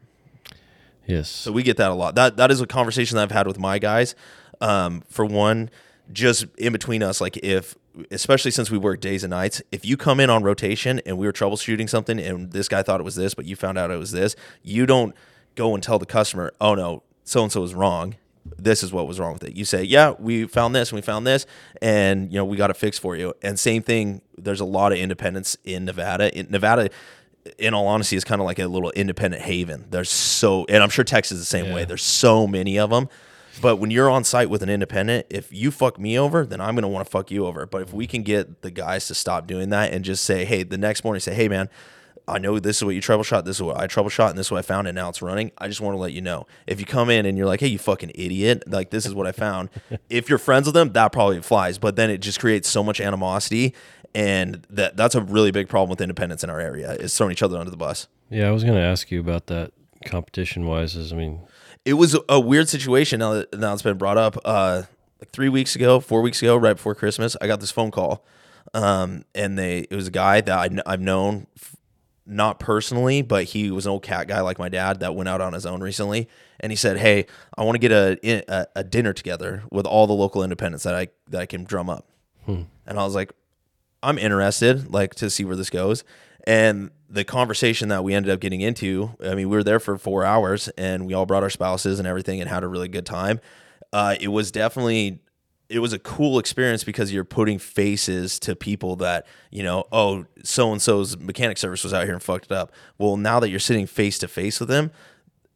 [1.05, 1.29] Yes.
[1.29, 2.15] So we get that a lot.
[2.15, 4.15] That that is a conversation that I've had with my guys.
[4.61, 5.69] Um, for one,
[6.11, 7.75] just in between us, like if
[8.11, 11.25] especially since we work days and nights, if you come in on rotation and we
[11.25, 13.97] were troubleshooting something and this guy thought it was this, but you found out it
[13.97, 15.15] was this, you don't
[15.55, 18.15] go and tell the customer, oh no, so and so was wrong.
[18.57, 19.55] This is what was wrong with it.
[19.55, 21.47] You say, yeah, we found this and we found this,
[21.81, 23.33] and you know we got it fixed for you.
[23.41, 24.21] And same thing.
[24.37, 26.37] There's a lot of independence in Nevada.
[26.37, 26.89] In Nevada,
[27.57, 29.85] in all honesty, is kind of like a little independent haven.
[29.89, 31.85] There's so, and I'm sure Texas is the same way.
[31.85, 33.09] There's so many of them.
[33.61, 36.75] But when you're on site with an independent, if you fuck me over, then I'm
[36.75, 37.65] gonna want to fuck you over.
[37.65, 40.63] But if we can get the guys to stop doing that and just say, hey,
[40.63, 41.69] the next morning, say, hey, man,
[42.27, 44.51] I know this is what you troubleshot, this is what I troubleshot, and this is
[44.51, 45.51] what I found, and now it's running.
[45.57, 46.47] I just want to let you know.
[46.65, 49.27] If you come in and you're like, hey, you fucking idiot, like this is what
[49.27, 49.69] I found.
[50.09, 51.77] if you're friends with them, that probably flies.
[51.77, 53.75] But then it just creates so much animosity,
[54.15, 57.43] and that that's a really big problem with independents in our area is throwing each
[57.43, 58.07] other under the bus.
[58.31, 59.71] yeah, I was going to ask you about that
[60.05, 60.95] competition wise.
[60.95, 61.41] Is I mean,
[61.83, 64.37] it was a weird situation now that now it's been brought up.
[64.43, 64.83] Uh,
[65.19, 68.25] like three weeks ago, four weeks ago, right before Christmas, I got this phone call,
[68.73, 71.75] um, and they it was a guy that I, kn- I've known, f-
[72.25, 75.39] not personally, but he was an old cat guy like my dad that went out
[75.41, 76.27] on his own recently,
[76.59, 77.27] and he said, "Hey,
[77.57, 78.17] I want to get a,
[78.53, 81.89] a a dinner together with all the local independents that I that I can drum
[81.89, 82.07] up,"
[82.45, 83.31] and I was like,
[84.05, 86.03] I'm interested, like to see where this goes.
[86.45, 89.97] And the conversation that we ended up getting into, I mean, we were there for
[89.97, 93.05] four hours and we all brought our spouses and everything and had a really good
[93.05, 93.39] time.
[93.91, 95.21] Uh, it was definitely,
[95.69, 100.25] it was a cool experience because you're putting faces to people that, you know, oh,
[100.43, 102.71] so and so's mechanic service was out here and fucked it up.
[102.99, 104.91] Well, now that you're sitting face to face with them,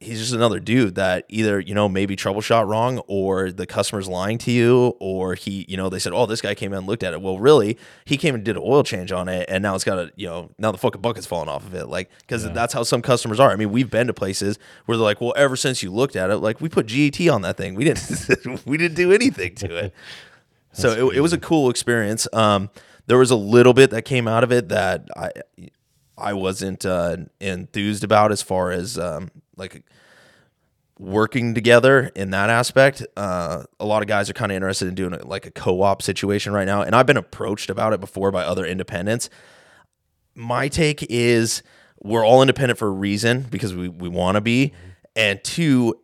[0.02, 4.38] he's just another dude that either you know maybe troubleshot wrong or the customer's lying
[4.38, 7.04] to you or he you know they said oh this guy came in and looked
[7.04, 7.22] at it.
[7.22, 10.00] Well really he came and did an oil change on it and now it's got
[10.00, 12.84] a you know now the fucking bucket's falling off of it like because that's how
[12.84, 13.52] some customers are.
[13.52, 16.30] I mean we've been to places where they're like well ever since you looked at
[16.30, 17.76] it like we put get on that thing.
[17.76, 19.94] We didn't we didn't do anything to it.
[20.72, 22.28] So it, it was a cool experience.
[22.32, 22.70] Um
[23.08, 25.32] there was a little bit that came out of it that i
[26.16, 29.84] I wasn't uh, enthused about as far as um, like
[30.99, 33.06] working together in that aspect.
[33.15, 36.53] Uh, a lot of guys are kind of interested in doing like a co-op situation
[36.53, 39.30] right now, and I've been approached about it before by other independents.
[40.36, 41.64] My take is
[42.02, 44.73] we're all independent for a reason because we we want to be,
[45.15, 45.95] and two,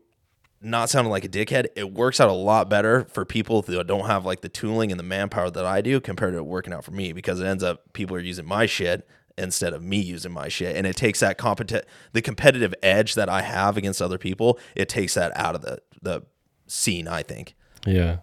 [0.62, 4.08] not sounding like a dickhead, it works out a lot better for people that don't
[4.08, 6.92] have like the tooling and the manpower that I do compared to working out for
[6.92, 9.08] me because it ends up people are using my shit
[9.38, 11.84] instead of me using my shit and it takes that competi-
[12.14, 15.80] the competitive edge that I have against other people it takes that out of the
[16.02, 16.24] the
[16.68, 17.54] scene I think
[17.86, 18.18] Yeah.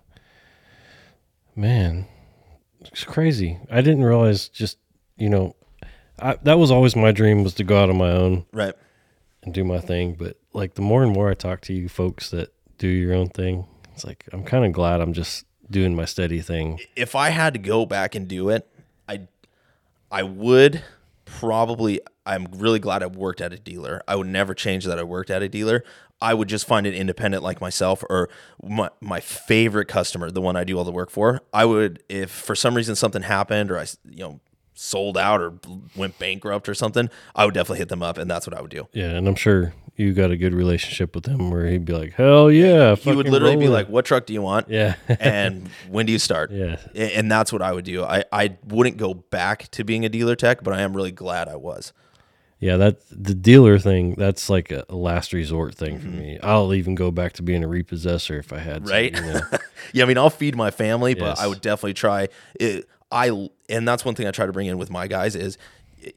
[1.54, 2.06] Man,
[2.80, 3.58] it's crazy.
[3.70, 4.78] I didn't realize just,
[5.16, 5.54] you know,
[6.18, 8.74] I, that was always my dream was to go out on my own right
[9.42, 10.14] and do my thing.
[10.14, 13.28] But like the more and more I talk to you folks that do your own
[13.28, 16.80] thing, it's like I'm kind of glad I'm just doing my steady thing.
[16.96, 18.68] if I had to go back and do it
[19.08, 19.26] I
[20.10, 20.82] I would
[21.38, 24.02] probably I'm really glad I worked at a dealer.
[24.06, 25.84] I would never change that I worked at a dealer.
[26.20, 28.28] I would just find an independent like myself or
[28.62, 31.40] my, my favorite customer, the one I do all the work for.
[31.52, 34.40] I would if for some reason something happened or I you know
[34.74, 35.58] sold out or
[35.96, 38.70] went bankrupt or something, I would definitely hit them up and that's what I would
[38.70, 38.88] do.
[38.92, 42.12] Yeah, and I'm sure you got a good relationship with him where he'd be like,
[42.14, 45.68] "Hell yeah!" He would literally be it." like, "What truck do you want?" "Yeah, and
[45.88, 46.50] when do you start?
[46.50, 48.04] yeah, And that's what I would do.
[48.04, 51.48] I, I wouldn't go back to being a dealer tech, but I am really glad
[51.48, 51.92] I was.
[52.60, 54.14] yeah." That the dealer thing.
[54.16, 56.10] That's like a last resort thing Mm-hmm.
[56.10, 56.38] for me.
[56.42, 58.90] I'll even go back to being a repossessor if I had to.
[58.92, 59.14] Right?
[59.14, 59.40] you know?
[59.92, 62.28] Yeah, I mean, I'll feed my family, but I would definitely try.
[62.60, 65.58] It, I and that's one thing I try to bring in with my guys is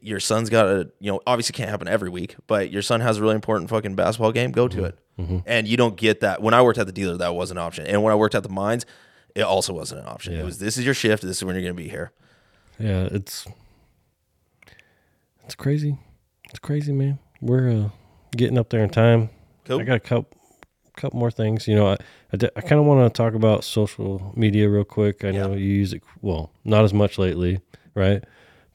[0.00, 3.18] your son's got a you know obviously can't happen every week, but your son has
[3.18, 4.52] a really important fucking basketball game.
[4.52, 4.98] Go to it,
[5.46, 6.42] and you don't get that.
[6.42, 8.42] When I worked at the dealer, that was an option, and when I worked at
[8.42, 8.86] the mines,
[9.34, 10.34] it also wasn't an option.
[10.34, 11.22] It was this is your shift.
[11.22, 12.12] This is when you're going to be here.
[12.78, 13.46] Yeah, it's
[15.44, 15.98] it's crazy.
[16.50, 17.18] It's crazy, man.
[17.40, 17.88] We're uh,
[18.36, 19.30] getting up there in time.
[19.64, 19.80] Cool.
[19.80, 20.36] I got a couple
[20.96, 21.68] couple more things.
[21.68, 21.96] You know, I
[22.32, 25.24] I kind of want to talk about social media real quick.
[25.24, 27.60] I know you use it well, not as much lately,
[27.94, 28.24] right?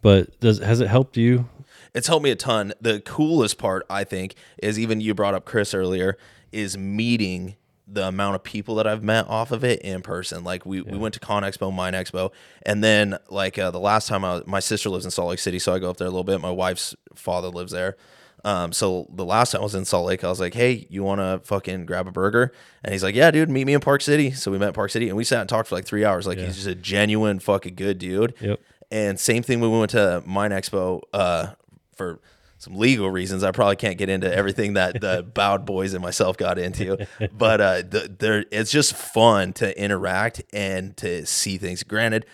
[0.02, 1.48] But does has it helped you?
[1.94, 2.74] it's helped me a ton.
[2.80, 6.18] The coolest part, I think, is even you brought up Chris earlier,
[6.52, 7.56] is meeting
[7.88, 10.46] the amount of people that I've met off of it in person.
[10.46, 12.32] Like we, we went to Con Expo, Mine Expo,
[12.66, 15.40] and then like uh, the last time I was, my sister lives in Salt Lake
[15.40, 16.40] City, so I go up there a little bit.
[16.40, 17.98] My wife's father lives there.
[18.44, 21.04] Um, so the last time I was in Salt Lake, I was like, "Hey, you
[21.04, 22.54] want to fucking grab a burger?"
[22.84, 24.90] And he's like, "Yeah, dude, meet me in Park City." So we met in Park
[24.90, 26.26] City, and we sat and talked for like three hours.
[26.26, 28.34] Like he's just a genuine fucking good dude.
[28.40, 28.60] Yep.
[28.92, 31.54] And same thing when we went to Mine Expo uh,
[31.96, 32.20] for
[32.62, 33.44] some legal reasons.
[33.44, 37.60] I probably can't get into everything that the bowed boys and myself got into, but
[37.60, 41.82] uh, the, there it's just fun to interact and to see things.
[41.82, 42.28] Granted,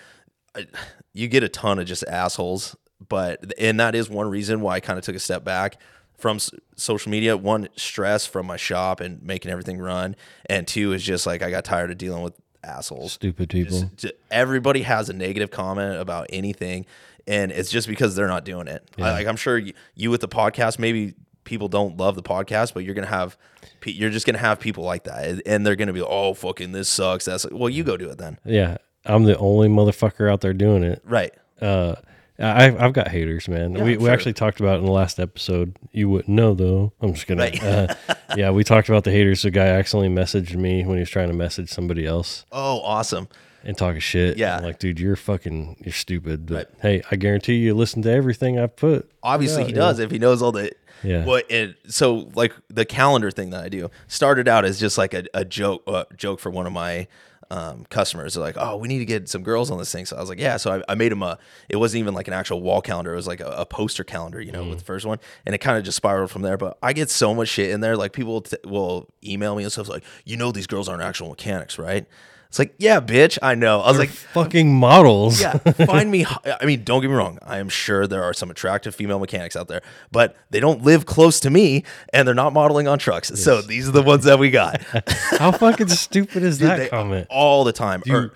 [1.13, 2.75] you get a ton of just assholes,
[3.07, 5.79] but and that is one reason why I kind of took a step back
[6.17, 6.39] from
[6.75, 7.37] social media.
[7.37, 10.17] One, stress from my shop and making everything run,
[10.47, 13.13] and two is just like I got tired of dealing with assholes.
[13.13, 13.89] Stupid people.
[13.95, 16.85] j- everybody has a negative comment about anything
[17.27, 18.89] and it's just because they're not doing it.
[18.97, 21.13] I, like i'm sure you, you with the podcast maybe
[21.43, 23.37] people don't love the podcast but you're gonna have
[23.85, 27.25] you're just gonna have people like that and- they're gonna be oh fucking this sucks.
[27.25, 28.37] That's well you go do it then.
[28.43, 31.01] Yeah, I'm the only motherfucker out there doing it.
[31.05, 31.33] right.
[31.61, 31.95] Uh,
[32.39, 33.73] I, I've got haters, man.
[33.73, 35.75] we I'm we actually talked about it in the last episode.
[35.91, 36.93] You wouldn't know though.
[37.01, 37.45] I'm just gonna.
[37.45, 37.95] Uh,
[38.35, 39.41] yeah, we talked about the haters.
[39.41, 43.27] The guy accidentally messaged me when he was trying to message somebody else oh awesome
[43.63, 44.37] and talking shit.
[44.37, 44.57] Yeah.
[44.57, 46.45] I'm like, dude, you're fucking, you're stupid.
[46.45, 49.11] But hey, I guarantee you listen to everything I've put.
[49.21, 49.79] obviously Yeah, he yeah.
[49.79, 50.71] does if he knows all the
[51.03, 51.25] Yeah.
[51.25, 55.13] What it, so like the calendar thing that I do started out as just like
[55.13, 57.07] a, a joke uh, joke for one of my
[57.49, 58.33] um, customers.
[58.33, 60.29] They're like, "Oh, we need to get some girls on this thing." So I was
[60.29, 61.37] like, "Yeah." So I, I made him a.
[61.69, 63.13] It wasn't even like an actual wall calendar.
[63.13, 64.69] It was like a, a poster calendar, you know, Mm.
[64.69, 66.57] with the first one, and it kind of just spiraled from there.
[66.57, 67.95] But I get so much shit in there.
[67.95, 71.29] Like people t- will email me and stuff like, "You know, these girls aren't actual
[71.29, 72.05] mechanics, right?"
[72.47, 75.41] It's like, "Yeah, bitch, I know." I was like, Fucking models.
[75.41, 76.25] yeah, find me.
[76.45, 77.39] I mean, don't get me wrong.
[77.45, 81.05] I am sure there are some attractive female mechanics out there, but they don't live
[81.05, 81.83] close to me,
[82.13, 83.27] and they're not modeling on trucks.
[83.41, 84.81] So these are the ones that we got.
[85.37, 87.27] How fucking stupid is that They- comment?
[87.29, 88.01] all the time.
[88.09, 88.33] Or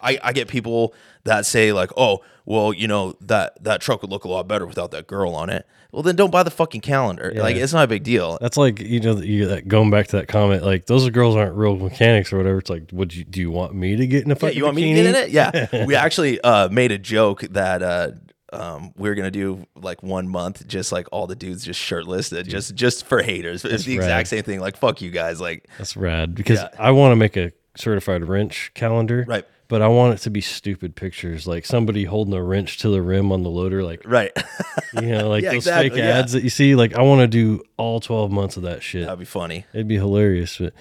[0.00, 0.92] I, I get people
[1.24, 4.66] that say like, "Oh, well, you know that that truck would look a lot better
[4.66, 7.32] without that girl on it." Well, then don't buy the fucking calendar.
[7.36, 8.36] Like, it's not a big deal.
[8.40, 11.54] That's like you know you that going back to that comment like those girls aren't
[11.54, 12.58] real mechanics or whatever.
[12.58, 14.64] It's like, would you do you want me to get in a Yeah, fucking you
[14.64, 15.30] want me to get in it?
[15.30, 15.86] Yeah.
[15.86, 18.10] we actually uh, made a joke that uh,
[18.52, 22.30] um, we are gonna do like one month, just like all the dudes just shirtless,
[22.30, 23.64] just just for haters.
[23.64, 24.04] It's the rad.
[24.04, 24.58] exact same thing.
[24.58, 25.40] Like fuck you guys.
[25.40, 26.70] Like That's rad because Yeah.
[26.76, 29.24] I want to make a certified wrench calendar.
[29.28, 29.44] Right.
[29.74, 33.02] But I want it to be stupid pictures, like somebody holding a wrench to the
[33.02, 34.30] rim on the loader, like Right.
[34.94, 36.18] you know, like Yeah, those exactly, fake yeah.
[36.18, 36.76] ads that you see.
[36.76, 39.02] Like I want to do all twelve months of that shit.
[39.06, 39.66] That'd be funny.
[39.74, 40.58] It'd be hilarious.
[40.58, 40.74] But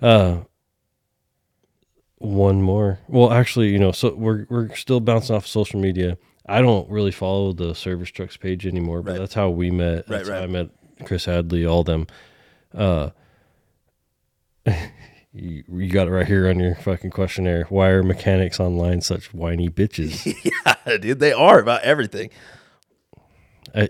[0.00, 0.38] uh,
[2.16, 3.00] one more.
[3.06, 6.16] Well, actually, you know, so we're we're still bouncing off social media.
[6.46, 9.18] I don't really follow the service trucks page anymore, but Right.
[9.18, 9.96] that's how we met.
[9.96, 10.44] Right, That's how right.
[10.44, 10.70] I met
[11.04, 12.06] Chris Hadley, all them.
[12.74, 13.10] Uh,
[15.38, 17.64] you, you got it right here on your fucking questionnaire.
[17.68, 20.34] Why are mechanics online such whiny bitches?
[20.86, 22.30] yeah, dude, they are about everything.
[23.74, 23.88] I,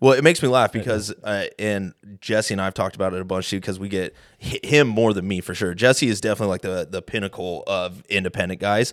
[0.00, 3.20] Well, it makes me laugh because, uh, and Jesse and I have talked about it
[3.20, 5.74] a bunch too, because we get him more than me for sure.
[5.74, 8.92] Jesse is definitely like the the pinnacle of independent guys.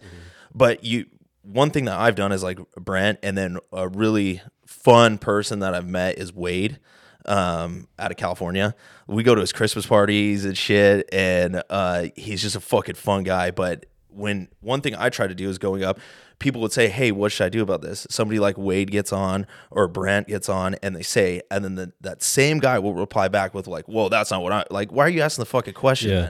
[0.55, 1.05] But you,
[1.41, 5.73] one thing that I've done is like Brent, and then a really fun person that
[5.73, 6.79] I've met is Wade,
[7.25, 8.75] um, out of California.
[9.07, 13.23] We go to his Christmas parties and shit, and uh, he's just a fucking fun
[13.23, 13.51] guy.
[13.51, 15.99] But when one thing I try to do is going up,
[16.39, 19.47] people would say, "Hey, what should I do about this?" Somebody like Wade gets on
[19.71, 23.27] or Brent gets on, and they say, and then the, that same guy will reply
[23.27, 24.91] back with like, "Whoa, that's not what I like.
[24.91, 26.29] Why are you asking the fucking question?" Yeah.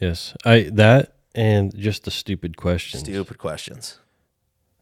[0.00, 3.02] Yes, I that and just the stupid questions.
[3.04, 3.98] Stupid questions,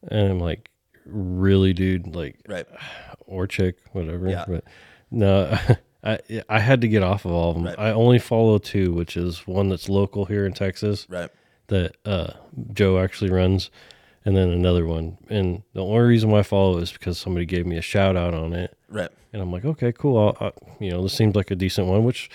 [0.08, 0.70] And I'm like,
[1.04, 2.14] really, dude?
[2.14, 2.66] Like, right?
[3.26, 4.28] or chick, whatever.
[4.28, 4.44] Yeah.
[4.48, 4.64] But
[5.10, 5.56] no,
[6.04, 6.18] I
[6.48, 7.64] I had to get off of all of them.
[7.66, 7.78] Right.
[7.78, 11.30] I only follow two, which is one that's local here in Texas Right.
[11.68, 12.32] that uh,
[12.72, 13.70] Joe actually runs,
[14.24, 15.18] and then another one.
[15.28, 18.34] And the only reason why I follow is because somebody gave me a shout out
[18.34, 19.10] on it, Right.
[19.32, 20.34] and I'm like, okay, cool.
[20.40, 22.04] I'll, I, you know, this seems like a decent one.
[22.04, 22.30] Which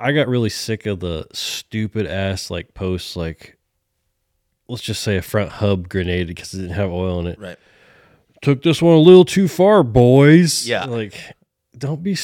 [0.00, 3.52] I got really sick of the stupid ass like posts like.
[4.68, 7.56] Let's just say a front hub grenade because it didn't have oil in it Right.
[8.46, 10.68] Took this one a little too far, boys.
[10.68, 10.84] Yeah.
[10.84, 11.14] like
[11.76, 12.16] don't be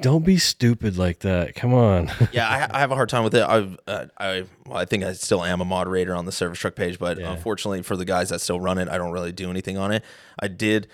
[0.00, 1.54] don't be stupid like that.
[1.54, 2.10] Come on.
[2.32, 3.42] yeah, I, I have a hard time with it.
[3.42, 6.76] I've, uh, I, well, I think I still am a moderator on the service truck
[6.76, 7.30] page, but Yeah.
[7.32, 10.02] unfortunately for the guys that still run it, I don't really do anything on it.
[10.38, 10.88] I did,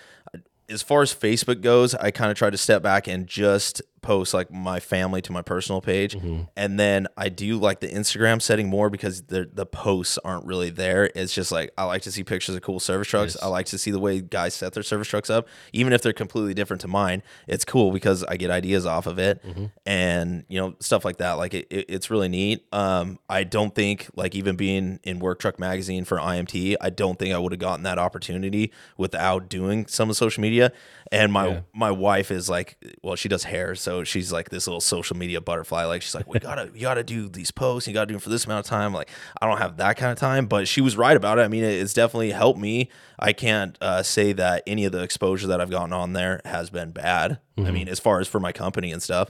[0.69, 4.33] as far as Facebook goes, I kind of tried to step back and just post
[4.33, 6.15] like my family to my personal page,
[6.55, 10.69] and then I do like the Instagram setting more because the the posts aren't really
[10.69, 11.09] there.
[11.15, 13.35] It's just like I like to see pictures of cool service trucks.
[13.41, 16.13] I like to see the way guys set their service trucks up, even if they're
[16.13, 17.23] completely different to mine.
[17.47, 19.41] It's cool because I get ideas off of it,
[19.85, 21.33] and you know stuff like that.
[21.33, 22.65] Like it, it, it's really neat.
[22.73, 27.17] Um, I don't think like even being in Work Truck Magazine for IMT, I don't
[27.17, 30.71] think I would have gotten that opportunity without doing some of social media.
[31.11, 31.59] And my Yeah.
[31.73, 35.39] my wife is like, well, she does hair, so she's like this little social media
[35.41, 35.83] butterfly.
[35.85, 38.29] Like she's like, we gotta you gotta do these posts, you gotta do them for
[38.29, 38.91] this amount of time.
[38.93, 39.09] Like
[39.39, 41.41] I don't have that kind of time, but she was right about it.
[41.43, 42.89] I mean, it- it's definitely helped me.
[43.19, 46.71] I can't uh, say that any of the exposure that I've gotten on there has
[46.71, 47.39] been bad.
[47.59, 49.29] I mean, as far as for my company and stuff,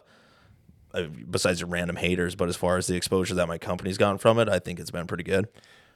[0.94, 4.18] uh, besides the random haters, but as far as the exposure that my company's gotten
[4.18, 5.48] from it, I think it's been pretty good.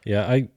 [0.03, 0.49] yeah, I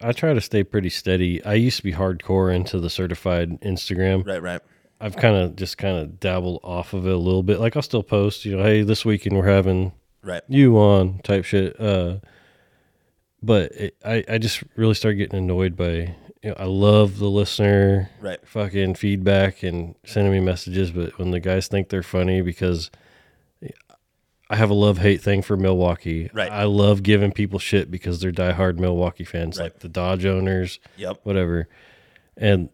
[0.00, 1.44] I try to stay pretty steady.
[1.44, 4.24] I used to be hardcore into the certified Instagram.
[4.26, 4.60] Right, right,
[5.00, 7.60] I've kind of just kind of dabbled off of it a little bit.
[7.60, 9.92] Like I'll still post, you know, hey, this weekend we're having
[10.22, 10.42] right.
[10.48, 11.78] you on type shit.
[11.80, 12.16] Uh,
[13.42, 16.14] but it, I I just really started getting annoyed by.
[16.42, 18.38] You know, I love the listener Right.
[18.46, 22.90] fucking feedback and sending me messages, but when the guys think they're funny because
[24.50, 26.30] I have a love hate thing for Milwaukee.
[26.32, 26.50] Right.
[26.50, 29.64] I love giving people shit because they're diehard Milwaukee fans, Right.
[29.64, 31.20] like the Dodge owners, Yep.
[31.24, 31.68] whatever.
[32.36, 32.70] And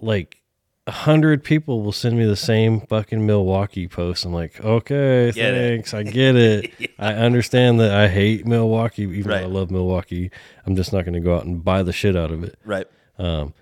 [0.00, 0.41] like
[0.86, 4.24] a hundred people will send me the same fucking Milwaukee post.
[4.24, 5.68] I'm like, okay, Get it.
[5.76, 5.94] thanks.
[5.94, 6.72] I get it.
[6.98, 9.38] I understand that I hate Milwaukee, even Right.
[9.40, 10.30] though I love Milwaukee.
[10.66, 12.86] I'm just not going to go out and buy the shit out of it Right.
[13.16, 13.54] um,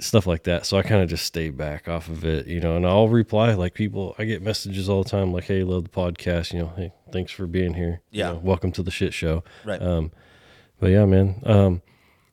[0.00, 0.64] stuff like that.
[0.64, 3.52] So I kind of just stay back off of it, you know, and I'll reply
[3.52, 6.72] like people, I get messages all the time like, Hey, love the podcast, you know,
[6.76, 8.00] Hey, thanks for being here.
[8.10, 8.32] You Yeah.
[8.32, 9.44] know, welcome to the shit show.
[9.66, 9.82] Right.
[9.82, 10.12] Um,
[10.80, 11.82] but yeah, man, um,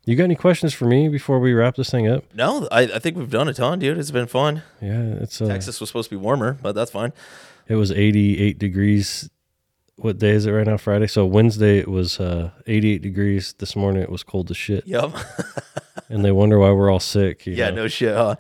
[0.06, 2.23] you got any questions for me before we wrap this thing up?
[2.34, 3.98] No, I, I think we've done a ton, dude.
[3.98, 4.61] It's been fun.
[4.82, 7.11] Yeah, it's, uh, Texas was supposed to be warmer, but that's fine.
[7.68, 9.30] it was 88 degrees.
[9.98, 10.77] What day is it right now?
[10.77, 11.07] Friday.
[11.07, 13.53] So Wednesday it was, uh, 88 degrees.
[13.57, 14.86] This morning it was cold as shit.
[14.88, 15.11] Yep.
[16.07, 17.48] And they wonder why we're all sick.
[17.48, 17.77] yeah, know?
[17.77, 18.15] no shit.
[18.15, 18.36] Huh?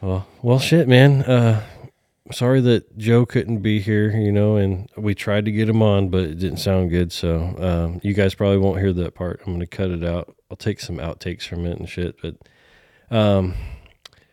[0.00, 1.22] Well, well, shit, man.
[1.22, 1.60] Uh,
[2.32, 6.08] sorry that Joe couldn't be here, you know, and we tried to get him on,
[6.08, 7.12] but it didn't sound good.
[7.12, 9.40] So um, you guys probably won't hear that part.
[9.40, 10.34] I'm going to cut it out.
[10.50, 12.16] I'll take some outtakes from it and shit.
[12.22, 12.36] But
[13.10, 13.54] um,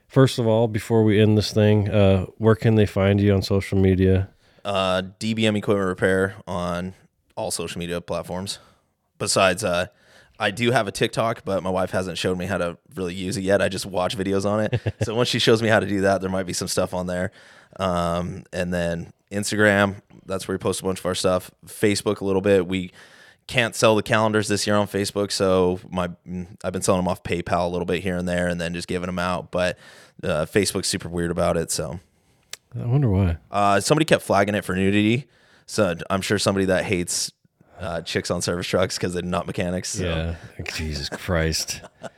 [0.07, 3.41] first of all, before we end this thing, uh, where can they find you on
[3.41, 4.30] social media?
[4.63, 6.93] Uh, DBM Equipment Repair on
[7.35, 8.59] all social media platforms.
[9.18, 9.88] Besides, uh,
[10.39, 13.38] I do have a TikTok, but my wife hasn't showed me how to really use
[13.38, 13.61] it yet.
[13.61, 14.81] I just watch videos on it.
[15.03, 17.05] so once she shows me how to do that, there might be some stuff on
[17.07, 17.31] there.
[17.80, 21.52] Um, and then Instagram, that's where we post a bunch of our stuff.
[21.65, 22.68] Facebook a little bit.
[22.68, 22.91] We
[23.48, 26.10] can't sell the calendars this year on Facebook, so my
[26.64, 28.88] I've been selling them off PayPal a little bit here and there, and then just
[28.88, 29.52] giving them out.
[29.52, 29.77] But
[30.23, 31.99] uh, Facebook's super weird about it, so
[32.80, 33.38] I wonder why.
[33.49, 35.27] uh, somebody kept flagging it for nudity.
[35.65, 37.31] So I'm sure somebody that hates
[37.80, 39.89] uh, chicks on service trucks because they're not mechanics.
[39.89, 40.03] So.
[40.06, 40.35] Yeah.
[40.76, 41.81] Jesus Christ.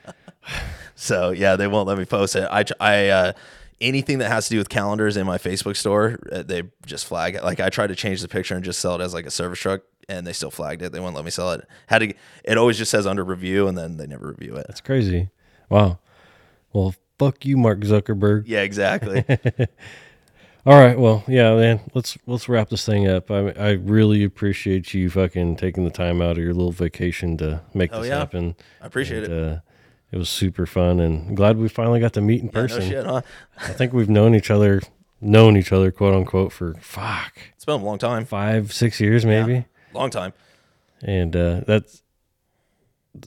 [0.96, 2.48] So yeah, they won't let me post it.
[2.50, 3.34] I I uh,
[3.84, 7.36] anything that has to do with calendars in my Facebook store, uh, they just flag
[7.36, 7.44] it.
[7.44, 9.60] Like I tried to change the picture and just sell it as like a service
[9.60, 10.92] truck, and they still flagged it.
[10.92, 11.68] They wouldn't let me sell it.
[11.88, 12.14] Had to.
[12.44, 14.66] It always just says under review, and then they never review it.
[14.68, 15.30] That's crazy.
[15.70, 16.00] Wow.
[16.72, 18.44] Well, fuck you, Mark Zuckerberg.
[18.48, 19.24] Yeah, exactly.
[20.66, 20.98] All right.
[20.98, 21.82] Well, yeah, man.
[21.94, 23.30] Let's let's wrap this thing up.
[23.30, 27.62] I I really appreciate you fucking taking the time out of your little vacation to
[27.74, 28.18] make Oh, this yeah.
[28.20, 28.56] happen.
[28.82, 29.52] I appreciate And, it.
[29.58, 29.60] Uh,
[30.14, 32.81] it was super fun, and glad we finally got to meet in Yeah, no person.
[32.88, 33.22] shit, huh?
[33.57, 34.80] I think we've known each other,
[35.19, 38.23] known each other, quote unquote, for fuck It's been a long time.
[38.26, 39.65] five, six years, maybe.
[39.91, 40.34] Long time.
[41.02, 42.03] And uh, that's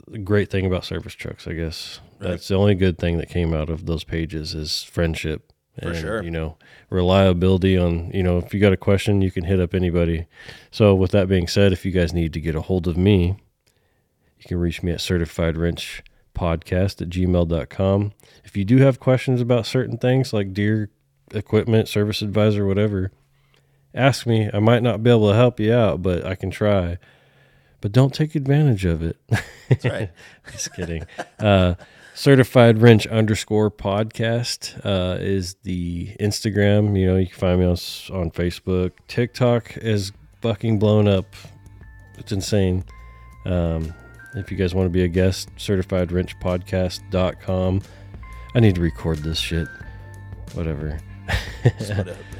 [0.06, 1.98] the great thing about service trucks, I guess.
[2.20, 2.30] Right.
[2.30, 5.52] That's the only good thing that came out of those pages is friendship.
[5.82, 6.22] For and, sure.
[6.22, 6.56] You know,
[6.88, 10.26] reliability on, you know, if you got a question, you can hit up anybody.
[10.70, 13.36] So, with that being said, if you guys need to get a hold of me,
[14.38, 16.02] you can reach me at certified wrench
[16.36, 18.12] podcast at gmail.com.
[18.44, 20.90] If you do have questions about certain things like Deere
[21.32, 23.10] equipment, service advisor, whatever,
[23.94, 24.50] ask me.
[24.52, 26.98] I might not be able to help you out, but I can try.
[27.80, 29.16] But don't take advantage of it.
[29.68, 30.10] That's right.
[30.52, 31.06] Just kidding.
[31.38, 31.74] Uh,
[32.14, 36.98] certified wrench underscore podcast uh, is the Instagram.
[36.98, 38.92] You know, you can find me on, on Facebook.
[39.08, 41.26] TikTok is fucking blown up.
[42.18, 42.84] It's insane.
[43.44, 43.94] Um,
[44.36, 47.82] if you guys want to be a guest, certified wrench podcast.com.
[48.54, 49.68] I need to record this shit.
[50.54, 50.98] Whatever.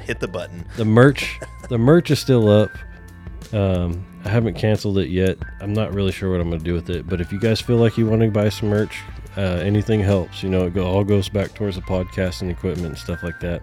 [0.05, 0.65] Hit the button.
[0.77, 2.71] The merch, the merch is still up.
[3.53, 5.37] Um, I haven't canceled it yet.
[5.61, 7.07] I'm not really sure what I'm gonna do with it.
[7.07, 8.99] But if you guys feel like you want to buy some merch,
[9.37, 10.43] uh, anything helps.
[10.43, 13.39] You know, it go, all goes back towards the podcast and equipment and stuff like
[13.41, 13.61] that.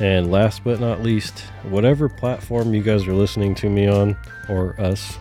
[0.00, 4.16] And last but not least, whatever platform you guys are listening to me on
[4.48, 5.18] or us,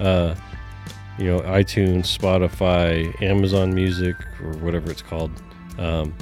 [0.00, 0.34] uh,
[1.18, 5.30] you know, iTunes, Spotify, Amazon Music, or whatever it's called.
[5.78, 6.14] Um,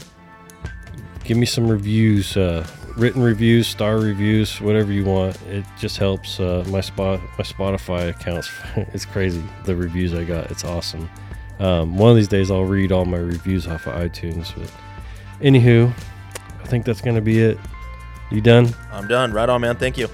[1.25, 2.67] give me some reviews, uh,
[2.97, 5.41] written reviews, star reviews, whatever you want.
[5.43, 8.51] It just helps uh, my spot, my Spotify accounts.
[8.77, 10.51] it's crazy the reviews I got.
[10.51, 11.09] It's awesome.
[11.59, 14.55] Um, one of these days I'll read all my reviews off of iTunes.
[14.57, 14.71] But
[15.41, 15.93] anywho,
[16.63, 17.59] I think that's gonna be it.
[18.31, 18.75] You done?
[18.91, 19.33] I'm done.
[19.33, 19.77] Right on, man.
[19.77, 20.09] Thank you.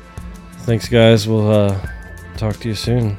[0.60, 1.26] Thanks, guys.
[1.26, 1.88] We'll uh,
[2.36, 3.16] talk to you soon.